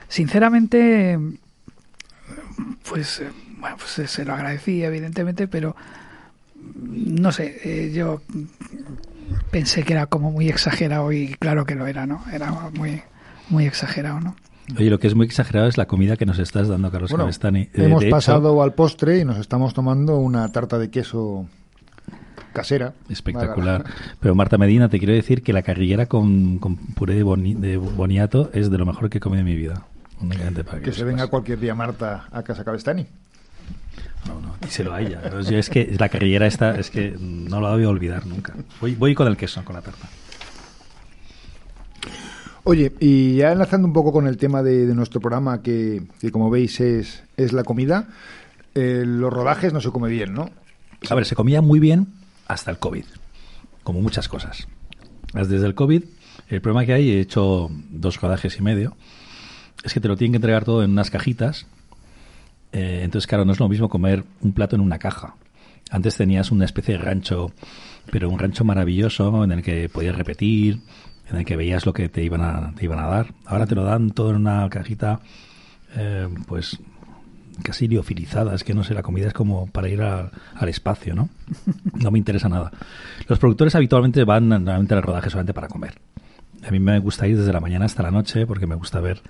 sinceramente, 0.08 1.18
pues, 2.88 3.20
eh, 3.20 3.28
bueno, 3.58 3.76
pues 3.76 3.98
eh, 3.98 4.06
se 4.06 4.24
lo 4.24 4.34
agradecí, 4.34 4.84
evidentemente, 4.84 5.48
pero 5.48 5.74
no 6.80 7.32
sé, 7.32 7.60
eh, 7.64 7.92
yo 7.92 8.22
pensé 9.50 9.82
que 9.82 9.92
era 9.94 10.06
como 10.06 10.30
muy 10.30 10.48
exagerado 10.48 11.12
y 11.12 11.34
claro 11.38 11.64
que 11.64 11.74
lo 11.74 11.86
era, 11.86 12.06
¿no? 12.06 12.22
Era 12.32 12.50
muy, 12.74 13.02
muy 13.48 13.66
exagerado, 13.66 14.20
¿no? 14.20 14.36
Oye, 14.76 14.90
lo 14.90 14.98
que 14.98 15.06
es 15.06 15.14
muy 15.14 15.26
exagerado 15.26 15.66
es 15.68 15.78
la 15.78 15.86
comida 15.86 16.16
que 16.16 16.26
nos 16.26 16.38
estás 16.38 16.68
dando, 16.68 16.90
Carlos 16.90 17.10
Bueno, 17.10 17.24
Cabestani. 17.24 17.60
Eh, 17.60 17.70
hemos 17.74 18.00
de 18.00 18.08
hecho, 18.08 18.16
pasado 18.16 18.62
al 18.62 18.74
postre 18.74 19.18
y 19.18 19.24
nos 19.24 19.38
estamos 19.38 19.72
tomando 19.72 20.18
una 20.18 20.50
tarta 20.52 20.78
de 20.78 20.90
queso 20.90 21.46
casera. 22.52 22.92
Espectacular. 23.08 23.84
Pero 24.20 24.34
Marta 24.34 24.58
Medina, 24.58 24.88
te 24.88 24.98
quiero 24.98 25.14
decir 25.14 25.42
que 25.42 25.52
la 25.52 25.62
carrillera 25.62 26.06
con, 26.06 26.58
con 26.58 26.76
puré 26.76 27.14
de, 27.14 27.24
boni- 27.24 27.54
de 27.56 27.76
boniato 27.78 28.50
es 28.52 28.70
de 28.70 28.78
lo 28.78 28.84
mejor 28.84 29.08
que 29.08 29.18
he 29.18 29.20
comido 29.20 29.40
en 29.40 29.46
mi 29.46 29.54
vida. 29.56 29.84
Únicamente 30.20 30.64
para 30.64 30.80
Que 30.80 30.88
lo 30.88 30.92
se 30.92 31.04
venga 31.04 31.28
cualquier 31.28 31.60
día 31.60 31.74
Marta 31.74 32.26
a 32.32 32.42
casa 32.42 32.64
Cabestani. 32.64 33.06
No, 34.28 34.40
no, 34.40 34.54
y 34.66 34.70
se 34.70 34.84
lo 34.84 34.92
haya. 34.92 35.20
Pero 35.22 35.40
yo 35.40 35.58
es 35.58 35.70
que 35.70 35.96
la 35.98 36.08
carrillera 36.08 36.46
esta 36.46 36.78
es 36.78 36.90
que 36.90 37.16
no 37.18 37.60
la 37.60 37.70
voy 37.70 37.84
a 37.84 37.88
olvidar 37.88 38.26
nunca. 38.26 38.54
Voy, 38.80 38.94
voy 38.94 39.14
con 39.14 39.26
el 39.26 39.36
queso, 39.36 39.64
con 39.64 39.74
la 39.74 39.82
tarta. 39.82 40.08
Oye, 42.64 42.92
y 43.00 43.36
ya 43.36 43.52
enlazando 43.52 43.86
un 43.86 43.94
poco 43.94 44.12
con 44.12 44.26
el 44.26 44.36
tema 44.36 44.62
de, 44.62 44.86
de 44.86 44.94
nuestro 44.94 45.20
programa, 45.20 45.62
que, 45.62 46.02
que 46.20 46.30
como 46.30 46.50
veis 46.50 46.80
es, 46.80 47.22
es 47.38 47.54
la 47.54 47.64
comida, 47.64 48.08
eh, 48.74 49.04
los 49.06 49.32
rodajes 49.32 49.72
no 49.72 49.80
se 49.80 49.90
come 49.90 50.10
bien, 50.10 50.34
¿no? 50.34 50.50
A 51.08 51.14
ver, 51.14 51.24
se 51.24 51.34
comía 51.34 51.62
muy 51.62 51.80
bien 51.80 52.08
hasta 52.46 52.70
el 52.70 52.78
COVID, 52.78 53.04
como 53.82 54.02
muchas 54.02 54.28
cosas. 54.28 54.68
Desde 55.32 55.64
el 55.66 55.74
COVID, 55.74 56.02
el 56.48 56.60
problema 56.60 56.84
que 56.84 56.92
hay, 56.92 57.10
he 57.10 57.20
hecho 57.20 57.70
dos 57.90 58.20
rodajes 58.20 58.58
y 58.58 58.62
medio, 58.62 58.96
es 59.82 59.94
que 59.94 60.00
te 60.00 60.08
lo 60.08 60.16
tienen 60.16 60.32
que 60.32 60.36
entregar 60.36 60.64
todo 60.64 60.82
en 60.82 60.90
unas 60.90 61.10
cajitas. 61.10 61.66
Eh, 62.72 63.00
entonces, 63.02 63.26
claro, 63.26 63.44
no 63.44 63.52
es 63.52 63.60
lo 63.60 63.68
mismo 63.68 63.88
comer 63.88 64.24
un 64.40 64.52
plato 64.52 64.76
en 64.76 64.82
una 64.82 64.98
caja. 64.98 65.34
Antes 65.90 66.16
tenías 66.16 66.50
una 66.50 66.64
especie 66.66 66.98
de 66.98 67.02
rancho, 67.04 67.50
pero 68.10 68.28
un 68.28 68.38
rancho 68.38 68.64
maravilloso 68.64 69.42
en 69.44 69.52
el 69.52 69.62
que 69.62 69.88
podías 69.88 70.16
repetir, 70.16 70.80
en 71.30 71.36
el 71.38 71.44
que 71.44 71.56
veías 71.56 71.86
lo 71.86 71.92
que 71.92 72.08
te 72.08 72.22
iban 72.22 72.42
a, 72.42 72.72
te 72.74 72.84
iban 72.84 72.98
a 72.98 73.06
dar. 73.06 73.32
Ahora 73.46 73.66
te 73.66 73.74
lo 73.74 73.84
dan 73.84 74.10
todo 74.10 74.30
en 74.30 74.36
una 74.36 74.68
cajita, 74.68 75.20
eh, 75.96 76.28
pues 76.46 76.78
casi 77.62 77.88
liofilizada. 77.88 78.54
Es 78.54 78.64
que 78.64 78.74
no 78.74 78.84
sé, 78.84 78.92
la 78.94 79.02
comida 79.02 79.28
es 79.28 79.32
como 79.32 79.66
para 79.66 79.88
ir 79.88 80.02
a- 80.02 80.30
al 80.54 80.68
espacio, 80.68 81.14
¿no? 81.14 81.28
No 81.94 82.10
me 82.10 82.18
interesa 82.18 82.48
nada. 82.50 82.70
Los 83.26 83.38
productores 83.38 83.74
habitualmente 83.74 84.24
van 84.24 84.48
normalmente 84.48 84.94
al 84.94 85.02
rodaje 85.02 85.30
solamente 85.30 85.54
para 85.54 85.68
comer. 85.68 85.98
A 86.66 86.70
mí 86.70 86.78
me 86.80 86.98
gusta 86.98 87.26
ir 87.26 87.36
desde 87.38 87.52
la 87.52 87.60
mañana 87.60 87.86
hasta 87.86 88.02
la 88.02 88.10
noche 88.10 88.46
porque 88.46 88.66
me 88.66 88.74
gusta 88.74 89.00
ver 89.00 89.22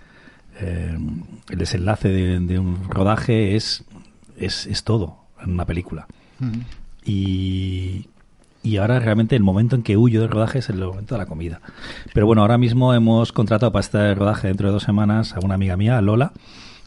eh, 0.61 0.97
el 1.51 1.59
desenlace 1.59 2.09
de, 2.09 2.41
de 2.41 2.59
un 2.59 2.89
rodaje 2.89 3.57
es, 3.57 3.85
es, 4.37 4.67
es 4.67 4.85
todo 4.85 5.19
en 5.43 5.53
una 5.53 5.65
película. 5.65 6.07
Y, 7.05 8.09
y 8.63 8.77
ahora 8.77 8.99
realmente 9.01 9.37
el 9.37 9.43
momento 9.43 9.77
en 9.77 9.83
que 9.83 9.97
huyo 9.97 10.21
del 10.21 10.31
rodaje 10.31 10.59
es 10.59 10.69
el 10.69 10.79
momento 10.79 11.15
de 11.15 11.19
la 11.19 11.27
comida. 11.27 11.61
Pero 12.13 12.27
bueno, 12.27 12.43
ahora 12.43 12.59
mismo 12.59 12.93
hemos 12.95 13.33
contratado 13.33 13.73
para 13.73 13.81
este 13.81 14.15
rodaje 14.15 14.49
dentro 14.49 14.69
de 14.69 14.73
dos 14.73 14.83
semanas 14.83 15.35
a 15.35 15.41
una 15.41 15.55
amiga 15.55 15.77
mía, 15.77 16.01
Lola, 16.01 16.33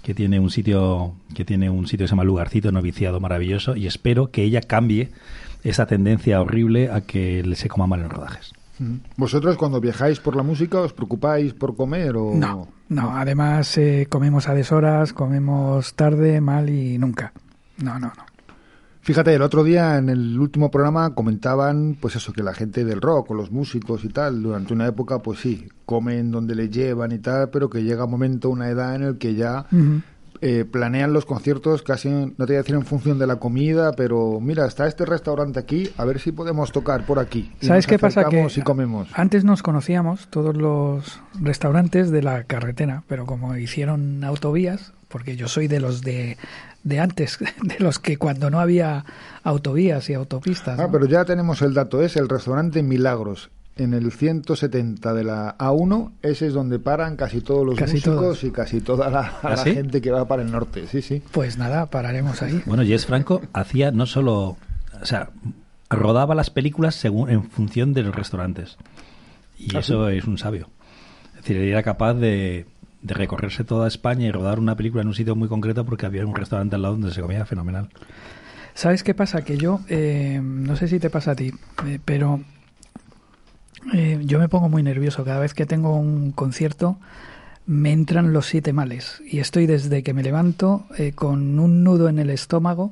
que 0.04 0.14
tiene 0.14 0.40
un 0.40 0.50
sitio 0.50 1.14
que 1.34 1.46
tiene 1.46 1.70
un 1.70 1.88
sitio 1.88 2.06
que 2.06 2.08
se 2.08 2.12
llama 2.12 2.24
Lugarcito 2.24 2.72
Noviciado 2.72 3.20
maravilloso 3.20 3.76
y 3.76 3.88
espero 3.88 4.32
que 4.32 4.44
ella 4.44 4.62
cambie 4.62 5.12
esa 5.64 5.86
tendencia 5.86 6.42
horrible 6.42 6.90
a 6.92 7.02
que 7.02 7.44
le 7.44 7.56
se 7.56 7.70
coma 7.70 7.88
mal 7.88 8.00
en 8.00 8.08
los 8.08 8.14
rodajes. 8.14 8.54
¿Vosotros 9.18 9.58
cuando 9.58 9.80
viajáis 9.80 10.20
por 10.20 10.36
la 10.36 10.44
música 10.44 10.80
os 10.80 10.94
preocupáis 10.94 11.54
por 11.54 11.76
comer 11.76 12.16
o...? 12.16 12.34
No, 12.36 12.68
no, 12.90 13.16
además 13.16 13.78
eh, 13.78 14.08
comemos 14.10 14.50
a 14.50 14.54
deshoras, 14.54 15.14
comemos 15.14 15.94
tarde, 15.94 16.42
mal 16.42 16.70
y 16.70 16.98
nunca. 16.98 17.34
No, 17.78 18.00
no, 18.00 18.08
no. 18.08 18.32
Fíjate, 19.04 19.34
el 19.34 19.42
otro 19.42 19.64
día 19.64 19.98
en 19.98 20.10
el 20.10 20.40
último 20.40 20.70
programa 20.70 21.16
comentaban, 21.16 21.98
pues 22.00 22.16
eso, 22.16 22.34
que 22.34 22.44
la 22.44 22.54
gente 22.54 22.86
del 22.86 23.02
rock 23.02 23.32
o 23.32 23.34
los 23.34 23.52
músicos 23.52 24.06
y 24.06 24.10
tal, 24.10 24.44
durante 24.44 24.74
una 24.74 24.86
época, 24.86 25.20
pues 25.20 25.40
sí, 25.40 25.68
comen 25.86 26.30
donde 26.30 26.54
les 26.54 26.70
llevan 26.70 27.12
y 27.12 27.18
tal, 27.18 27.50
pero 27.50 27.68
que 27.68 27.84
llega 27.84 28.06
un 28.06 28.12
momento, 28.12 28.50
una 28.50 28.70
edad 28.70 28.96
en 28.96 29.02
el 29.02 29.18
que 29.18 29.34
ya. 29.34 29.66
Eh, 30.42 30.66
planean 30.66 31.14
los 31.14 31.26
conciertos 31.26 31.84
casi, 31.84 32.10
no 32.10 32.34
te 32.36 32.46
voy 32.46 32.56
a 32.56 32.58
decir 32.60 32.76
en 32.76 32.86
función 32.86 33.20
de 33.20 33.28
la 33.28 33.36
comida, 33.36 33.92
pero 33.94 34.40
mira, 34.40 34.66
está 34.66 34.88
este 34.88 35.06
restaurante 35.06 35.60
aquí, 35.60 35.92
a 35.98 36.06
ver 36.06 36.20
si 36.20 36.32
podemos 36.32 36.72
tocar 36.72 37.06
por 37.06 37.20
aquí. 37.20 37.52
Y 37.62 37.68
¿Sabes 37.68 37.86
nos 37.86 37.90
qué 37.90 38.00
pasa? 38.00 38.26
Que 38.26 38.48
y 38.56 38.62
comemos. 38.62 39.08
antes 39.14 39.44
nos 39.44 39.62
conocíamos 39.62 40.28
todos 40.30 40.58
los 40.58 41.22
restaurantes 41.40 42.10
de 42.10 42.24
la 42.24 42.44
carretera, 42.46 43.04
pero 43.08 43.26
como 43.26 43.56
hicieron 43.56 44.24
autovías, 44.24 44.94
porque 45.10 45.36
yo 45.36 45.48
soy 45.48 45.68
de 45.68 45.80
los 45.80 46.02
de, 46.02 46.38
de 46.84 47.00
antes, 47.00 47.38
de 47.62 47.76
los 47.80 48.00
que 48.00 48.18
cuando 48.18 48.50
no 48.50 48.60
había 48.60 49.06
autovías 49.44 50.10
y 50.10 50.16
autopistas. 50.16 50.80
Ah, 50.80 50.84
¿no? 50.84 50.92
pero 50.92 51.06
ya 51.06 51.24
tenemos 51.24 51.62
el 51.62 51.74
dato, 51.76 52.02
es 52.02 52.16
el 52.16 52.28
restaurante 52.28 52.82
Milagros. 52.82 53.52
En 53.78 53.94
el 53.94 54.12
170 54.12 55.14
de 55.14 55.24
la 55.24 55.58
A1, 55.58 56.12
ese 56.22 56.48
es 56.48 56.54
donde 56.54 56.78
paran 56.78 57.16
casi 57.16 57.42
todos 57.42 57.66
los 57.66 57.76
Casi 57.76 57.94
músicos 57.96 58.16
todos. 58.20 58.44
y 58.44 58.52
casi 58.52 58.82
toda 58.82 59.10
la, 59.10 59.40
¿Ah, 59.42 59.50
la 59.52 59.58
sí? 59.58 59.74
gente 59.74 60.02
que 60.02 60.12
va 60.12 60.28
para 60.28 60.42
el 60.44 60.52
norte. 60.52 60.88
Sí, 60.88 61.02
sí. 61.02 61.24
Pues 61.32 61.58
nada, 61.58 61.86
pararemos 61.90 62.42
ahí. 62.42 62.62
Bueno, 62.66 62.84
Jess 62.84 63.06
Franco 63.06 63.42
hacía 63.54 63.92
no 63.92 64.06
solo, 64.06 64.58
o 65.02 65.06
sea, 65.06 65.30
rodaba 65.90 66.36
las 66.36 66.50
películas 66.50 66.96
según 66.96 67.30
en 67.30 67.44
función 67.50 67.94
de 67.94 68.04
los 68.04 68.14
restaurantes. 68.16 68.78
Y 69.58 69.76
¿Ah, 69.76 69.80
eso 69.80 70.10
es 70.10 70.26
un 70.26 70.38
sabio. 70.38 70.70
Es 71.36 71.42
decir, 71.44 71.58
él 71.58 71.70
era 71.70 71.82
capaz 71.82 72.14
de, 72.16 72.66
de 73.02 73.14
recorrerse 73.14 73.64
toda 73.64 73.88
España 73.88 74.28
y 74.28 74.32
rodar 74.32 74.60
una 74.60 74.76
película 74.76 75.02
en 75.02 75.08
un 75.08 75.16
sitio 75.16 75.36
muy 75.36 75.48
concreto 75.48 75.86
porque 75.86 76.06
había 76.06 76.26
un 76.26 76.36
restaurante 76.36 76.76
al 76.76 76.82
lado 76.82 76.96
donde 76.96 77.14
se 77.14 77.22
comía 77.22 77.46
fenomenal. 77.46 77.90
¿Sabes 78.74 79.02
qué 79.04 79.14
pasa? 79.14 79.44
Que 79.44 79.58
yo, 79.58 79.80
eh, 79.90 80.40
no 80.44 80.76
sé 80.76 80.88
si 80.88 81.00
te 81.00 81.10
pasa 81.10 81.32
a 81.32 81.36
ti, 81.36 81.52
eh, 81.88 82.00
pero 82.04 82.42
eh, 83.94 84.22
yo 84.26 84.40
me 84.40 84.50
pongo 84.50 84.70
muy 84.70 84.84
nervioso 84.84 85.24
cada 85.24 85.40
vez 85.40 85.54
que 85.54 85.66
tengo 85.66 85.96
un 85.96 86.32
concierto. 86.32 86.98
Me 87.66 87.92
entran 87.92 88.34
los 88.34 88.48
siete 88.48 88.74
males 88.74 89.22
y 89.30 89.40
estoy 89.40 89.66
desde 89.68 90.02
que 90.04 90.14
me 90.14 90.24
levanto 90.24 90.86
eh, 90.98 91.12
con 91.14 91.60
un 91.60 91.84
nudo 91.84 92.10
en 92.10 92.18
el 92.20 92.30
estómago 92.32 92.92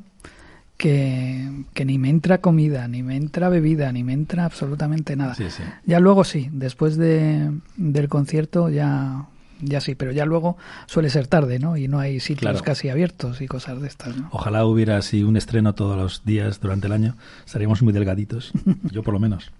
que, 0.77 1.49
que 1.73 1.85
ni 1.85 1.97
me 1.97 2.09
entra 2.09 2.37
comida, 2.39 2.87
ni 2.87 3.03
me 3.03 3.15
entra 3.17 3.49
bebida, 3.49 3.91
ni 3.91 4.03
me 4.03 4.13
entra 4.13 4.45
absolutamente 4.45 5.15
nada. 5.15 5.35
Sí, 5.35 5.49
sí. 5.49 5.63
Ya 5.85 5.99
luego 5.99 6.23
sí, 6.23 6.49
después 6.53 6.95
de, 6.97 7.51
del 7.75 8.07
concierto 8.07 8.69
ya, 8.69 9.25
ya 9.59 9.81
sí, 9.81 9.95
pero 9.95 10.11
ya 10.13 10.25
luego 10.25 10.55
suele 10.85 11.09
ser 11.09 11.27
tarde, 11.27 11.59
¿no? 11.59 11.75
Y 11.75 11.87
no 11.89 11.99
hay 11.99 12.19
sitios 12.21 12.51
Claro. 12.51 12.63
casi 12.63 12.87
abiertos 12.89 13.41
y 13.41 13.47
cosas 13.47 13.81
de 13.81 13.87
estas, 13.87 14.15
¿no? 14.15 14.29
Ojalá 14.31 14.65
hubiera 14.65 14.97
así 14.97 15.23
un 15.23 15.35
estreno 15.35 15.73
todos 15.75 15.97
los 15.97 16.23
días 16.23 16.61
durante 16.61 16.87
el 16.87 16.93
año. 16.93 17.17
Estaríamos 17.45 17.81
muy 17.81 17.91
delgaditos. 17.91 18.53
Yo 18.91 19.03
por 19.03 19.13
lo 19.13 19.19
menos. 19.19 19.51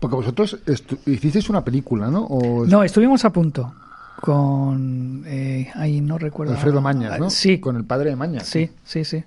Porque 0.00 0.16
vosotros 0.16 0.58
estu- 0.66 0.98
hicisteis 1.06 1.48
una 1.48 1.64
película, 1.64 2.10
¿no? 2.10 2.24
O 2.24 2.64
No, 2.66 2.82
estuvimos 2.82 3.24
a 3.24 3.30
punto 3.32 3.74
con... 4.20 5.22
Eh, 5.26 5.70
ahí 5.74 6.00
no 6.00 6.18
recuerdo. 6.18 6.54
Alfredo 6.54 6.80
Mañas, 6.80 7.18
¿no? 7.18 7.30
Sí, 7.30 7.58
Con 7.58 7.76
el 7.76 7.84
padre 7.84 8.10
de 8.10 8.16
Mañas. 8.16 8.46
sí, 8.46 8.70
sí, 8.84 9.04
sí. 9.04 9.24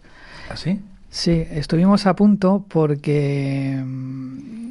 ¿Así? 0.50 0.80
Sí, 1.12 1.32
estuvimos 1.52 2.06
a 2.06 2.16
punto 2.16 2.66
porque 2.68 3.82
mm, 3.84 4.70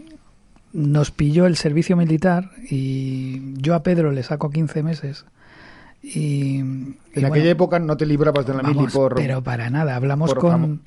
nos 0.73 1.11
pilló 1.11 1.47
el 1.47 1.57
servicio 1.57 1.97
militar 1.97 2.51
y 2.71 3.55
yo 3.61 3.75
a 3.75 3.83
Pedro 3.83 4.13
le 4.13 4.23
saco 4.23 4.51
15 4.51 4.83
meses. 4.83 5.25
Y, 6.03 6.11
y 6.15 6.59
En 6.61 6.97
bueno, 7.15 7.29
aquella 7.29 7.51
época 7.51 7.79
no 7.81 7.97
te 7.97 8.07
librabas 8.07 8.47
de 8.47 8.55
la 8.55 8.63
mili 8.63 8.75
vamos, 8.77 8.93
por... 8.93 9.15
Pero 9.17 9.43
para 9.43 9.69
nada, 9.71 9.97
hablamos 9.97 10.35
con, 10.35 10.83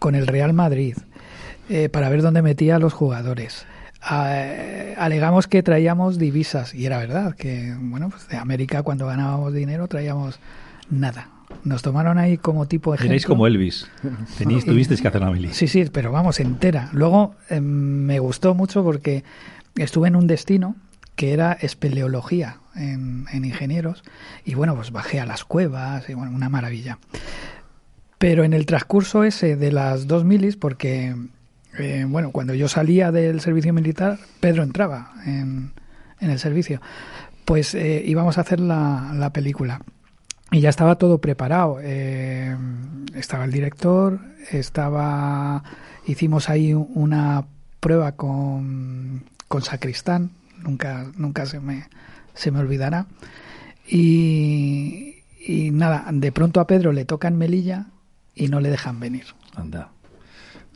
con 0.00 0.14
el 0.16 0.26
Real 0.26 0.52
Madrid 0.52 0.96
eh, 1.68 1.88
para 1.88 2.08
ver 2.08 2.22
dónde 2.22 2.42
metía 2.42 2.76
a 2.76 2.78
los 2.80 2.92
jugadores. 2.92 3.66
Alegamos 4.00 5.46
que 5.46 5.62
traíamos 5.62 6.18
divisas 6.18 6.74
y 6.74 6.86
era 6.86 6.98
verdad 6.98 7.34
que 7.34 7.74
bueno 7.78 8.10
pues 8.10 8.28
de 8.28 8.36
América 8.36 8.82
cuando 8.82 9.06
ganábamos 9.06 9.52
dinero 9.52 9.88
traíamos 9.88 10.38
nada 10.88 11.28
nos 11.64 11.82
tomaron 11.82 12.18
ahí 12.18 12.38
como 12.38 12.66
tipo 12.66 12.94
ejemplo 12.94 13.12
Erais 13.12 13.26
como 13.26 13.46
Elvis. 13.46 13.88
Tenéis, 14.36 14.64
tuvisteis 14.64 15.00
que 15.00 15.08
hacer 15.08 15.20
la 15.20 15.30
mili. 15.30 15.52
Sí, 15.52 15.68
sí, 15.68 15.84
pero 15.92 16.12
vamos, 16.12 16.40
entera. 16.40 16.88
Luego 16.92 17.34
eh, 17.48 17.60
me 17.60 18.18
gustó 18.18 18.54
mucho 18.54 18.84
porque 18.84 19.24
estuve 19.76 20.08
en 20.08 20.16
un 20.16 20.26
destino 20.26 20.76
que 21.16 21.32
era 21.32 21.52
espeleología 21.52 22.58
en, 22.76 23.26
en 23.32 23.44
ingenieros 23.44 24.04
y 24.44 24.54
bueno, 24.54 24.74
pues 24.76 24.92
bajé 24.92 25.20
a 25.20 25.26
las 25.26 25.44
cuevas 25.44 26.08
y 26.08 26.14
bueno, 26.14 26.32
una 26.32 26.48
maravilla. 26.48 26.98
Pero 28.18 28.44
en 28.44 28.52
el 28.52 28.66
transcurso 28.66 29.24
ese 29.24 29.56
de 29.56 29.72
las 29.72 30.06
dos 30.06 30.24
milis, 30.24 30.56
porque 30.56 31.14
eh, 31.78 32.04
bueno, 32.06 32.30
cuando 32.30 32.54
yo 32.54 32.68
salía 32.68 33.12
del 33.12 33.40
servicio 33.40 33.72
militar, 33.72 34.18
Pedro 34.40 34.62
entraba 34.62 35.12
en, 35.24 35.72
el 36.20 36.38
servicio, 36.38 36.80
pues 37.44 37.74
eh, 37.74 38.02
íbamos 38.06 38.38
a 38.38 38.42
hacer 38.42 38.60
la, 38.60 39.12
la 39.14 39.32
película. 39.32 39.80
Y 40.50 40.60
ya 40.60 40.70
estaba 40.70 40.96
todo 40.96 41.18
preparado. 41.18 41.78
Eh, 41.82 42.56
estaba 43.14 43.44
el 43.44 43.52
director, 43.52 44.20
estaba. 44.50 45.62
Hicimos 46.06 46.48
ahí 46.48 46.72
una 46.72 47.44
prueba 47.80 48.12
con, 48.12 49.24
con 49.46 49.62
Sacristán, 49.62 50.30
nunca, 50.62 51.06
nunca 51.16 51.44
se 51.44 51.60
me, 51.60 51.86
se 52.34 52.50
me 52.50 52.60
olvidará. 52.60 53.06
Y, 53.86 55.16
y 55.46 55.70
nada, 55.70 56.06
de 56.10 56.32
pronto 56.32 56.60
a 56.60 56.66
Pedro 56.66 56.92
le 56.92 57.04
tocan 57.04 57.36
Melilla 57.36 57.86
y 58.34 58.48
no 58.48 58.60
le 58.60 58.70
dejan 58.70 59.00
venir. 59.00 59.24
Anda. 59.54 59.90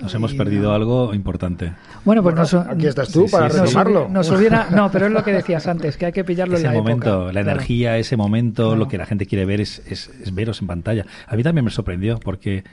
Nos 0.03 0.15
hemos 0.15 0.35
perdido 0.35 0.65
no. 0.71 0.75
algo 0.75 1.15
importante. 1.15 1.73
Bueno, 2.05 2.23
pues 2.23 2.35
Bueno, 2.35 2.49
nos, 2.65 2.75
aquí 2.75 2.87
estás 2.87 3.11
tú 3.13 3.27
sí, 3.27 3.33
para 3.33 3.49
sí, 3.49 3.55
sí. 3.55 3.61
nos, 3.61 3.69
retomarlo. 3.75 4.09
nos 4.09 4.31
hubiera. 4.31 4.69
No, 4.71 4.91
pero 4.91 5.07
es 5.07 5.13
lo 5.13 5.23
que 5.23 5.33
decías 5.33 5.67
antes, 5.67 5.97
que 5.97 6.07
hay 6.07 6.13
que 6.13 6.25
pillarlo 6.25 6.57
Ese 6.57 6.67
en 6.67 6.73
la 6.75 6.79
momento, 6.79 7.07
época. 7.15 7.33
la 7.33 7.41
Claro. 7.43 7.51
energía, 7.51 7.99
ese 7.99 8.17
momento, 8.17 8.63
Claro. 8.65 8.77
lo 8.77 8.89
que 8.89 8.99
la 8.99 9.07
gente 9.07 9.27
quiere 9.27 9.45
ver 9.45 9.61
es, 9.61 9.81
es, 9.87 10.11
es 10.23 10.35
veros 10.35 10.61
en 10.61 10.67
pantalla. 10.67 11.07
A 11.27 11.37
mí 11.37 11.43
también 11.43 11.65
me 11.65 11.71
sorprendió 11.71 12.19
porque 12.19 12.65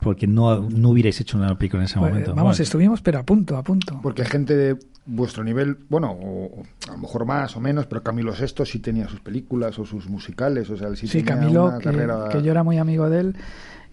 porque 0.00 0.26
no, 0.26 0.60
no 0.68 0.90
hubierais 0.90 1.18
hecho 1.20 1.38
una 1.38 1.56
película 1.56 1.82
en 1.82 1.86
ese 1.86 1.98
Pues, 1.98 2.10
momento. 2.10 2.30
vamos, 2.34 2.56
Bueno, 2.56 2.62
estuvimos, 2.62 3.00
pero 3.00 3.20
a 3.20 3.22
punto, 3.22 3.56
a 3.56 3.62
punto. 3.62 4.00
Porque 4.02 4.20
hay 4.22 4.28
gente 4.28 4.54
de 4.54 4.76
vuestro 5.06 5.42
nivel, 5.44 5.78
bueno, 5.88 6.10
o, 6.12 6.62
a 6.88 6.92
lo 6.92 6.98
mejor 6.98 7.24
más 7.24 7.56
o 7.56 7.60
menos, 7.60 7.86
pero 7.86 8.02
Camilo 8.02 8.34
Sesto 8.34 8.66
sí 8.66 8.80
tenía 8.80 9.08
sus 9.08 9.20
películas 9.20 9.78
o 9.78 9.86
sus 9.86 10.08
musicales, 10.10 10.68
o 10.68 10.76
sea, 10.76 10.88
él 10.88 10.96
sí, 10.98 11.06
Sí, 11.06 11.22
tenía 11.22 11.36
Camilo, 11.40 11.64
una 11.66 11.78
que, 11.78 11.84
carrera... 11.84 12.28
que 12.30 12.42
yo 12.42 12.50
era 12.50 12.62
muy 12.62 12.76
amigo 12.76 13.08
de 13.08 13.20
él, 13.20 13.36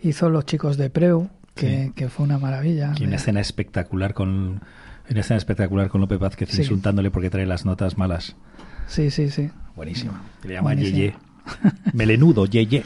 hizo 0.01 0.29
Los 0.29 0.45
Chicos 0.45 0.75
de 0.75 0.89
Preu, 0.89 1.29
que, 1.55 1.85
Sí. 1.85 1.91
que 1.95 2.09
fue 2.09 2.25
una 2.25 2.37
maravilla. 2.37 2.93
y 2.99 3.03
una 3.05 3.15
escena 3.17 3.39
espectacular 3.41 4.13
con 4.13 4.61
una 5.09 5.19
escena 5.19 5.37
espectacular 5.37 5.89
con 5.89 6.01
López 6.01 6.19
Vázquez 6.19 6.49
Sí. 6.49 6.61
insultándole 6.61 7.11
porque 7.11 7.29
trae 7.29 7.45
las 7.45 7.65
notas 7.65 7.97
malas. 7.97 8.35
Sí, 8.87 9.11
sí, 9.11 9.29
sí. 9.29 9.49
Buenísima. 9.75 10.21
Le 10.43 10.53
llama 10.53 10.63
Buenísimo. 10.69 10.97
Yeye. 10.97 11.15
Melenudo, 11.93 12.45
Yeye. 12.45 12.83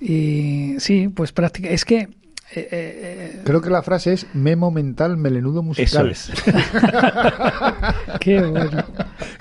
Y 0.00 0.76
sí, 0.78 1.08
pues 1.08 1.32
prácticamente. 1.32 1.74
Es 1.74 1.84
que. 1.84 1.96
eh, 2.00 2.08
eh, 2.54 3.40
Creo 3.44 3.60
que 3.60 3.70
la 3.70 3.82
frase 3.82 4.12
es 4.12 4.26
memo 4.34 4.70
mental, 4.70 5.16
melenudo 5.16 5.62
musical. 5.62 6.10
Eso 6.10 6.32
es. 6.32 6.42
qué 8.20 8.40
bueno, 8.42 8.84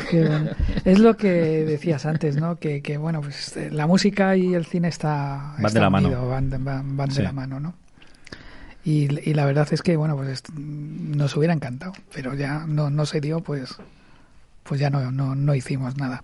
qué 0.10 0.22
bueno. 0.28 0.50
Es 0.86 1.00
lo 1.00 1.16
que 1.18 1.30
decías 1.66 2.06
antes, 2.06 2.38
¿no? 2.38 2.58
Que, 2.58 2.82
que, 2.82 2.98
bueno, 2.98 3.22
pues 3.22 3.56
eh, 3.58 3.70
la 3.72 3.88
música 3.88 4.36
y 4.36 4.54
el 4.54 4.66
cine 4.66 4.88
está, 4.88 5.56
Van 5.60 5.74
de 5.74 5.80
la 5.80 5.90
mano. 5.90 6.28
van, 6.28 6.50
de- 6.50 6.58
van- 6.58 7.10
la 7.18 7.32
mano, 7.32 7.60
¿no? 7.60 7.74
Y, 8.86 9.08
y 9.30 9.34
la 9.34 9.46
verdad 9.46 9.68
es 9.72 9.82
que, 9.82 9.98
bueno, 9.98 10.16
pues 10.16 10.44
nos 10.56 11.36
hubiera 11.36 11.54
encantado, 11.54 11.94
pero 12.14 12.36
ya 12.36 12.66
no, 12.68 12.90
no 12.92 13.06
se 13.08 13.20
dio, 13.20 13.40
pues, 13.42 13.76
pues 14.64 14.80
ya 14.80 14.90
no, 14.92 15.12
no, 15.12 15.34
no 15.36 15.56
hicimos 15.56 15.98
nada. 15.98 16.24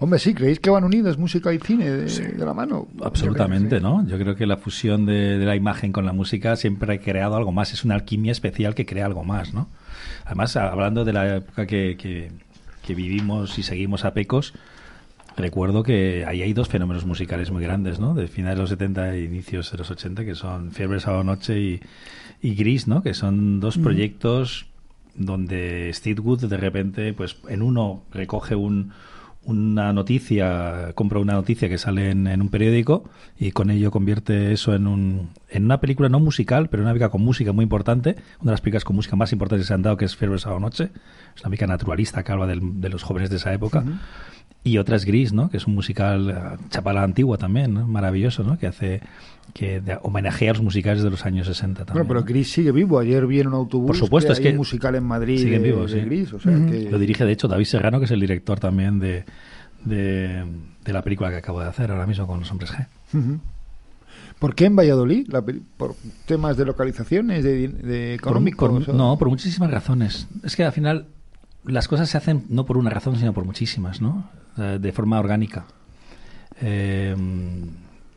Hombre, 0.00 0.18
sí, 0.18 0.34
¿creéis 0.34 0.58
que 0.58 0.70
van 0.70 0.82
unidos 0.82 1.18
música 1.18 1.52
y 1.52 1.58
cine 1.58 1.88
de, 1.88 2.06
de 2.32 2.44
la 2.44 2.52
mano? 2.54 2.88
Absolutamente, 3.04 3.76
Yo 3.76 3.82
¿no? 3.82 4.06
Yo 4.08 4.18
creo 4.18 4.34
que 4.34 4.46
la 4.46 4.56
fusión 4.56 5.06
de, 5.06 5.38
de 5.38 5.44
la 5.46 5.54
imagen 5.54 5.92
con 5.92 6.04
la 6.04 6.12
música 6.12 6.56
siempre 6.56 6.94
ha 6.94 6.98
creado 7.00 7.36
algo 7.36 7.52
más. 7.52 7.72
Es 7.72 7.84
una 7.84 7.94
alquimia 7.94 8.32
especial 8.32 8.74
que 8.74 8.86
crea 8.86 9.06
algo 9.06 9.22
más, 9.22 9.54
¿no? 9.54 9.68
Además, 10.24 10.56
hablando 10.56 11.04
de 11.04 11.12
la 11.12 11.36
época 11.36 11.66
que, 11.66 11.96
que- 11.96 12.32
que 12.84 12.94
vivimos 12.94 13.58
y 13.58 13.62
seguimos 13.62 14.06
a 14.06 14.14
Pecos, 14.14 14.54
recuerdo 15.38 15.82
que 15.82 16.24
ahí 16.26 16.42
hay 16.42 16.52
dos 16.52 16.68
fenómenos 16.68 17.06
musicales 17.06 17.50
muy 17.50 17.62
grandes, 17.62 17.98
¿no? 17.98 18.14
De 18.14 18.28
finales 18.28 18.56
de 18.58 18.62
los 18.62 18.70
70 18.70 19.14
e 19.14 19.22
inicios 19.24 19.70
de 19.72 19.78
los 19.78 19.90
80, 19.90 20.24
que 20.24 20.34
son 20.34 20.70
Fiebre 20.72 21.00
Sábado 21.00 21.24
Noche 21.24 21.58
y, 21.60 21.80
y 22.42 22.54
Gris, 22.54 22.86
¿no? 22.88 23.02
Que 23.02 23.14
son 23.14 23.60
dos 23.60 23.78
proyectos 23.78 24.66
donde 25.14 25.90
Steve 25.94 26.20
Wood 26.20 26.44
de 26.46 26.56
repente, 26.56 27.12
pues 27.12 27.36
en 27.48 27.62
uno 27.62 28.02
recoge 28.12 28.54
un, 28.54 28.92
una 29.44 29.92
noticia, 29.92 30.92
compra 30.94 31.18
una 31.20 31.32
noticia 31.32 31.68
que 31.68 31.78
sale 31.78 32.10
en, 32.10 32.26
en 32.26 32.40
un 32.42 32.50
periódico 32.50 33.08
y 33.38 33.50
con 33.52 33.70
ello 33.70 33.90
convierte 33.90 34.52
eso 34.52 34.74
en, 34.74 34.86
un, 34.86 35.30
en 35.48 35.64
una 35.64 35.80
película 35.80 36.08
no 36.08 36.20
musical, 36.20 36.68
pero 36.68 36.82
una 36.82 36.92
película 36.92 37.10
con 37.10 37.22
música 37.22 37.52
muy 37.52 37.62
importante, 37.64 38.16
una 38.40 38.50
de 38.50 38.54
las 38.54 38.60
películas 38.60 38.84
con 38.84 38.94
música 38.96 39.16
más 39.16 39.32
importantes 39.32 39.64
que 39.64 39.68
se 39.68 39.74
han 39.74 39.82
dado, 39.82 39.96
que 39.96 40.04
es 40.04 40.16
Fiebre 40.16 40.38
Sábado 40.38 40.60
Noche, 40.60 40.90
es 41.34 41.40
una 41.42 41.50
película 41.50 41.68
naturalista 41.68 42.22
que 42.22 42.32
habla 42.32 42.46
del- 42.46 42.80
de 42.80 42.88
los 42.90 43.02
jóvenes 43.02 43.30
de 43.30 43.36
esa 43.36 43.52
época. 43.52 43.82
Y 44.64 44.78
otra 44.78 44.96
es 44.96 45.04
Gris, 45.04 45.32
¿no? 45.32 45.48
Que 45.50 45.56
es 45.56 45.66
un 45.66 45.74
musical 45.74 46.30
eh, 46.30 46.64
chapala 46.70 47.02
antigua 47.02 47.38
también, 47.38 47.74
¿no? 47.74 47.86
Maravilloso, 47.86 48.42
¿no? 48.44 48.58
Que 48.58 48.66
hace 48.66 49.00
que 49.54 49.80
homenajea 50.02 50.50
a 50.50 50.54
los 50.54 50.62
musicales 50.62 51.02
de 51.02 51.08
los 51.10 51.24
años 51.24 51.46
60 51.46 51.86
también. 51.86 52.06
Bueno, 52.06 52.20
pero. 52.20 52.32
Gris 52.32 52.52
sigue 52.52 52.70
vivo. 52.70 52.98
Ayer 52.98 53.26
vi 53.26 53.40
en 53.40 53.46
un 53.48 53.54
autobús 53.54 53.86
Por 53.86 53.96
supuesto, 53.96 54.28
que 54.28 54.32
es 54.34 54.38
hay 54.40 54.44
que 54.44 54.50
un 54.50 54.56
musical 54.58 54.94
en 54.94 55.04
Madrid 55.04 55.42
de, 55.42 55.58
de 55.58 55.88
sí. 55.88 56.00
Gris. 56.00 56.32
O 56.34 56.40
sea, 56.40 56.52
Ujú. 56.52 56.70
que... 56.70 56.90
Lo 56.90 56.98
dirige, 56.98 57.24
de 57.24 57.32
hecho, 57.32 57.48
David 57.48 57.64
Serrano, 57.64 57.98
que 57.98 58.04
es 58.04 58.10
el 58.10 58.20
director 58.20 58.60
también 58.60 58.98
de, 58.98 59.24
de, 59.84 60.44
de 60.84 60.92
la 60.92 61.02
película 61.02 61.30
que 61.30 61.36
acabo 61.36 61.60
de 61.60 61.66
hacer 61.68 61.90
ahora 61.90 62.06
mismo 62.06 62.26
con 62.26 62.40
los 62.40 62.50
hombres 62.50 62.70
G. 62.72 62.86
¿Por 64.38 64.54
qué 64.54 64.66
en 64.66 64.76
Valladolid? 64.76 65.28
La 65.28 65.42
¿Por 65.42 65.94
temas 66.26 66.56
de 66.56 66.64
localizaciones, 66.64 67.42
de, 67.42 67.68
de 67.68 68.14
económicos? 68.14 68.84
por- 68.84 68.94
no, 68.94 69.16
por 69.18 69.28
muchísimas 69.28 69.70
razones. 69.70 70.28
Es 70.44 70.54
que 70.56 70.64
al 70.64 70.72
final 70.72 71.06
las 71.64 71.88
cosas 71.88 72.08
se 72.10 72.18
hacen 72.18 72.44
no 72.48 72.64
por 72.64 72.76
una 72.76 72.90
razón, 72.90 73.16
sino 73.16 73.32
por 73.32 73.44
muchísimas, 73.44 74.00
¿no? 74.00 74.28
Eh, 74.58 74.78
De 74.80 74.92
forma 74.92 75.18
orgánica. 75.20 75.64
Eh, 76.60 77.14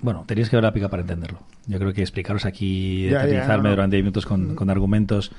bueno, 0.02 0.24
tenéis 0.26 0.50
que 0.50 0.56
ver 0.56 0.64
la 0.64 0.74
pica 0.74 0.90
para 0.90 1.02
entenderlo. 1.02 1.40
Yo 1.68 1.78
creo 1.78 1.94
que 1.94 2.02
explicaros 2.02 2.46
aquí, 2.46 3.08
Ya, 3.10 3.26
detallarme 3.26 3.70
no. 3.70 3.76
durante 3.76 3.96
10 3.98 4.04
minutos 4.04 4.26
con, 4.26 4.56
con 4.56 4.70
argumentos 4.72 5.32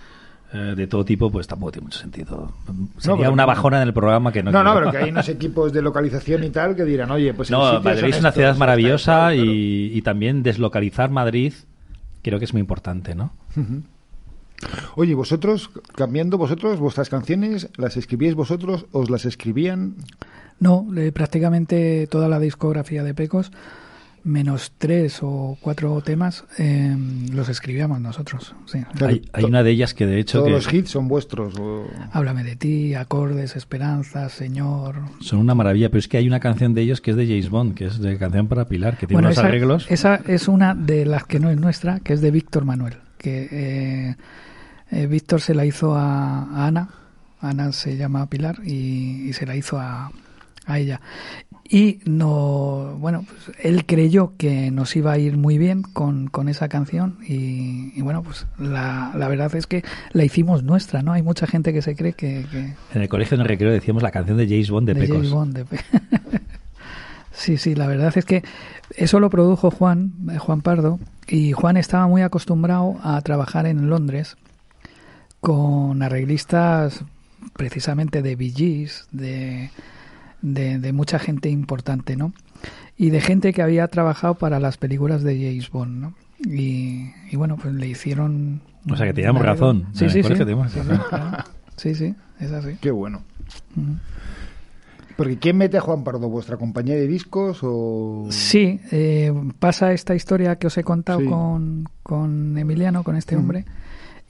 eh, 0.52 0.74
de 0.76 0.86
todo 0.86 1.04
tipo, 1.04 1.30
pues 1.32 1.46
tampoco 1.48 1.72
tiene 1.72 1.86
mucho 1.86 1.98
sentido. 1.98 2.52
Sería 2.98 3.30
una 3.30 3.44
bajona 3.46 3.82
en 3.82 3.88
el 3.88 3.94
programa 3.94 4.30
que 4.30 4.42
no 4.42 4.52
No, 4.52 4.62
no, 4.62 4.74
pero 4.74 4.90
que 4.92 4.98
hay 4.98 5.10
unos 5.10 5.28
equipos 5.28 5.72
de 5.72 5.82
localización 5.82 6.44
y 6.44 6.50
tal 6.50 6.76
que 6.76 6.84
dirán, 6.84 7.10
oye, 7.10 7.34
pues 7.34 7.50
No, 7.50 7.80
Madrid 7.80 8.04
es 8.04 8.20
una 8.20 8.30
ciudad 8.32 8.56
maravillosa 8.56 9.34
y, 9.34 9.90
y 9.92 10.02
también 10.02 10.42
deslocalizar 10.44 11.10
Madrid 11.10 11.54
creo 12.22 12.38
que 12.38 12.44
es 12.44 12.52
muy 12.52 12.60
importante, 12.60 13.16
¿no? 13.16 13.32
Oye, 14.94 15.14
vosotros, 15.14 15.70
cambiando 15.96 16.38
vosotros, 16.38 16.78
vuestras 16.78 17.08
canciones, 17.08 17.68
¿las 17.76 17.96
escribíais 17.96 18.36
vosotros? 18.36 18.86
¿Os 18.92 19.10
las 19.10 19.24
escribían? 19.24 19.96
No, 20.62 20.86
eh, 20.96 21.10
prácticamente 21.12 22.06
toda 22.06 22.28
la 22.28 22.38
discografía 22.38 23.02
de 23.02 23.14
Pecos, 23.14 23.50
menos 24.24 24.70
tres 24.78 25.18
o 25.22 25.58
cuatro 25.60 26.00
temas, 26.02 26.44
eh, 26.56 26.96
los 27.32 27.48
escribíamos 27.48 28.00
nosotros. 28.00 28.54
Sí. 28.66 28.78
Claro, 28.94 29.16
hay, 29.32 29.44
una 29.44 29.64
de 29.64 29.72
ellas 29.72 29.94
que 29.94 30.06
de 30.06 30.20
hecho 30.20 30.38
Todos 30.38 30.46
que 30.48 30.52
los 30.54 30.72
hits 30.72 30.90
son 30.90 31.08
vuestros. 31.08 31.58
o- 31.58 31.88
Háblame 32.12 32.44
de 32.44 32.54
ti, 32.54 32.94
acordes, 32.94 33.56
esperanzas, 33.56 34.30
Señor. 34.32 34.94
son 35.20 35.40
una 35.40 35.56
maravilla, 35.56 35.88
pero 35.88 35.98
es 35.98 36.06
que 36.06 36.18
hay 36.18 36.28
una 36.28 36.38
canción 36.38 36.74
de 36.74 36.82
ellos 36.82 37.00
que 37.00 37.10
es 37.10 37.16
de 37.16 37.26
James 37.26 37.50
Bond, 37.50 37.74
que 37.74 37.86
es 37.86 37.98
de 37.98 38.16
canción 38.16 38.46
para 38.46 38.68
Pilar, 38.68 38.96
que 38.96 39.08
tiene 39.08 39.18
unos 39.24 39.32
esa, 39.32 39.46
arreglos. 39.48 39.86
esa 39.90 40.14
es 40.28 40.46
una 40.46 40.76
de 40.76 41.04
las 41.04 41.24
que 41.24 41.40
no 41.40 41.50
es 41.50 41.58
nuestra, 41.58 41.98
que 41.98 42.12
es 42.12 42.20
de 42.20 42.30
Víctor 42.30 42.64
Manuel, 42.64 42.94
que 43.18 43.48
eh, 43.50 44.16
eh, 44.92 45.06
Víctor 45.08 45.40
se 45.40 45.56
la 45.56 45.66
hizo 45.66 45.96
a, 45.96 46.44
a 46.44 46.66
Ana, 46.68 46.88
Ana 47.40 47.72
se 47.72 47.96
llama 47.96 48.26
Pilar 48.30 48.60
y, 48.64 49.28
y 49.28 49.32
se 49.32 49.46
la 49.46 49.56
hizo 49.56 49.80
a, 49.80 50.12
a 50.66 50.78
ella. 50.78 51.00
Y 51.68 52.00
no, 52.04 52.96
bueno, 52.98 53.24
pues 53.26 53.56
él 53.62 53.86
creyó 53.86 54.34
que 54.36 54.70
nos 54.70 54.94
iba 54.94 55.12
a 55.12 55.18
ir 55.18 55.38
muy 55.38 55.56
bien 55.56 55.82
con, 55.82 56.26
con 56.28 56.48
esa 56.50 56.68
canción 56.68 57.18
y, 57.26 57.92
y 57.98 58.02
bueno, 58.02 58.22
pues 58.22 58.46
la, 58.58 59.12
la 59.16 59.28
verdad 59.28 59.54
es 59.56 59.66
que 59.66 59.82
la 60.12 60.24
hicimos 60.24 60.62
nuestra, 60.64 61.02
¿no? 61.02 61.12
Hay 61.12 61.22
mucha 61.22 61.46
gente 61.46 61.72
que 61.72 61.80
se 61.80 61.96
cree 61.96 62.12
que- 62.12 62.44
que, 62.50 62.74
En 62.94 63.02
el 63.02 63.08
colegio 63.08 63.36
en 63.36 63.40
el 63.42 63.48
recreo 63.48 63.72
decíamos 63.72 64.02
la 64.02 64.10
canción 64.10 64.36
de 64.36 64.46
James 64.46 64.70
Bond 64.70 64.88
de, 64.88 64.94
de 64.94 65.00
Pecos. 65.00 65.16
James 65.16 65.30
Bond, 65.30 65.54
de 65.56 65.64
Pe- 65.64 65.80
sí, 67.32 67.56
sí, 67.56 67.74
la 67.74 67.86
verdad 67.86 68.12
es 68.16 68.24
que 68.26 68.42
eso 68.96 69.18
lo 69.20 69.30
produjo 69.30 69.70
Juan, 69.70 70.12
eh, 70.30 70.38
Juan 70.38 70.60
Pardo, 70.60 70.98
y 71.26 71.52
Juan 71.52 71.78
estaba 71.78 72.06
muy 72.06 72.20
acostumbrado 72.22 72.98
a 73.02 73.18
trabajar 73.22 73.64
en 73.66 73.88
Londres 73.88 74.36
con 75.40 76.02
arreglistas 76.02 77.04
precisamente 77.54 78.20
de 78.22 78.36
Gees, 78.36 79.06
de, 79.10 79.70
de, 80.42 80.78
de 80.78 80.92
mucha 80.92 81.18
gente 81.18 81.48
importante, 81.48 82.16
¿no? 82.16 82.32
Y 82.96 83.10
de 83.10 83.20
gente 83.20 83.52
que 83.52 83.62
había 83.62 83.88
trabajado 83.88 84.34
para 84.34 84.60
las 84.60 84.76
películas 84.76 85.22
de 85.22 85.34
James 85.36 85.70
Bond, 85.70 86.00
¿no? 86.00 86.14
Y, 86.44 87.10
y 87.30 87.36
bueno, 87.36 87.56
pues 87.56 87.72
le 87.74 87.86
hicieron... 87.88 88.60
O 88.90 88.96
sea, 88.96 89.06
que 89.06 89.14
teníamos 89.14 89.42
razón. 89.42 89.86
Sí, 89.94 90.10
sí, 90.10 90.22
sí. 90.22 90.34
Sí, 91.76 91.94
sí, 91.94 92.14
es 92.40 92.52
así. 92.52 92.76
Qué 92.80 92.90
bueno. 92.90 93.22
Porque 95.16 95.38
¿quién 95.38 95.56
mete 95.58 95.76
a 95.76 95.80
Juan 95.80 96.04
Pardo? 96.04 96.28
¿Vuestra 96.28 96.56
compañía 96.56 96.94
de 96.94 97.06
discos 97.06 97.58
o...? 97.62 98.26
Sí, 98.30 98.80
eh, 98.90 99.32
pasa 99.58 99.92
esta 99.92 100.14
historia 100.14 100.56
que 100.56 100.66
os 100.68 100.76
he 100.78 100.84
contado 100.84 101.20
Sí. 101.20 101.26
con, 101.26 101.88
con 102.02 102.56
Emiliano, 102.58 103.04
con 103.04 103.16
este 103.16 103.34
Ujú. 103.36 103.42
hombre, 103.42 103.64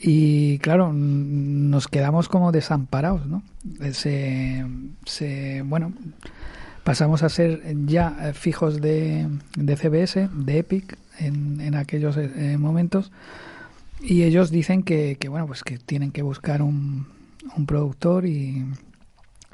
y 0.03 0.59
claro, 0.59 0.93
nos 0.93 1.87
quedamos 1.89 2.29
como 2.29 2.51
desamparados, 2.53 3.27
¿no? 3.27 3.43
Eh, 3.81 3.93
Se, 3.95 4.65
se- 5.05 5.63
bueno, 5.63 5.93
pasamos 6.85 7.23
a 7.23 7.29
ser 7.29 7.63
ya 7.87 8.17
eh, 8.21 8.33
fijos 8.33 8.81
de, 8.81 9.29
de 9.57 9.77
CBS, 9.77 10.29
de 10.35 10.59
Epic, 10.59 10.99
en, 11.19 11.61
en 11.61 11.75
aquellos 11.77 12.17
eh, 12.17 12.57
momentos, 12.59 13.13
y 14.01 14.23
ellos 14.25 14.51
dicen 14.51 14.83
que, 14.83 15.17
que, 15.21 15.29
bueno, 15.29 15.47
pues 15.47 15.63
que 15.63 15.79
tienen 15.79 16.11
que 16.11 16.23
buscar 16.23 16.63
un, 16.63 17.07
un 17.57 17.67
productor 17.67 18.27
y, 18.27 18.65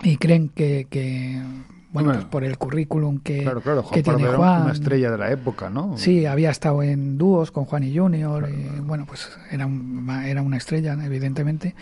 y 0.02 0.16
creen 0.16 0.48
que, 0.48 0.86
que 0.88 1.42
bueno, 1.90 2.08
Bueno. 2.08 2.12
pues 2.20 2.24
por 2.30 2.44
el 2.44 2.58
currículum 2.58 3.18
que, 3.20 3.42
Claro, 3.42 3.60
claro, 3.62 3.82
Juan 3.82 3.94
que 3.94 4.02
tiene 4.02 4.22
era 4.22 4.36
Juan. 4.36 4.62
una 4.64 4.72
estrella 4.72 5.10
de 5.10 5.18
la 5.18 5.30
época, 5.32 5.70
¿no? 5.70 5.96
Sí, 5.96 6.26
había 6.26 6.50
estado 6.50 6.82
en 6.82 7.16
dúos 7.18 7.50
con 7.50 7.64
Juan 7.64 7.82
y 7.84 7.96
Junior, 7.96 8.48
y 8.50 8.80
bueno, 8.80 9.06
pues 9.06 9.28
era, 9.50 9.66
un- 9.66 10.08
era 10.24 10.42
una 10.42 10.56
estrella, 10.58 10.96
evidentemente. 11.02 11.74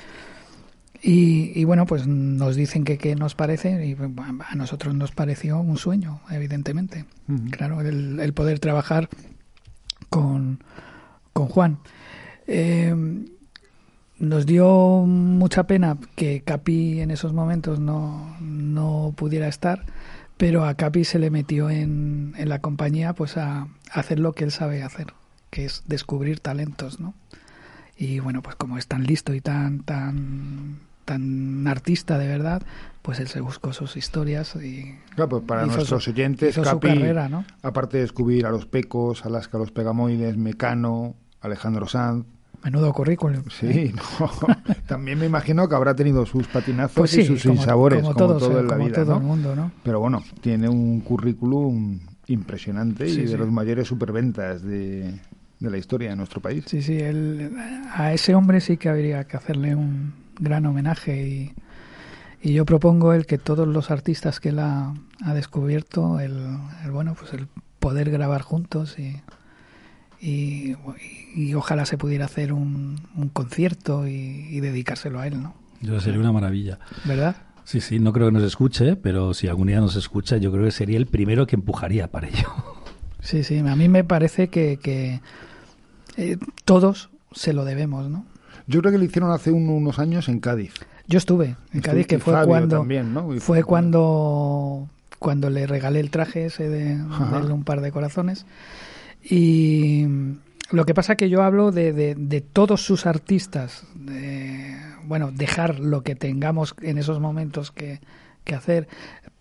Y, 1.03 1.53
y 1.55 1.65
bueno, 1.65 1.87
pues 1.87 2.07
nos 2.07 2.57
dicen 2.57 2.85
que 2.85 2.99
qué 2.99 3.15
nos 3.17 3.35
parece, 3.35 3.85
y 3.87 3.95
bueno, 3.95 4.43
a 4.49 4.55
nosotros 4.55 4.95
nos 4.95 5.13
pareció 5.13 5.59
un 5.61 5.77
sueño, 5.77 6.21
evidentemente. 6.31 7.05
Claro, 7.51 7.81
el, 7.83 8.19
el 8.21 8.33
poder 8.33 8.59
trabajar 8.61 9.09
con, 10.09 10.63
con 11.33 11.47
Juan. 11.49 11.79
Eh, 12.47 12.95
nos 14.19 14.47
dio 14.47 15.05
mucha 15.07 15.67
pena 15.67 15.99
que 16.15 16.41
Capi 16.43 17.01
en 17.01 17.11
esos 17.11 17.35
momentos 17.35 17.79
no, 17.81 18.35
no 18.41 19.13
pudiera 19.15 19.47
estar, 19.49 19.85
pero 20.37 20.65
a 20.65 20.75
Capi 20.75 21.05
se 21.05 21.19
le 21.19 21.31
metió 21.31 21.71
en, 21.71 22.35
en 22.37 22.49
la 22.49 22.61
compañía 22.61 23.15
pues 23.15 23.37
a, 23.37 23.63
a 23.63 23.69
hacer 23.93 24.19
lo 24.19 24.33
que 24.33 24.45
él 24.45 24.51
sabe 24.51 24.83
hacer, 24.83 25.09
que 25.51 25.65
es 25.65 25.83
descubrir 25.87 26.41
talentos, 26.41 27.01
¿no? 27.01 27.15
Y 27.97 28.21
bueno, 28.21 28.43
pues 28.43 28.57
como 28.57 28.77
es 28.77 28.87
tan 28.87 29.05
listo 29.05 29.33
y 29.35 29.41
tan 29.41 29.81
tan 29.81 30.81
tan 31.07 31.67
artista 31.69 32.19
de 32.19 32.27
verdad, 32.27 32.63
pues 33.03 33.21
él 33.21 33.29
se 33.29 33.41
buscó 33.41 33.73
sus 33.73 33.97
historias 33.97 34.57
y 34.57 34.97
Claro, 35.15 35.29
pues 35.29 35.43
para 35.45 35.65
nuestros 35.65 36.03
su- 36.05 36.11
oyentes, 36.11 36.57
Capi, 36.59 36.89
carrera, 36.89 37.29
¿no? 37.29 37.45
aparte 37.63 37.97
de 37.99 38.03
descubrir 38.03 38.45
a 38.45 38.51
los 38.51 38.67
Pecos, 38.67 39.25
Alaska, 39.25 39.57
los 39.57 39.71
Pegamoides, 39.71 40.37
Mecano, 40.37 41.15
Alejandro 41.41 41.87
Sanz, 41.87 42.27
Menudo 42.67 42.93
currículum. 42.93 43.45
sí, 43.49 43.93
no, 44.21 44.31
también 44.87 45.19
me 45.19 45.27
imagino 45.27 45.69
que 45.69 45.75
habrá 45.75 45.95
tenido 45.95 46.27
sus 46.27 46.47
patinazos 46.49 46.97
Pues 46.97 47.11
sí, 47.13 47.21
y 47.23 47.25
sus 47.25 47.43
como, 47.43 47.55
sinsabores, 47.55 48.01
como 48.03 48.13
como, 48.13 48.27
todos, 48.27 48.43
todo 48.43 48.59
eh, 48.59 48.61
en 48.61 48.67
la 48.69 48.75
como 48.75 48.87
vida, 48.87 49.05
todo 49.05 49.15
¿no? 49.15 49.21
el 49.21 49.23
mundo, 49.25 49.57
¿no? 49.57 49.71
Pero 49.83 50.01
bueno, 50.01 50.23
tiene 50.41 50.69
un 50.69 51.01
currículum 51.01 52.01
impresionante 52.27 53.07
Sí, 53.09 53.21
y 53.21 53.25
de 53.25 53.29
sí. 53.29 53.37
los 53.37 53.51
mayores 53.51 53.87
superventas 53.89 54.63
de, 54.63 55.15
de 55.61 55.71
la 55.71 55.79
historia 55.79 56.11
de 56.11 56.17
nuestro 56.17 56.41
país. 56.43 56.65
Sí, 56.67 56.83
sí, 56.83 56.99
él- 56.99 57.53
a 57.95 58.13
ese 58.13 58.35
hombre 58.35 58.61
sí 58.61 58.77
que 58.77 58.89
habría 58.89 59.25
que 59.25 59.37
hacerle 59.37 59.75
un 59.77 60.13
gran 60.41 60.67
homenaje 60.67 61.27
y, 61.29 61.55
y 62.43 62.53
yo 62.53 62.65
propongo 62.67 63.13
el 63.13 63.27
que 63.27 63.39
todos 63.39 63.69
los 63.69 63.91
artistas 63.93 64.41
que 64.41 64.49
él 64.49 64.59
ha, 64.59 64.93
ha 65.25 65.35
descubierto, 65.35 66.19
el, 66.19 66.37
el, 66.85 66.91
bueno, 66.91 67.15
pues 67.19 67.33
el 67.33 67.47
poder 67.79 68.11
grabar 68.11 68.43
juntos 68.43 68.99
y, 68.99 69.21
y, 70.21 70.75
y 71.35 71.55
ojalá 71.55 71.87
se 71.87 71.99
pudiera 71.99 72.25
hacer 72.25 72.53
un, 72.53 73.01
un 73.17 73.29
concierto 73.29 74.07
y, 74.09 74.13
y 74.51 74.61
dedicárselo 74.61 75.21
a 75.21 75.27
él, 75.27 75.43
¿no? 75.43 75.55
Eso 75.83 76.01
sería 76.01 76.21
una 76.21 76.33
maravilla. 76.33 76.79
¿Verdad? 77.05 77.37
Sí, 77.65 77.81
sí, 77.81 77.99
no 77.99 78.13
creo 78.13 78.27
que 78.29 78.33
nos 78.33 78.43
escuche, 78.45 78.97
pero 78.97 79.35
si 79.35 79.49
algún 79.49 79.67
día 79.69 79.81
nos 79.81 79.97
escucha, 79.97 80.37
yo 80.37 80.51
creo 80.53 80.65
que 80.65 80.71
sería 80.71 80.97
el 80.97 81.07
primero 81.07 81.47
que 81.47 81.57
empujaría 81.57 82.09
para 82.11 82.29
ello. 82.29 82.49
Sí, 83.21 83.43
sí, 83.43 83.59
a 83.59 83.75
mí 83.77 83.89
me 83.89 84.05
parece 84.05 84.49
que, 84.49 84.79
que 84.81 85.21
eh, 86.17 86.39
todos 86.65 87.11
se 87.33 87.53
lo 87.53 87.65
debemos, 87.65 88.09
¿no? 88.09 88.25
Yo 88.69 88.81
creo 88.81 88.93
que 88.93 88.99
lo 88.99 89.05
hicieron 89.05 89.31
hace 89.33 89.51
un- 89.51 89.69
unos 89.69 89.99
años 89.99 90.29
en 90.29 90.39
Cádiz. 90.41 90.73
Yo 91.09 91.19
estuve 91.19 91.57
en 91.73 91.81
Cádiz, 91.83 92.03
Y 92.03 92.05
que 92.07 92.19
fue 92.21 92.33
Fabio 92.33 92.47
cuando 92.49 92.79
también, 92.79 93.13
¿no? 93.13 93.35
Y- 93.35 93.41
fue 93.41 93.63
cuando 93.65 94.89
cuando 95.19 95.51
le 95.51 95.67
regalé 95.67 95.99
el 96.01 96.11
traje 96.11 96.47
ese 96.47 96.69
de, 96.69 96.97
de 96.99 97.53
un 97.53 97.65
par 97.65 97.81
de 97.81 97.91
corazones 97.91 98.45
y 99.29 100.07
lo 100.71 100.85
que 100.85 100.95
pasa 100.95 101.17
que 101.17 101.29
yo 101.29 101.43
hablo 101.43 101.71
de, 101.73 101.93
de, 101.93 102.41
todos 102.41 102.83
sus 102.83 103.07
artistas 103.07 103.85
bueno 105.05 105.31
dejar 105.33 105.79
lo 105.79 106.03
que 106.03 106.15
tengamos 106.15 106.75
en 106.83 106.99
esos 106.99 107.21
momentos 107.21 107.71
que, 107.71 108.01
que 108.45 108.55
hacer 108.55 108.89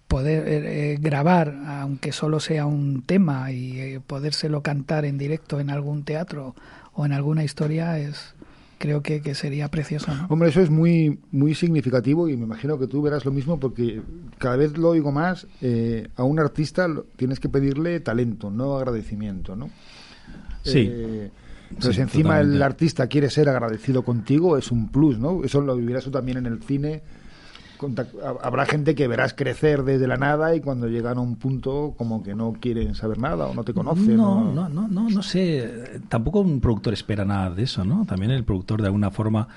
poder 0.07 0.47
eh, 0.47 0.93
eh, 0.93 0.97
grabar 0.99 1.55
aunque 1.67 2.11
solo 2.11 2.39
sea 2.39 2.65
un 2.65 3.01
tema 3.01 3.51
y 3.51 3.79
eh, 3.79 4.01
podérselo 4.05 4.61
cantar 4.61 5.05
en 5.05 5.17
directo 5.17 5.59
en 5.59 5.69
algún 5.69 6.03
teatro 6.03 6.55
o 6.93 7.05
en 7.05 7.11
alguna 7.11 7.43
historia 7.43 7.97
es 7.97 8.34
creo 8.77 9.01
que, 9.01 9.21
que 9.21 9.35
sería 9.35 9.69
precioso 9.69 10.13
¿no? 10.13 10.27
Hombre, 10.29 10.49
eso 10.49 10.61
es 10.61 10.69
muy 10.69 11.19
muy 11.31 11.55
significativo 11.55 12.27
y 12.29 12.35
me 12.37 12.43
imagino 12.45 12.77
que 12.79 12.87
tú 12.87 13.01
verás 13.01 13.25
lo 13.25 13.31
mismo 13.31 13.59
porque 13.59 14.01
cada 14.37 14.55
vez 14.57 14.77
lo 14.77 14.89
oigo 14.89 15.11
más. 15.11 15.47
eh, 15.61 16.07
a 16.15 16.23
un 16.23 16.39
artista 16.39 16.87
lo- 16.87 17.03
tienes 17.15 17.39
que 17.39 17.49
pedirle 17.49 17.99
talento, 17.99 18.49
no 18.51 18.77
agradecimiento, 18.77 19.55
¿no? 19.55 19.69
Sí. 20.63 20.87
Eh, 20.91 21.29
pero 21.69 21.81
Sí, 21.91 21.93
si 21.95 22.01
encima 22.01 22.29
totalmente. 22.29 22.55
el 22.57 22.63
artista 22.63 23.07
quiere 23.07 23.29
ser 23.29 23.49
agradecido 23.49 24.03
contigo, 24.03 24.57
es 24.57 24.71
un 24.71 24.89
plus, 24.89 25.17
¿no? 25.19 25.43
Eso 25.43 25.61
lo 25.61 25.75
vivirás 25.75 26.03
tú 26.03 26.11
también 26.11 26.37
en 26.37 26.45
el 26.45 26.61
cine. 26.61 27.01
Habrá 28.41 28.65
gente 28.65 28.95
que 28.95 29.07
verás 29.07 29.33
crecer 29.33 29.83
desde 29.83 30.07
la 30.07 30.17
nada 30.17 30.55
y 30.55 30.61
cuando 30.61 30.87
llegan 30.87 31.17
a 31.17 31.21
un 31.21 31.35
punto 31.35 31.93
como 31.97 32.23
que 32.23 32.35
no 32.35 32.53
quieren 32.59 32.95
saber 32.95 33.17
nada 33.19 33.47
o 33.47 33.53
no 33.53 33.63
te 33.63 33.73
conocen. 33.73 34.17
No, 34.17 34.49
o- 34.49 34.53
no, 34.53 34.69
no, 34.69 34.87
no, 34.87 35.09
no 35.09 35.23
sé. 35.23 35.99
Tampoco 36.09 36.39
un 36.41 36.59
productor 36.61 36.93
espera 36.93 37.25
nada 37.25 37.49
de 37.51 37.63
eso, 37.63 37.83
¿no? 37.83 38.05
También 38.05 38.31
el 38.31 38.43
productor 38.43 38.81
de 38.81 38.87
alguna 38.87 39.11
forma 39.11 39.47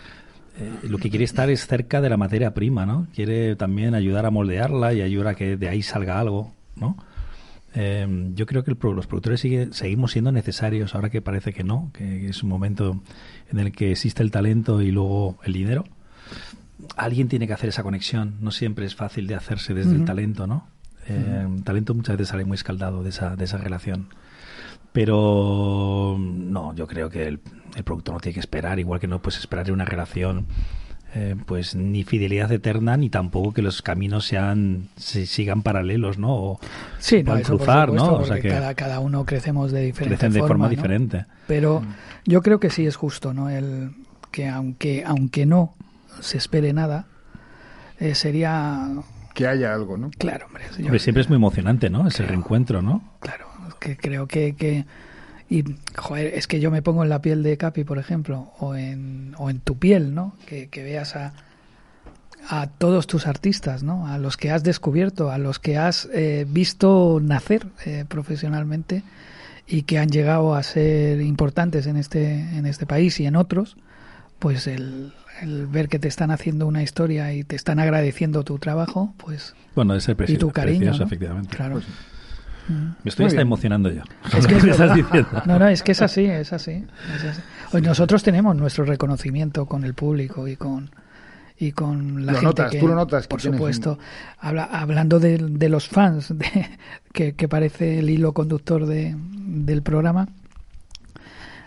eh, 0.58 0.88
lo 0.88 0.98
que 0.98 1.08
quiere 1.10 1.24
estar 1.24 1.48
es 1.50 1.66
cerca 1.66 2.00
de 2.00 2.08
la 2.10 2.16
materia 2.16 2.52
prima, 2.54 2.84
¿no? 2.84 3.06
Quiere 3.14 3.54
también 3.56 3.94
ayudar 3.94 4.26
a 4.26 4.30
moldearla 4.30 4.92
y 4.92 5.02
ayudar 5.02 5.28
a 5.28 5.34
que 5.34 5.56
de 5.56 5.68
ahí 5.68 5.82
salga 5.82 6.18
algo, 6.18 6.52
¿no? 6.76 6.96
Eh, 7.74 8.30
yo 8.34 8.46
creo 8.46 8.64
que 8.64 8.70
el 8.72 8.78
los 8.80 9.06
productores 9.06 9.40
sigue- 9.40 9.68
seguimos 9.72 10.12
siendo 10.12 10.32
necesarios 10.32 10.94
ahora 10.94 11.10
que 11.10 11.20
parece 11.20 11.52
que 11.52 11.62
no, 11.62 11.90
que 11.92 12.28
es 12.28 12.42
un 12.42 12.48
momento 12.48 13.00
en 13.52 13.58
el 13.60 13.70
que 13.72 13.92
existe 13.92 14.22
el 14.22 14.30
talento 14.30 14.80
y 14.82 14.90
luego 14.90 15.38
el 15.44 15.52
dinero. 15.52 15.84
Alguien 16.96 17.28
tiene 17.28 17.46
que 17.46 17.52
hacer 17.52 17.68
esa 17.68 17.82
conexión, 17.82 18.36
no 18.40 18.50
siempre 18.50 18.86
es 18.86 18.94
fácil 18.94 19.26
de 19.26 19.34
hacerse 19.34 19.74
desde 19.74 19.94
el 19.94 20.04
talento, 20.04 20.46
¿no? 20.46 20.66
Eh, 21.08 21.46
talento 21.64 21.94
muchas 21.94 22.16
veces 22.16 22.28
sale 22.28 22.44
muy 22.44 22.56
escaldado 22.56 23.02
de 23.02 23.10
esa, 23.10 23.36
de 23.36 23.44
esa 23.44 23.58
relación. 23.58 24.08
Pero 24.92 26.16
no, 26.18 26.74
yo 26.74 26.86
creo 26.86 27.08
que 27.08 27.28
el, 27.28 27.40
el 27.76 27.84
productor 27.84 28.14
no 28.14 28.20
tiene 28.20 28.34
que 28.34 28.40
esperar, 28.40 28.78
igual 28.78 29.00
que 29.00 29.06
no 29.06 29.22
puedes 29.22 29.38
esperar 29.38 29.68
en 29.68 29.74
una 29.74 29.84
relación, 29.84 30.46
eh, 31.14 31.36
pues 31.46 31.74
ni 31.74 32.04
fidelidad 32.04 32.52
eterna, 32.52 32.96
ni 32.98 33.08
tampoco 33.08 33.54
que 33.54 33.62
los 33.62 33.80
caminos 33.80 34.26
sean 34.26 34.88
se 34.96 35.24
sigan 35.24 35.62
paralelos, 35.62 36.18
¿no? 36.18 36.34
O 36.34 36.60
Sí, 36.98 37.22
no, 37.22 37.32
cruzar, 37.40 37.88
supuesto, 37.88 38.10
¿no? 38.10 38.16
O 38.18 38.24
sea 38.26 38.40
que 38.40 38.48
cada, 38.48 38.74
cada 38.74 39.00
uno 39.00 39.24
crecemos 39.24 39.72
de 39.72 39.82
diferente 39.82 40.18
crecen 40.18 40.34
de 40.34 40.46
forma 40.46 40.66
¿no? 40.66 40.70
diferente. 40.70 41.24
Pero 41.46 41.82
yo 42.26 42.42
creo 42.42 42.60
que 42.60 42.68
sí 42.68 42.86
es 42.86 42.96
justo, 42.96 43.32
¿no? 43.32 43.48
El 43.48 43.92
que 44.30 44.48
aunque 44.48 45.02
aunque 45.06 45.46
no 45.46 45.74
se 46.20 46.38
espere 46.38 46.72
nada, 46.72 47.06
eh, 47.98 48.14
sería 48.14 48.88
Que 49.34 49.46
haya 49.46 49.72
algo, 49.74 49.96
¿no? 49.96 50.10
claro, 50.18 50.46
hombre. 50.46 50.64
yo- 50.78 50.98
siempre 50.98 51.22
es 51.22 51.28
muy 51.28 51.36
emocionante, 51.36 51.90
¿no? 51.90 52.06
Ese 52.06 52.24
reencuentro, 52.24 52.82
¿no? 52.82 53.02
Claro, 53.20 53.46
es 53.68 53.74
que 53.74 53.96
creo 53.96 54.26
que, 54.26 54.54
que 54.54 54.84
y 55.50 55.64
joder, 55.96 56.34
es 56.34 56.46
que 56.46 56.60
yo 56.60 56.70
me 56.70 56.82
pongo 56.82 57.02
en 57.02 57.08
la 57.08 57.22
piel 57.22 57.42
de 57.42 57.56
Capi, 57.56 57.84
por 57.84 57.98
ejemplo, 57.98 58.52
o 58.58 58.74
en, 58.74 59.34
o 59.38 59.48
en 59.50 59.60
tu 59.60 59.78
piel, 59.78 60.14
¿no? 60.14 60.34
Que, 60.46 60.68
que 60.68 60.82
veas 60.82 61.16
a, 61.16 61.32
a 62.50 62.66
todos 62.66 63.06
tus 63.06 63.26
artistas, 63.26 63.82
¿no? 63.82 64.06
A 64.06 64.18
los 64.18 64.36
que 64.36 64.50
has 64.50 64.62
descubierto, 64.62 65.30
a 65.30 65.38
los 65.38 65.58
que 65.58 65.78
has 65.78 66.08
eh, 66.12 66.44
visto 66.48 67.18
nacer 67.22 67.66
eh, 67.86 68.04
profesionalmente 68.06 69.02
y 69.66 69.82
que 69.82 69.98
han 69.98 70.08
llegado 70.10 70.54
a 70.54 70.62
ser 70.62 71.20
importantes 71.22 71.86
en 71.86 71.96
este, 71.96 72.40
en 72.56 72.66
este 72.66 72.84
país 72.86 73.18
y 73.20 73.26
en 73.26 73.36
otros, 73.36 73.76
pues 74.38 74.66
el, 74.66 75.14
el 75.42 75.66
ver 75.66 75.88
que 75.88 75.98
te 75.98 76.08
están 76.08 76.30
haciendo 76.30 76.66
una 76.66 76.82
historia 76.82 77.32
y 77.32 77.44
te 77.44 77.56
están 77.56 77.78
agradeciendo 77.78 78.44
tu 78.44 78.58
trabajo, 78.58 79.14
pues 79.18 79.54
Bueno, 79.74 79.94
es 79.94 80.08
el 80.08 80.16
y 80.26 80.36
tu 80.36 80.50
cariño, 80.50 80.78
precioso, 80.78 81.00
¿no? 81.00 81.06
efectivamente. 81.06 81.56
Claro. 81.56 81.74
Pues 81.74 81.86
Me 82.68 83.08
estoy 83.08 83.26
hasta 83.26 83.40
emocionando 83.40 83.90
yo. 83.90 84.02
Es 84.36 84.46
que 84.46 84.56
es 84.58 84.64
estás 84.64 84.94
diciendo. 84.94 85.42
No, 85.46 85.58
no, 85.58 85.68
es 85.68 85.82
que 85.82 85.92
es 85.92 86.02
así, 86.02 86.26
es 86.26 86.52
así. 86.52 86.84
es 87.16 87.24
así. 87.24 87.40
Hoy 87.72 87.82
nosotros 87.82 88.22
tenemos 88.22 88.54
nuestro 88.56 88.84
reconocimiento 88.84 89.66
con 89.66 89.84
el 89.84 89.94
público 89.94 90.46
y 90.48 90.56
con 90.56 90.90
y 91.60 91.72
con 91.72 92.24
la 92.24 92.32
Lo 92.32 92.38
gente 92.38 92.46
notas, 92.46 92.70
que, 92.70 92.78
tú 92.78 92.86
lo 92.86 92.94
notas 92.94 93.26
que 93.26 93.28
por 93.28 93.40
supuesto, 93.40 93.98
habla, 94.38 94.64
hablando 94.64 95.18
de, 95.18 95.38
de 95.38 95.68
los 95.68 95.88
fans, 95.88 96.28
de, 96.38 96.68
que, 97.12 97.34
que 97.34 97.48
parece 97.48 97.98
el 97.98 98.10
hilo 98.10 98.32
conductor 98.32 98.86
de, 98.86 99.16
del 99.16 99.82
programa. 99.82 100.28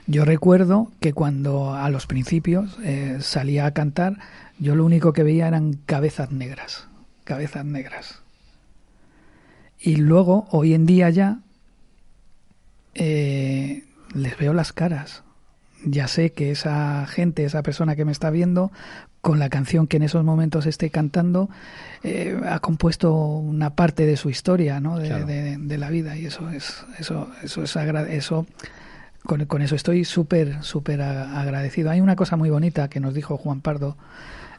Yo 0.07 0.25
recuerdo 0.25 0.91
que 0.99 1.13
cuando 1.13 1.73
a 1.75 1.89
los 1.89 2.07
principios 2.07 2.77
eh, 2.83 3.17
salía 3.21 3.65
a 3.65 3.71
cantar, 3.73 4.17
yo 4.59 4.75
lo 4.75 4.83
único 4.85 5.13
que 5.13 5.23
veía 5.23 5.47
eran 5.47 5.73
cabezas 5.85 6.31
negras, 6.31 6.87
cabezas 7.23 7.65
negras. 7.65 8.19
Y 9.79 9.95
luego, 9.97 10.47
hoy 10.51 10.73
en 10.73 10.85
día 10.85 11.09
ya, 11.09 11.39
eh, 12.93 13.83
les 14.13 14.37
veo 14.37 14.53
las 14.53 14.73
caras. 14.73 15.23
Ya 15.83 16.07
sé 16.07 16.31
que 16.33 16.51
esa 16.51 17.05
gente, 17.07 17.43
esa 17.43 17.63
persona 17.63 17.95
que 17.95 18.05
me 18.05 18.11
está 18.11 18.29
viendo, 18.29 18.71
con 19.21 19.39
la 19.39 19.49
canción 19.49 19.87
que 19.87 19.97
en 19.97 20.03
esos 20.03 20.23
momentos 20.23 20.65
esté 20.65 20.89
cantando, 20.91 21.49
eh, 22.03 22.39
ha 22.47 22.59
compuesto 22.59 23.13
una 23.15 23.71
parte 23.75 24.05
de 24.05 24.17
su 24.17 24.29
historia, 24.29 24.79
¿no? 24.79 24.97
De, 24.99 25.07
Claro. 25.07 25.25
de- 25.25 25.57
de 25.57 25.77
la 25.77 25.89
vida 25.89 26.17
y 26.17 26.25
eso 26.25 26.49
es, 26.51 26.83
eso, 26.99 27.29
eso 27.43 27.63
es 27.63 27.75
eso. 28.09 28.45
Con, 29.23 29.45
con 29.45 29.61
eso 29.61 29.75
estoy 29.75 30.03
súper, 30.03 30.63
súper 30.63 31.01
agradecido. 31.01 31.91
Hay 31.91 32.01
una 32.01 32.15
cosa 32.15 32.35
muy 32.37 32.49
bonita 32.49 32.89
que 32.89 32.99
nos 32.99 33.13
dijo 33.13 33.37
Juan 33.37 33.61
Pardo. 33.61 33.97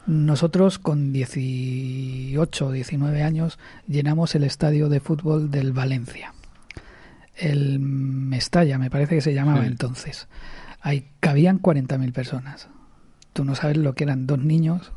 Nosotros 0.05 0.79
con 0.79 1.13
18, 1.13 2.71
19 2.71 3.23
años 3.23 3.59
llenamos 3.87 4.35
el 4.35 4.43
estadio 4.43 4.89
de 4.89 4.99
fútbol 4.99 5.51
del 5.51 5.71
Valencia. 5.73 6.33
El 7.35 7.79
Mestalla, 7.79 8.77
me 8.77 8.89
parece 8.89 9.15
que 9.15 9.21
se 9.21 9.33
llamaba 9.33 9.61
Sí. 9.61 9.67
entonces. 9.67 10.27
Ahí 10.81 11.07
cabían 11.19 11.61
40.000 11.61 12.11
personas. 12.11 12.67
Tú 13.33 13.45
no 13.45 13.55
sabes 13.55 13.77
lo 13.77 13.95
que 13.95 14.03
eran 14.03 14.27
dos 14.27 14.39
niños 14.39 14.91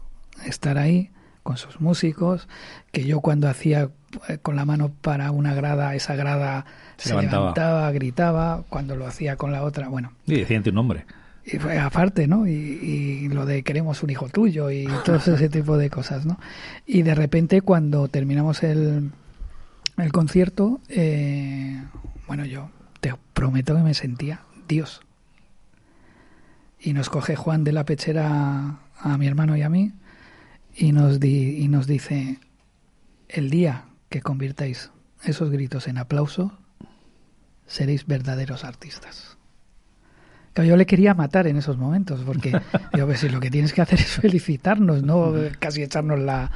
estar 0.45 0.77
ahí 0.79 1.11
con 1.47 1.57
sus 1.57 1.81
músicos, 1.81 2.49
que 2.93 3.05
yo 3.05 3.21
cuando 3.21 3.49
hacía 3.49 3.89
eh, 4.29 4.39
con 4.43 4.57
la 4.57 4.65
mano 4.67 4.91
para 5.01 5.31
una 5.31 5.55
grada, 5.55 5.95
esa 5.95 6.15
grada 6.17 6.67
Se 6.99 7.05
se, 7.05 7.15
levantaba. 7.15 7.41
levantaba, 7.45 7.93
gritaba, 7.93 8.65
cuando 8.69 8.97
lo 8.97 9.07
hacía 9.07 9.37
con 9.37 9.53
la 9.53 9.63
otra, 9.63 9.89
bueno, 9.89 10.13
Y 10.27 10.35
decían 10.35 10.63
tu 10.63 10.73
nombre. 10.73 11.07
y 11.45 11.59
fue 11.59 11.79
aparte, 11.79 12.27
¿no? 12.27 12.47
Y, 12.47 12.51
y 12.53 13.29
lo 13.29 13.47
de 13.47 13.63
queremos 13.63 14.03
un 14.03 14.11
hijo 14.11 14.29
tuyo 14.29 14.71
y 14.71 14.87
todo 15.05 15.17
ese 15.35 15.49
tipo 15.49 15.79
de 15.79 15.89
cosas, 15.89 16.27
¿no? 16.27 16.39
Y 16.85 17.03
de 17.03 17.15
repente 17.15 17.61
cuando 17.63 18.09
terminamos 18.09 18.63
el, 18.65 19.13
el 19.97 20.13
concierto, 20.13 20.81
eh, 20.89 21.81
bueno, 22.27 22.45
yo 22.45 22.71
te 23.01 23.15
prometo 23.35 23.77
que 23.77 23.83
me 23.83 23.95
sentía 23.95 24.41
Dios. 24.69 25.01
Y 26.81 26.93
nos 26.93 27.09
coge 27.09 27.37
Juan 27.37 27.63
de 27.65 27.73
la 27.73 27.85
pechera 27.85 28.79
a 28.99 29.19
mi 29.19 29.27
hermano 29.27 29.57
y 29.57 29.63
a 29.63 29.69
mí 29.69 29.93
y 30.77 30.93
nos, 30.93 31.19
di- 31.21 31.59
y 31.63 31.69
nos 31.69 31.87
dice, 31.87 32.39
el 33.29 33.51
día 33.51 33.87
que 34.09 34.21
convirtáis 34.21 34.91
esos 35.25 35.51
gritos 35.51 35.89
en 35.89 35.99
aplauso, 35.99 36.59
seréis 37.67 38.07
verdaderos 38.07 38.65
artistas. 38.65 39.37
Claro, 40.53 40.69
yo 40.71 40.77
le 40.77 40.87
quería 40.87 41.13
matar 41.15 41.47
en 41.47 41.57
esos 41.57 41.77
momentos, 41.77 42.21
porque 42.25 42.51
digo, 42.95 43.07
pues 43.07 43.21
si 43.21 43.29
lo 43.29 43.41
que 43.41 43.51
tienes 43.51 43.73
que 43.73 43.83
hacer 43.83 43.99
es 44.01 44.07
felicitarnos, 44.21 45.03
no 45.03 45.33
casi 45.59 45.83
echarnos 45.83 46.19
la, 46.21 46.51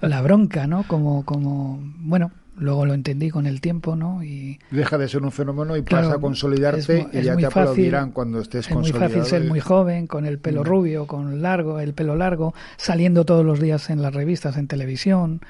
la 0.00 0.22
bronca, 0.22 0.66
¿no? 0.66 0.82
Como, 0.84 1.24
como, 1.24 1.78
bueno, 1.98 2.32
luego 2.56 2.86
lo 2.86 2.94
entendí 2.94 3.30
con 3.30 3.46
el 3.46 3.60
tiempo, 3.60 3.96
¿no? 3.96 4.22
Y 4.22 4.58
Deja 4.70 4.96
de 4.98 5.08
ser 5.08 5.22
un 5.22 5.32
fenómeno 5.32 5.76
y 5.76 5.82
Claro, 5.82 6.06
pasa 6.08 6.16
a 6.18 6.20
consolidarte 6.20 6.80
es 6.80 6.88
mu- 6.88 7.08
y 7.12 7.18
es 7.18 7.24
ya 7.24 7.32
muy 7.34 7.42
te 7.42 7.48
fácil- 7.50 7.60
aplaudirán 7.62 8.10
cuando 8.12 8.40
estés 8.40 8.66
es 8.66 8.70
muy 8.72 8.82
consolidado. 8.90 9.10
fácil 9.10 9.24
ser 9.24 9.48
muy 9.48 9.60
joven, 9.60 10.06
con 10.06 10.26
el 10.26 10.38
pelo 10.38 10.62
rubio, 10.64 11.06
con 11.06 11.42
largo, 11.42 11.80
el 11.80 11.94
pelo 11.94 12.14
largo, 12.16 12.54
saliendo 12.76 13.24
todos 13.24 13.44
los 13.44 13.60
días 13.60 13.90
en 13.90 14.02
las 14.02 14.14
revistas, 14.14 14.56
en 14.56 14.66
televisión. 14.68 15.40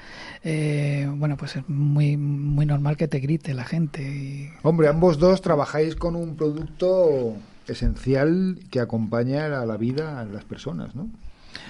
Eh, 0.43 1.07
bueno, 1.15 1.37
pues 1.37 1.55
es 1.57 1.63
muy, 1.69 2.17
muy 2.17 2.65
normal 2.65 2.97
que 2.97 3.07
te 3.07 3.19
grite 3.19 3.53
la 3.53 3.65
gente. 3.65 4.01
Y, 4.03 4.49
Hombre, 4.63 4.87
ambos 4.87 5.19
dos 5.19 5.41
trabajáis 5.41 5.95
con 5.95 6.15
un 6.15 6.35
producto 6.35 7.33
esencial 7.67 8.59
que 8.71 8.79
acompaña 8.79 9.45
a 9.61 9.65
la 9.65 9.77
vida 9.77 10.19
a 10.19 10.25
las 10.25 10.43
personas, 10.43 10.95
¿no? 10.95 11.09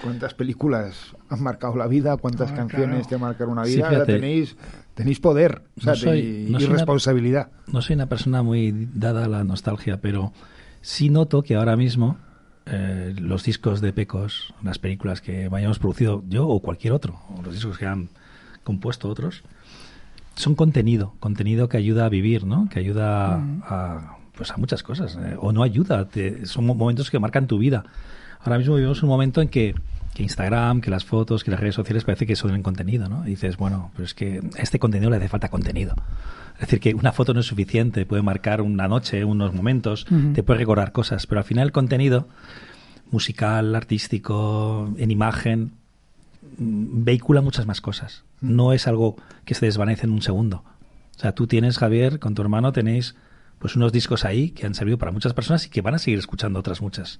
¿Cuántas 0.02 0.34
películas 0.34 1.14
han 1.28 1.42
marcado 1.42 1.76
la 1.76 1.86
vida? 1.86 2.16
¿Cuántas 2.16 2.50
Ah, 2.52 2.54
canciones 2.54 3.06
claro. 3.06 3.08
te 3.08 3.18
marcaron 3.18 3.52
una 3.54 3.64
Sí, 3.64 3.76
vida? 3.76 3.86
Ahora 3.86 3.96
fíjate. 4.04 4.12
tenéis, 4.14 4.56
tenéis 4.94 5.20
poder 5.20 5.62
o 5.76 5.80
sea, 5.80 5.92
No 5.92 5.96
soy- 5.98 6.18
y, 6.20 6.50
no 6.50 6.58
y 6.58 6.60
soy 6.60 6.70
una- 6.70 6.76
responsabilidad. 6.78 7.50
No 7.66 7.82
soy 7.82 7.94
una 7.96 8.06
persona 8.06 8.42
muy 8.42 8.88
dada 8.94 9.24
a 9.24 9.28
la 9.28 9.44
nostalgia, 9.44 10.00
pero 10.00 10.32
sí 10.80 11.08
noto 11.10 11.42
que 11.42 11.56
ahora 11.56 11.76
mismo 11.76 12.18
eh, 12.68 13.14
los 13.20 13.44
discos 13.44 13.80
de 13.80 13.92
Pecos, 13.92 14.52
las 14.62 14.78
películas 14.80 15.20
que 15.20 15.48
hayamos 15.52 15.78
producido 15.78 16.24
yo 16.28 16.48
o 16.48 16.60
cualquier 16.60 16.92
otro, 16.94 17.20
o 17.36 17.40
los 17.42 17.54
discos 17.54 17.78
que 17.78 17.86
han 17.86 18.08
compuesto 18.64 19.08
otros, 19.08 19.44
son 20.34 20.56
contenido, 20.56 21.14
contenido 21.20 21.68
que 21.68 21.76
ayuda 21.76 22.06
a 22.06 22.08
vivir, 22.08 22.44
¿no? 22.44 22.68
Que 22.68 22.80
ayuda 22.80 23.38
Mm. 23.38 23.62
a, 23.68 24.16
pues 24.36 24.50
a 24.50 24.56
muchas 24.56 24.82
cosas, 24.82 25.16
eh, 25.16 25.36
o 25.40 25.52
no 25.52 25.62
ayuda, 25.62 26.08
te- 26.08 26.44
son 26.46 26.66
mo- 26.66 26.74
momentos 26.74 27.08
que 27.10 27.18
marcan 27.20 27.46
tu 27.46 27.56
vida. 27.58 27.84
Ahora 28.40 28.58
mismo 28.58 28.74
vivimos 28.74 29.02
un 29.02 29.08
momento 29.08 29.40
en 29.40 29.48
que, 29.48 29.74
que 30.14 30.22
Instagram, 30.22 30.80
que 30.80 30.90
las 30.90 31.04
fotos, 31.04 31.44
que 31.44 31.50
las 31.50 31.60
redes 31.60 31.74
sociales 31.74 32.04
parece 32.04 32.26
que 32.26 32.36
son 32.36 32.54
en 32.54 32.62
contenido, 32.62 33.08
¿no? 33.08 33.26
Y 33.26 33.30
dices, 33.30 33.56
bueno, 33.56 33.90
pero 33.94 34.04
es 34.04 34.14
que 34.14 34.40
a 34.58 34.62
este 34.62 34.78
contenido 34.78 35.10
le 35.10 35.16
hace 35.16 35.28
falta 35.28 35.48
contenido. 35.48 35.94
Es 36.54 36.60
decir, 36.60 36.80
que 36.80 36.94
una 36.94 37.12
foto 37.12 37.34
no 37.34 37.40
es 37.40 37.46
suficiente, 37.46 38.06
puede 38.06 38.22
marcar 38.22 38.62
una 38.62 38.88
noche, 38.88 39.24
unos 39.24 39.52
momentos, 39.52 40.06
te 40.34 40.42
puede 40.42 40.60
recordar 40.60 40.92
cosas, 40.92 41.26
pero 41.26 41.40
al 41.40 41.44
final 41.44 41.66
el 41.66 41.72
contenido 41.72 42.28
musical, 43.10 43.74
artístico, 43.74 44.92
en 44.96 45.10
imagen, 45.10 45.72
mm, 46.58 47.04
vehicula 47.04 47.42
muchas 47.42 47.66
más 47.66 47.80
cosas. 47.80 48.24
No 48.40 48.72
es 48.72 48.86
algo 48.86 49.16
que 49.44 49.54
se 49.54 49.66
desvanece 49.66 50.06
en 50.06 50.12
un 50.12 50.22
segundo. 50.22 50.64
O 51.16 51.20
sea, 51.20 51.32
tú 51.32 51.46
tienes, 51.46 51.78
Javier, 51.78 52.18
con 52.18 52.34
tu 52.34 52.42
hermano 52.42 52.72
tenéis 52.72 53.16
pues 53.58 53.74
unos 53.76 53.92
discos 53.92 54.24
ahí 54.24 54.50
que 54.50 54.66
han 54.66 54.74
servido 54.74 54.98
para 54.98 55.12
muchas 55.12 55.32
personas 55.32 55.66
y 55.66 55.70
que 55.70 55.80
van 55.80 55.94
a 55.94 55.98
seguir 55.98 56.18
escuchando 56.18 56.58
otras 56.60 56.80
muchas. 56.82 57.18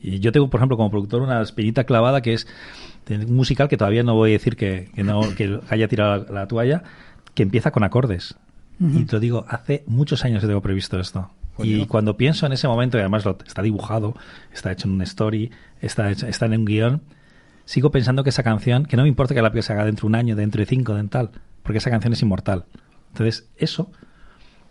Y 0.00 0.18
yo 0.20 0.32
tengo, 0.32 0.50
por 0.50 0.58
ejemplo, 0.58 0.76
como 0.76 0.90
productor 0.90 1.22
una 1.22 1.40
espinita 1.40 1.84
clavada 1.84 2.20
que 2.22 2.34
es 2.34 2.46
un 3.08 3.34
musical 3.34 3.68
que 3.68 3.76
todavía 3.76 4.02
no 4.02 4.14
voy 4.14 4.30
a 4.30 4.32
decir 4.32 4.56
que, 4.56 4.90
que 4.94 5.04
no 5.04 5.20
que 5.36 5.60
haya 5.70 5.88
tirado 5.88 6.24
la, 6.24 6.32
la 6.40 6.48
toalla, 6.48 6.82
que 7.34 7.42
empieza 7.42 7.70
con 7.70 7.84
acordes. 7.84 8.36
Y 8.80 9.04
te 9.04 9.12
lo 9.12 9.20
digo, 9.20 9.46
hace 9.48 9.84
muchos 9.86 10.24
años 10.24 10.40
que 10.40 10.48
tengo 10.48 10.60
previsto 10.60 10.98
esto. 10.98 11.30
Y 11.68 11.86
cuando 11.86 12.16
pienso 12.16 12.44
en 12.46 12.52
ese 12.52 12.66
momento, 12.66 12.96
y 12.98 13.00
además 13.00 13.24
lo- 13.24 13.38
está 13.46 13.62
dibujado, 13.62 14.16
está 14.52 14.72
hecho 14.72 14.88
en 14.88 14.94
una 14.94 15.04
story, 15.04 15.52
está, 15.80 16.10
hecho- 16.10 16.26
está 16.26 16.46
en 16.46 16.54
un 16.58 16.64
guion, 16.64 17.02
sigo 17.64 17.92
pensando 17.92 18.24
que 18.24 18.30
esa 18.30 18.42
canción, 18.42 18.84
que 18.86 18.96
no 18.96 19.04
me 19.04 19.08
importa 19.08 19.32
que 19.34 19.40
la 19.42 19.52
se 19.62 19.72
haga 19.72 19.84
dentro 19.84 20.02
de 20.02 20.06
un 20.08 20.14
año, 20.16 20.34
dentro 20.34 20.58
de 20.58 20.66
cinco, 20.66 20.94
de 20.96 21.04
tal, 21.04 21.30
porque 21.62 21.78
esa 21.78 21.90
canción 21.90 22.12
es 22.12 22.20
inmortal. 22.22 22.64
Entonces, 23.12 23.48
eso, 23.56 23.92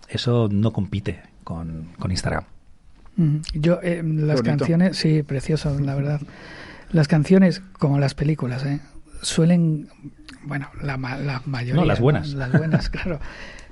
eso 0.09 0.49
no 0.51 0.71
compite 0.73 1.21
con, 1.43 1.89
con 1.99 2.11
Instagram. 2.11 2.43
Yo, 3.53 3.79
eh, 3.83 4.01
las 4.03 4.41
bonito. 4.41 4.43
canciones, 4.43 4.97
sí, 4.97 5.21
precioso, 5.23 5.77
la 5.79 5.93
verdad. 5.95 6.19
Las 6.91 7.07
canciones, 7.07 7.61
como 7.79 7.99
las 7.99 8.13
películas, 8.15 8.65
¿eh? 8.65 8.79
suelen, 9.21 9.87
bueno, 10.43 10.67
la, 10.81 10.97
ma- 10.97 11.17
la 11.17 11.41
mayoría. 11.45 11.75
No, 11.81 11.85
las 11.85 11.99
buenas. 11.99 12.33
Las 12.33 12.51
buenas, 12.51 12.89
claro. 12.89 13.19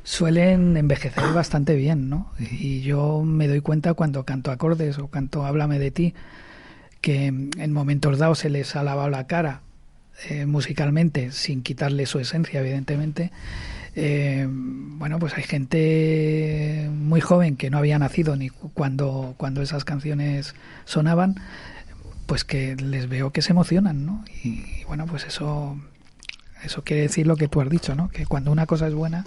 Suelen 0.03 0.77
envejecer 0.77 1.23
bastante 1.34 1.75
bien, 1.75 2.09
¿no? 2.09 2.32
Y 2.39 2.82
yo 2.82 3.21
me 3.23 3.47
doy 3.47 3.61
cuenta 3.61 3.93
cuando 3.93 4.23
canto 4.25 4.51
acordes 4.51 4.97
o 4.97 5.07
canto 5.09 5.45
Háblame 5.45 5.77
de 5.79 5.91
ti, 5.91 6.13
que 7.01 7.25
en 7.27 7.73
momentos 7.73 8.17
dados 8.19 8.39
se 8.39 8.49
les 8.49 8.75
ha 8.75 8.84
lavado 8.84 9.09
la 9.09 9.27
cara 9.27 9.61
eh, 10.30 10.45
musicalmente, 10.45 11.32
sin 11.32 11.61
quitarle 11.63 12.05
su 12.05 12.19
esencia, 12.19 12.59
evidentemente. 12.59 13.32
Eh, 13.95 14.47
bueno, 14.49 15.19
pues 15.19 15.34
hay 15.36 15.43
gente 15.43 16.89
muy 16.93 17.19
joven 17.22 17.57
que 17.57 17.69
no 17.69 17.78
había 17.78 17.99
nacido 17.99 18.36
ni 18.36 18.49
cu- 18.49 18.72
cuando, 18.74 19.34
cuando 19.38 19.61
esas 19.61 19.84
canciones 19.84 20.55
sonaban, 20.86 21.36
pues 22.26 22.43
que 22.45 22.76
les 22.78 23.09
veo 23.09 23.32
que 23.32 23.41
se 23.41 23.51
emocionan, 23.51 24.05
¿no? 24.05 24.24
Y, 24.43 24.84
bueno, 24.88 25.05
pues 25.07 25.26
eso, 25.26 25.78
eso 26.63 26.84
quiere 26.84 27.01
decir 27.03 27.28
lo 27.28 27.36
que 27.36 27.47
tú 27.49 27.59
has 27.61 27.69
dicho, 27.69 27.95
¿no? 27.95 28.07
Que 28.09 28.26
cuando 28.26 28.51
una 28.51 28.65
cosa 28.65 28.88
es 28.88 28.93
buena, 28.93 29.26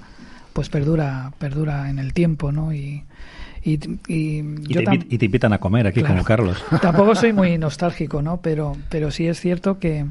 pues 0.54 0.68
perdura, 0.70 1.32
perdura 1.38 1.90
en 1.90 1.98
el 1.98 2.14
tiempo, 2.14 2.50
¿no? 2.52 2.72
Y, 2.72 3.02
y, 3.62 3.78
y 4.08 4.38
Y, 4.38 4.54
yo 4.68 4.82
te, 4.84 4.94
y 5.10 5.18
te 5.18 5.24
invitan 5.26 5.52
a 5.52 5.58
comer 5.58 5.86
aquí, 5.88 6.00
Claro. 6.00 6.14
como 6.14 6.24
Carlos. 6.24 6.64
Tampoco 6.80 7.14
soy 7.14 7.32
muy 7.34 7.58
nostálgico, 7.58 8.22
¿no? 8.22 8.40
Pero, 8.40 8.76
pero 8.88 9.10
sí 9.10 9.26
es 9.26 9.38
cierto 9.40 9.78
que, 9.78 10.06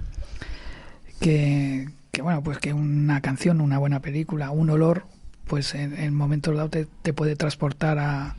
que, 1.23 1.87
que, 2.11 2.21
bueno, 2.21 2.43
pues 2.43 2.57
que 2.57 2.73
una 2.73 3.21
canción, 3.21 3.61
una 3.61 3.77
buena 3.77 4.01
película, 4.01 4.51
un 4.51 4.69
olor, 4.69 5.05
pues 5.47 5.73
en, 5.73 5.97
en 5.97 6.13
momentos 6.13 6.53
dados 6.53 6.69
te, 6.69 6.85
te 7.01 7.13
puede 7.13 7.37
transportar 7.37 7.97
a, 7.97 8.35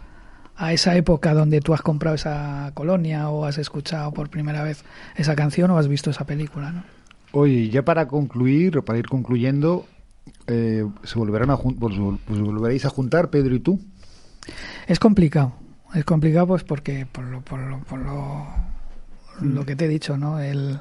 a 0.55 0.73
esa 0.75 0.95
época 0.95 1.33
donde 1.33 1.61
tú 1.61 1.73
has 1.73 1.81
comprado 1.81 2.15
esa 2.15 2.73
colonia 2.75 3.31
o 3.31 3.47
has 3.47 3.57
escuchado 3.57 4.13
por 4.13 4.29
primera 4.29 4.63
vez 4.63 4.85
esa 5.17 5.35
canción 5.35 5.71
o 5.71 5.79
has 5.79 5.89
visto 5.89 6.11
esa 6.11 6.27
película, 6.27 6.73
¿no? 6.73 6.85
Oye, 7.33 7.71
ya 7.71 7.83
para 7.85 8.07
concluir, 8.07 8.77
o 8.77 8.85
para 8.85 8.99
ir 8.99 9.09
concluyendo, 9.09 9.87
eh, 10.47 10.87
¿se 11.03 11.19
volverán 11.19 11.51
a 11.51 11.57
pues, 11.57 11.97
pues 12.27 12.41
volveréis 12.41 12.85
a 12.85 12.91
juntar, 12.91 13.31
Pedro 13.31 13.55
y 13.55 13.61
tú? 13.61 13.81
Es 14.87 14.99
complicado, 14.99 15.55
es 15.95 16.05
complicado 16.05 16.49
pues 16.49 16.65
porque 16.65 17.07
por 17.11 17.25
lo, 17.25 17.41
por 17.41 17.61
lo, 17.61 17.79
por 17.81 17.99
lo, 17.99 18.47
lo 19.41 19.65
que 19.65 19.75
te 19.75 19.87
he 19.87 19.89
dicho, 19.89 20.19
¿no? 20.19 20.39
El, 20.39 20.81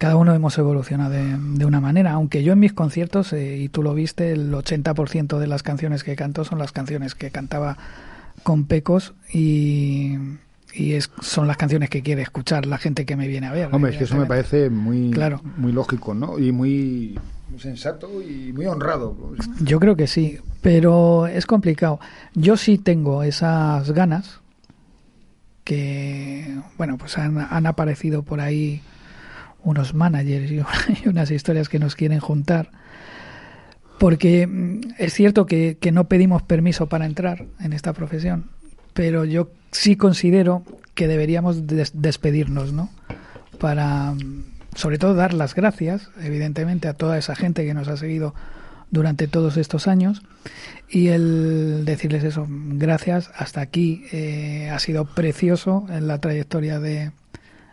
cada 0.00 0.16
uno 0.16 0.34
hemos 0.34 0.56
evolucionado 0.56 1.10
de, 1.10 1.36
de 1.58 1.64
una 1.66 1.78
manera, 1.78 2.12
aunque 2.12 2.42
yo 2.42 2.54
en 2.54 2.58
mis 2.58 2.72
conciertos, 2.72 3.34
eh, 3.34 3.58
y 3.58 3.68
tú 3.68 3.82
lo 3.82 3.92
viste, 3.92 4.32
el 4.32 4.50
80% 4.50 5.38
de 5.38 5.46
las 5.46 5.62
canciones 5.62 6.04
que 6.04 6.16
canto 6.16 6.42
son 6.44 6.58
las 6.58 6.72
canciones 6.72 7.14
que 7.14 7.30
cantaba 7.30 7.76
con 8.42 8.64
Pecos 8.64 9.12
y, 9.30 10.16
y 10.72 10.92
es, 10.94 11.10
son 11.20 11.46
las 11.46 11.58
canciones 11.58 11.90
que 11.90 12.00
quiere 12.00 12.22
escuchar 12.22 12.64
la 12.64 12.78
gente 12.78 13.04
que 13.04 13.14
me 13.14 13.28
viene 13.28 13.46
a 13.48 13.52
ver. 13.52 13.68
Hombre, 13.72 13.90
es 13.92 13.98
que 13.98 14.04
eso 14.04 14.16
me 14.16 14.24
parece 14.24 14.70
muy, 14.70 15.10
Claro. 15.10 15.42
muy 15.58 15.70
lógico, 15.70 16.14
¿no? 16.14 16.38
Y 16.38 16.50
muy, 16.50 17.18
muy 17.50 17.60
sensato 17.60 18.08
y 18.22 18.54
muy 18.54 18.64
honrado. 18.64 19.14
Yo 19.60 19.78
creo 19.80 19.96
que 19.96 20.06
sí, 20.06 20.38
pero 20.62 21.26
es 21.26 21.44
complicado. 21.44 22.00
Yo 22.34 22.56
sí 22.56 22.78
tengo 22.78 23.22
esas 23.22 23.92
ganas 23.92 24.40
que, 25.64 26.56
bueno, 26.78 26.96
pues 26.96 27.18
han, 27.18 27.36
han 27.38 27.66
aparecido 27.66 28.22
por 28.22 28.40
ahí 28.40 28.80
unos 29.64 29.94
managers 29.94 30.50
y, 30.50 30.56
y 31.04 31.08
unas 31.08 31.30
historias 31.30 31.68
que 31.68 31.78
nos 31.78 31.94
quieren 31.96 32.20
juntar. 32.20 32.70
Porque 33.98 34.46
mm, 34.46 34.80
es 34.98 35.12
cierto 35.14 35.46
que, 35.46 35.76
que 35.80 35.92
no 35.92 36.04
pedimos 36.08 36.42
permiso 36.42 36.86
para 36.88 37.06
entrar 37.06 37.46
en 37.60 37.72
esta 37.72 37.92
profesión, 37.92 38.46
pero 38.94 39.24
yo 39.24 39.50
sí 39.72 39.96
considero 39.96 40.64
que 40.94 41.06
deberíamos 41.06 41.66
des- 41.66 41.92
despedirnos, 41.94 42.72
¿no? 42.72 42.90
Para, 43.58 44.12
mm, 44.12 44.44
sobre 44.74 44.98
todo, 44.98 45.14
dar 45.14 45.34
las 45.34 45.54
gracias, 45.54 46.08
evidentemente, 46.22 46.88
a 46.88 46.94
toda 46.94 47.18
esa 47.18 47.34
gente 47.36 47.64
que 47.66 47.74
nos 47.74 47.88
ha 47.88 47.96
seguido 47.96 48.34
durante 48.90 49.28
todos 49.28 49.56
estos 49.56 49.86
años 49.86 50.22
y 50.88 51.08
el 51.08 51.84
decirles 51.84 52.24
eso, 52.24 52.46
gracias, 52.48 53.30
hasta 53.36 53.60
aquí 53.60 54.02
eh, 54.10 54.68
ha 54.72 54.78
sido 54.80 55.04
precioso 55.04 55.86
en 55.90 56.08
la 56.08 56.18
trayectoria 56.18 56.80
de, 56.80 57.12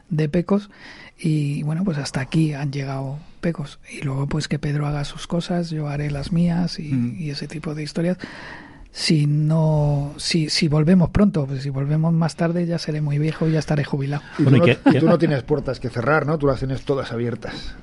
de 0.10 0.30
Pecos 0.30 0.70
y 1.20 1.64
bueno, 1.64 1.84
pues 1.84 1.98
hasta 1.98 2.22
aquí 2.22 2.54
han 2.54 2.72
llegado 2.72 3.18
Pecos 3.42 3.80
y 3.92 4.02
luego 4.04 4.28
pues 4.28 4.48
que 4.48 4.60
Pedro 4.60 4.88
haga 4.88 5.04
sus 5.06 5.28
cosas, 5.28 5.70
yo 5.70 5.88
haré 5.88 6.12
las 6.12 6.32
mías 6.32 6.80
y, 6.80 6.94
Mm. 6.94 7.16
y 7.20 7.30
ese 7.32 7.48
tipo 7.48 7.76
de 7.76 7.84
historias. 7.84 8.18
Si 8.92 9.28
no, 9.28 10.14
si, 10.18 10.50
si 10.50 10.68
volvemos 10.70 11.12
pronto, 11.12 11.46
pues 11.46 11.62
si 11.62 11.70
volvemos 11.70 12.14
más 12.14 12.36
tarde 12.36 12.66
ya 12.66 12.80
seré 12.80 13.00
muy 13.02 13.20
viejo 13.20 13.48
y 13.48 13.52
ya 13.52 13.60
estaré 13.60 13.84
jubilado. 13.84 14.24
Y 14.40 14.44
Bueno, 14.44 14.60
tú, 14.66 14.70
¿y 14.90 14.94
no, 14.94 15.00
tú 15.02 15.06
no 15.08 15.18
tienes 15.20 15.44
puertas 15.44 15.80
que 15.80 15.90
cerrar, 15.90 16.26
¿no? 16.26 16.38
Tú 16.40 16.48
las 16.48 16.60
tienes 16.60 16.82
todas 16.84 17.12
abiertas. 17.12 17.76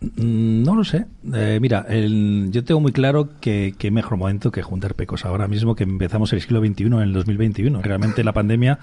Mm, 0.00 0.62
No 0.64 0.74
lo 0.74 0.84
sé. 0.84 1.06
Eh, 1.32 1.58
mira, 1.60 1.86
el- 1.88 2.48
yo 2.50 2.64
tengo 2.64 2.80
muy 2.80 2.92
claro 2.92 3.30
que, 3.40 3.74
que 3.78 3.90
mejor 3.90 4.18
momento 4.18 4.50
que 4.52 4.62
juntar 4.62 4.94
pecos. 4.94 5.24
Ahora 5.24 5.48
mismo 5.48 5.74
que 5.74 5.84
empezamos 5.84 6.32
el 6.32 6.40
siglo 6.40 6.60
XXI 6.60 6.84
en 6.86 6.92
el 6.94 7.12
2021. 7.12 7.80
Realmente 7.82 8.22
la 8.24 8.32
pandemia 8.32 8.78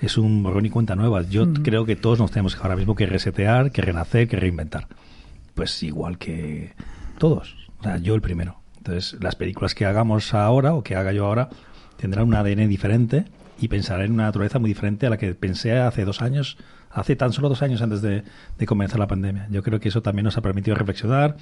es 0.00 0.18
un 0.18 0.42
borrón 0.42 0.66
y 0.66 0.70
cuenta 0.70 0.94
nueva. 0.96 1.22
Yo 1.22 1.52
creo 1.54 1.84
que 1.86 1.96
todos 1.96 2.18
nos 2.18 2.30
tenemos 2.30 2.56
ahora 2.56 2.76
mismo 2.76 2.94
que 2.94 3.06
resetear, 3.06 3.70
que 3.72 3.82
renacer, 3.82 4.28
que 4.28 4.36
reinventar. 4.36 4.86
Pues 5.54 5.82
igual 5.82 6.18
que 6.18 6.72
todos. 7.18 7.56
O 7.80 7.82
sea, 7.82 7.96
yo 7.98 8.14
el 8.14 8.20
primero. 8.20 8.56
Entonces, 8.78 9.16
las 9.20 9.34
películas 9.34 9.74
que 9.74 9.84
hagamos 9.86 10.34
ahora 10.34 10.74
o 10.74 10.82
que 10.82 10.94
haga 10.96 11.12
yo 11.12 11.26
ahora 11.26 11.48
tendrán 11.96 12.28
un 12.28 12.34
ADN 12.34 12.68
diferente 12.68 13.24
y 13.58 13.68
pensaré 13.68 14.04
en 14.04 14.12
una 14.12 14.24
naturaleza 14.24 14.58
muy 14.58 14.68
diferente 14.68 15.06
a 15.06 15.10
la 15.10 15.16
que 15.16 15.34
pensé 15.34 15.78
hace 15.78 16.04
dos 16.04 16.20
años, 16.20 16.58
hace 16.96 17.14
tan 17.14 17.32
solo 17.32 17.48
dos 17.48 17.62
años 17.62 17.80
antes 17.82 18.02
de, 18.02 18.24
de 18.58 18.66
comenzar 18.66 18.98
la 18.98 19.06
pandemia. 19.06 19.46
Yo 19.50 19.62
creo 19.62 19.78
que 19.80 19.88
eso 19.90 20.02
también 20.02 20.24
nos 20.24 20.36
ha 20.36 20.40
permitido 20.42 20.74
reflexionar. 20.76 21.36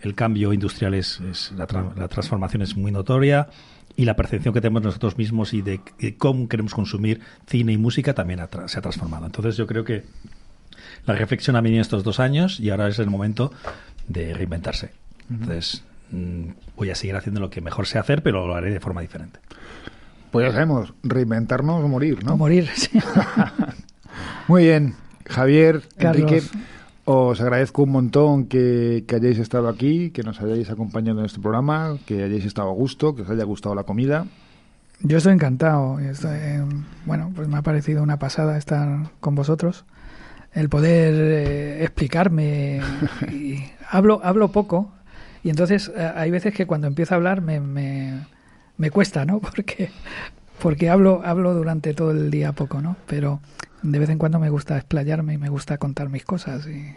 El 0.00 0.14
cambio 0.14 0.52
industrial 0.52 0.94
es, 0.94 1.20
es- 1.20 1.52
la, 1.56 1.66
tra- 1.66 1.94
la 1.96 2.08
transformación 2.08 2.62
es 2.62 2.76
muy 2.76 2.92
notoria 2.92 3.48
y 3.96 4.04
la 4.04 4.14
percepción 4.14 4.52
que 4.54 4.60
tenemos 4.60 4.82
nosotros 4.82 5.16
mismos 5.18 5.52
y 5.54 5.62
de, 5.62 5.80
de 5.98 6.16
cómo 6.16 6.48
queremos 6.48 6.74
consumir 6.74 7.20
cine 7.46 7.72
y 7.72 7.78
música 7.78 8.14
también 8.14 8.40
ha 8.40 8.48
se 8.68 8.78
ha 8.78 8.82
transformado. 8.82 9.26
Entonces 9.26 9.56
yo 9.56 9.66
creo 9.66 9.84
que 9.84 10.04
la 11.06 11.14
reflexión 11.14 11.56
ha 11.56 11.60
venido 11.60 11.80
estos 11.82 12.04
dos 12.04 12.20
años 12.20 12.60
y 12.60 12.70
ahora 12.70 12.88
es 12.88 12.98
el 12.98 13.08
momento 13.10 13.52
de 14.06 14.34
reinventarse. 14.34 14.90
Entonces 15.30 15.82
mm, 16.12 16.48
voy 16.76 16.90
a 16.90 16.94
seguir 16.94 17.16
haciendo 17.16 17.40
lo 17.40 17.48
que 17.50 17.60
mejor 17.60 17.86
sé 17.86 17.98
hacer, 17.98 18.22
pero 18.22 18.46
lo 18.46 18.54
haré 18.54 18.70
de 18.72 18.80
forma 18.80 19.00
diferente. 19.00 19.40
Pues 20.30 20.46
ya 20.46 20.52
sabemos, 20.52 20.92
reinventarnos 21.02 21.82
o 21.82 21.88
morir, 21.88 22.22
¿no? 22.22 22.34
O 22.34 22.36
morir, 22.36 22.68
sí. 22.74 22.90
Muy 24.48 24.64
bien, 24.64 24.94
Javier, 25.26 25.82
Carlos. 25.98 26.30
Enrique, 26.30 26.46
os 27.04 27.40
agradezco 27.40 27.82
un 27.82 27.90
montón 27.90 28.46
que, 28.46 29.04
que 29.06 29.16
hayáis 29.16 29.38
estado 29.38 29.68
aquí, 29.68 30.10
que 30.10 30.22
nos 30.22 30.40
hayáis 30.40 30.70
acompañado 30.70 31.20
en 31.20 31.26
este 31.26 31.40
programa, 31.40 31.98
que 32.06 32.22
hayáis 32.22 32.44
estado 32.44 32.70
a 32.70 32.72
gusto, 32.72 33.14
que 33.14 33.22
os 33.22 33.30
haya 33.30 33.44
gustado 33.44 33.74
la 33.74 33.84
comida. 33.84 34.26
Yo 35.00 35.18
estoy 35.18 35.34
encantado. 35.34 35.98
Estoy, 35.98 36.36
eh, 36.36 36.64
bueno, 37.04 37.32
pues 37.34 37.48
me 37.48 37.58
ha 37.58 37.62
parecido 37.62 38.02
una 38.02 38.18
pasada 38.18 38.56
estar 38.56 39.10
con 39.20 39.34
vosotros. 39.34 39.84
El 40.52 40.68
poder 40.68 41.14
eh, 41.14 41.84
explicarme. 41.84 42.80
Y 43.30 43.64
hablo, 43.90 44.20
hablo 44.22 44.52
poco. 44.52 44.92
Y 45.42 45.50
entonces 45.50 45.92
eh, 45.94 46.12
hay 46.14 46.30
veces 46.30 46.54
que 46.54 46.66
cuando 46.66 46.86
empiezo 46.86 47.14
a 47.14 47.16
hablar 47.16 47.40
me, 47.40 47.60
me, 47.60 48.26
me 48.78 48.90
cuesta, 48.90 49.24
¿no? 49.24 49.38
Porque, 49.40 49.90
porque 50.60 50.88
hablo, 50.90 51.22
hablo 51.24 51.54
durante 51.54 51.94
todo 51.94 52.10
el 52.12 52.30
día 52.30 52.52
poco, 52.52 52.80
¿no? 52.80 52.96
Pero 53.06 53.40
de 53.82 53.98
vez 53.98 54.08
en 54.10 54.18
cuando 54.18 54.38
me 54.38 54.50
gusta 54.50 54.76
explayarme 54.76 55.34
y 55.34 55.38
me 55.38 55.48
gusta 55.48 55.78
contar 55.78 56.08
mis 56.08 56.24
cosas. 56.24 56.66
Y, 56.66 56.92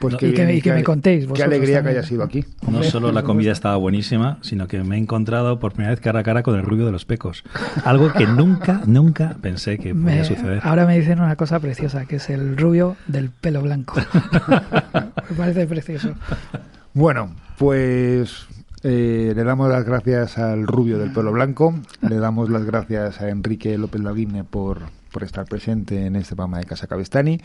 Pues 0.00 0.14
No, 0.14 0.18
qué 0.18 0.28
y 0.28 0.34
que, 0.34 0.44
bien, 0.44 0.56
y 0.56 0.60
que 0.62 0.70
qué 0.70 0.74
me 0.74 0.82
contéis. 0.82 1.20
Qué 1.20 1.26
vosotros 1.28 1.46
alegría 1.54 1.82
que 1.82 1.88
hayas 1.90 2.10
ido 2.10 2.24
aquí. 2.24 2.44
No 2.68 2.82
solo 2.82 3.12
la 3.12 3.22
comida 3.22 3.52
estaba 3.52 3.76
buenísima, 3.76 4.38
sino 4.40 4.66
que 4.66 4.82
me 4.82 4.96
he 4.96 4.98
encontrado 4.98 5.60
por 5.60 5.72
primera 5.72 5.90
vez 5.90 6.00
cara 6.00 6.20
a 6.20 6.22
cara 6.24 6.42
con 6.42 6.56
el 6.58 6.62
rubio 6.64 6.86
de 6.86 6.90
los 6.92 7.04
pecos. 7.04 7.44
Algo 7.84 8.12
que 8.12 8.26
nunca, 8.26 8.80
nunca 8.86 9.36
pensé 9.40 9.78
que 9.78 9.94
podía 9.94 10.16
Me- 10.16 10.24
suceder. 10.24 10.60
ahora 10.64 10.86
me 10.86 10.98
dicen 10.98 11.20
una 11.20 11.36
cosa 11.36 11.60
preciosa, 11.60 12.06
que 12.06 12.16
es 12.16 12.28
el 12.30 12.56
rubio 12.56 12.96
del 13.06 13.30
pelo 13.30 13.62
blanco. 13.62 13.94
me 15.30 15.36
parece 15.36 15.66
precioso. 15.66 16.14
Bueno, 16.94 17.30
pues 17.58 18.46
Eh, 18.84 19.32
le 19.34 19.44
damos 19.44 19.70
las 19.70 19.84
gracias 19.84 20.38
al 20.38 20.66
rubio 20.66 20.98
del 20.98 21.12
pelo 21.12 21.30
blanco, 21.30 21.74
le 22.00 22.16
damos 22.16 22.50
las 22.50 22.64
gracias 22.64 23.20
a 23.20 23.28
Enrique 23.28 23.78
López 23.78 24.00
Laguine 24.00 24.42
por, 24.42 24.80
por 25.12 25.22
estar 25.22 25.44
presente 25.46 26.06
en 26.06 26.16
este 26.16 26.34
programa 26.34 26.58
de 26.58 26.64
Casa 26.64 26.88
Cabestani. 26.88 27.40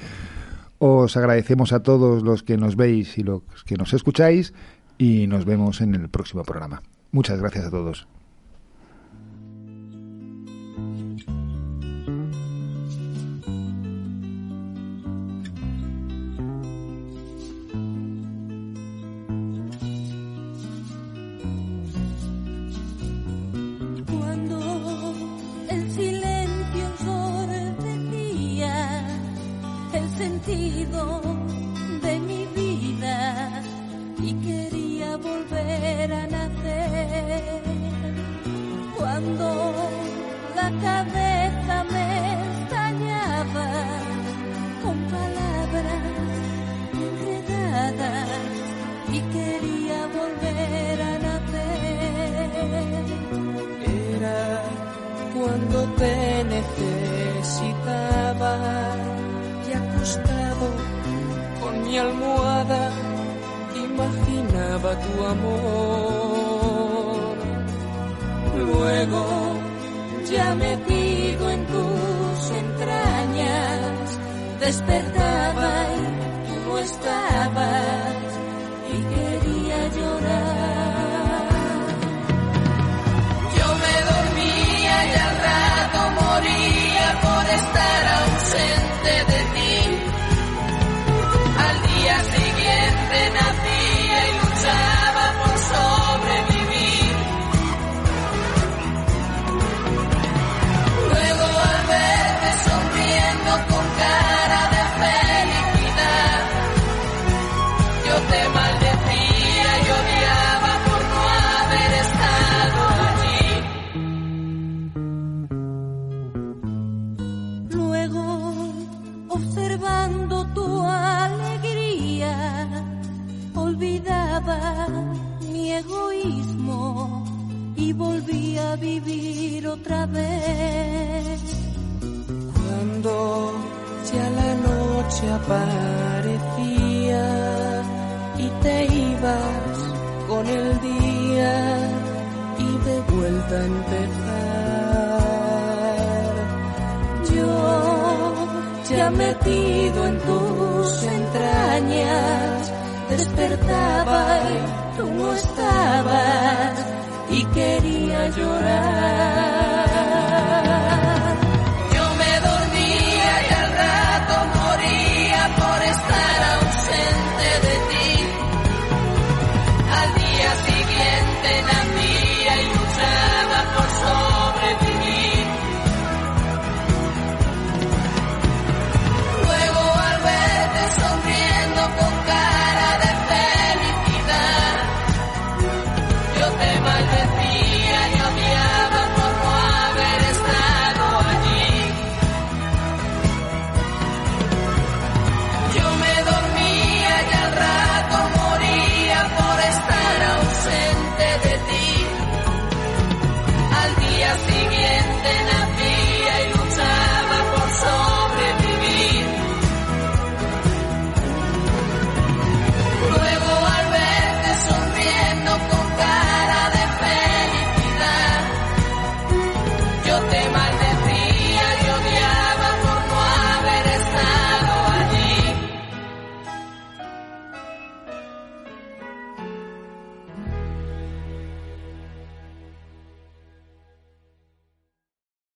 Os 0.79 1.15
agradecemos 1.15 1.73
a 1.73 1.83
todos 1.83 2.23
los 2.23 2.41
que 2.43 2.57
nos 2.57 2.75
veis 2.75 3.17
y 3.17 3.23
los 3.23 3.41
que 3.65 3.75
nos 3.75 3.93
escucháis 3.93 4.53
y 4.97 5.27
nos 5.27 5.45
vemos 5.45 5.81
en 5.81 5.93
el 5.93 6.09
próximo 6.09 6.43
programa. 6.43 6.81
Muchas 7.11 7.39
gracias 7.39 7.65
a 7.65 7.71
todos. 7.71 8.07
Cuando 55.67 55.83
te 55.95 56.43
necesitaba 56.45 58.57
y 59.67 59.73
acostado 59.73 60.69
con 61.61 61.83
mi 61.83 61.97
almohada 61.97 62.91
imaginaba 63.75 64.97
tu 64.99 65.25
amor. 65.25 65.57
Luego, 68.55 69.25
ya 70.31 70.55
metido 70.55 71.49
en 71.49 71.65
tus 71.65 72.51
entrañas, 72.51 74.19
despertaba 74.59 75.86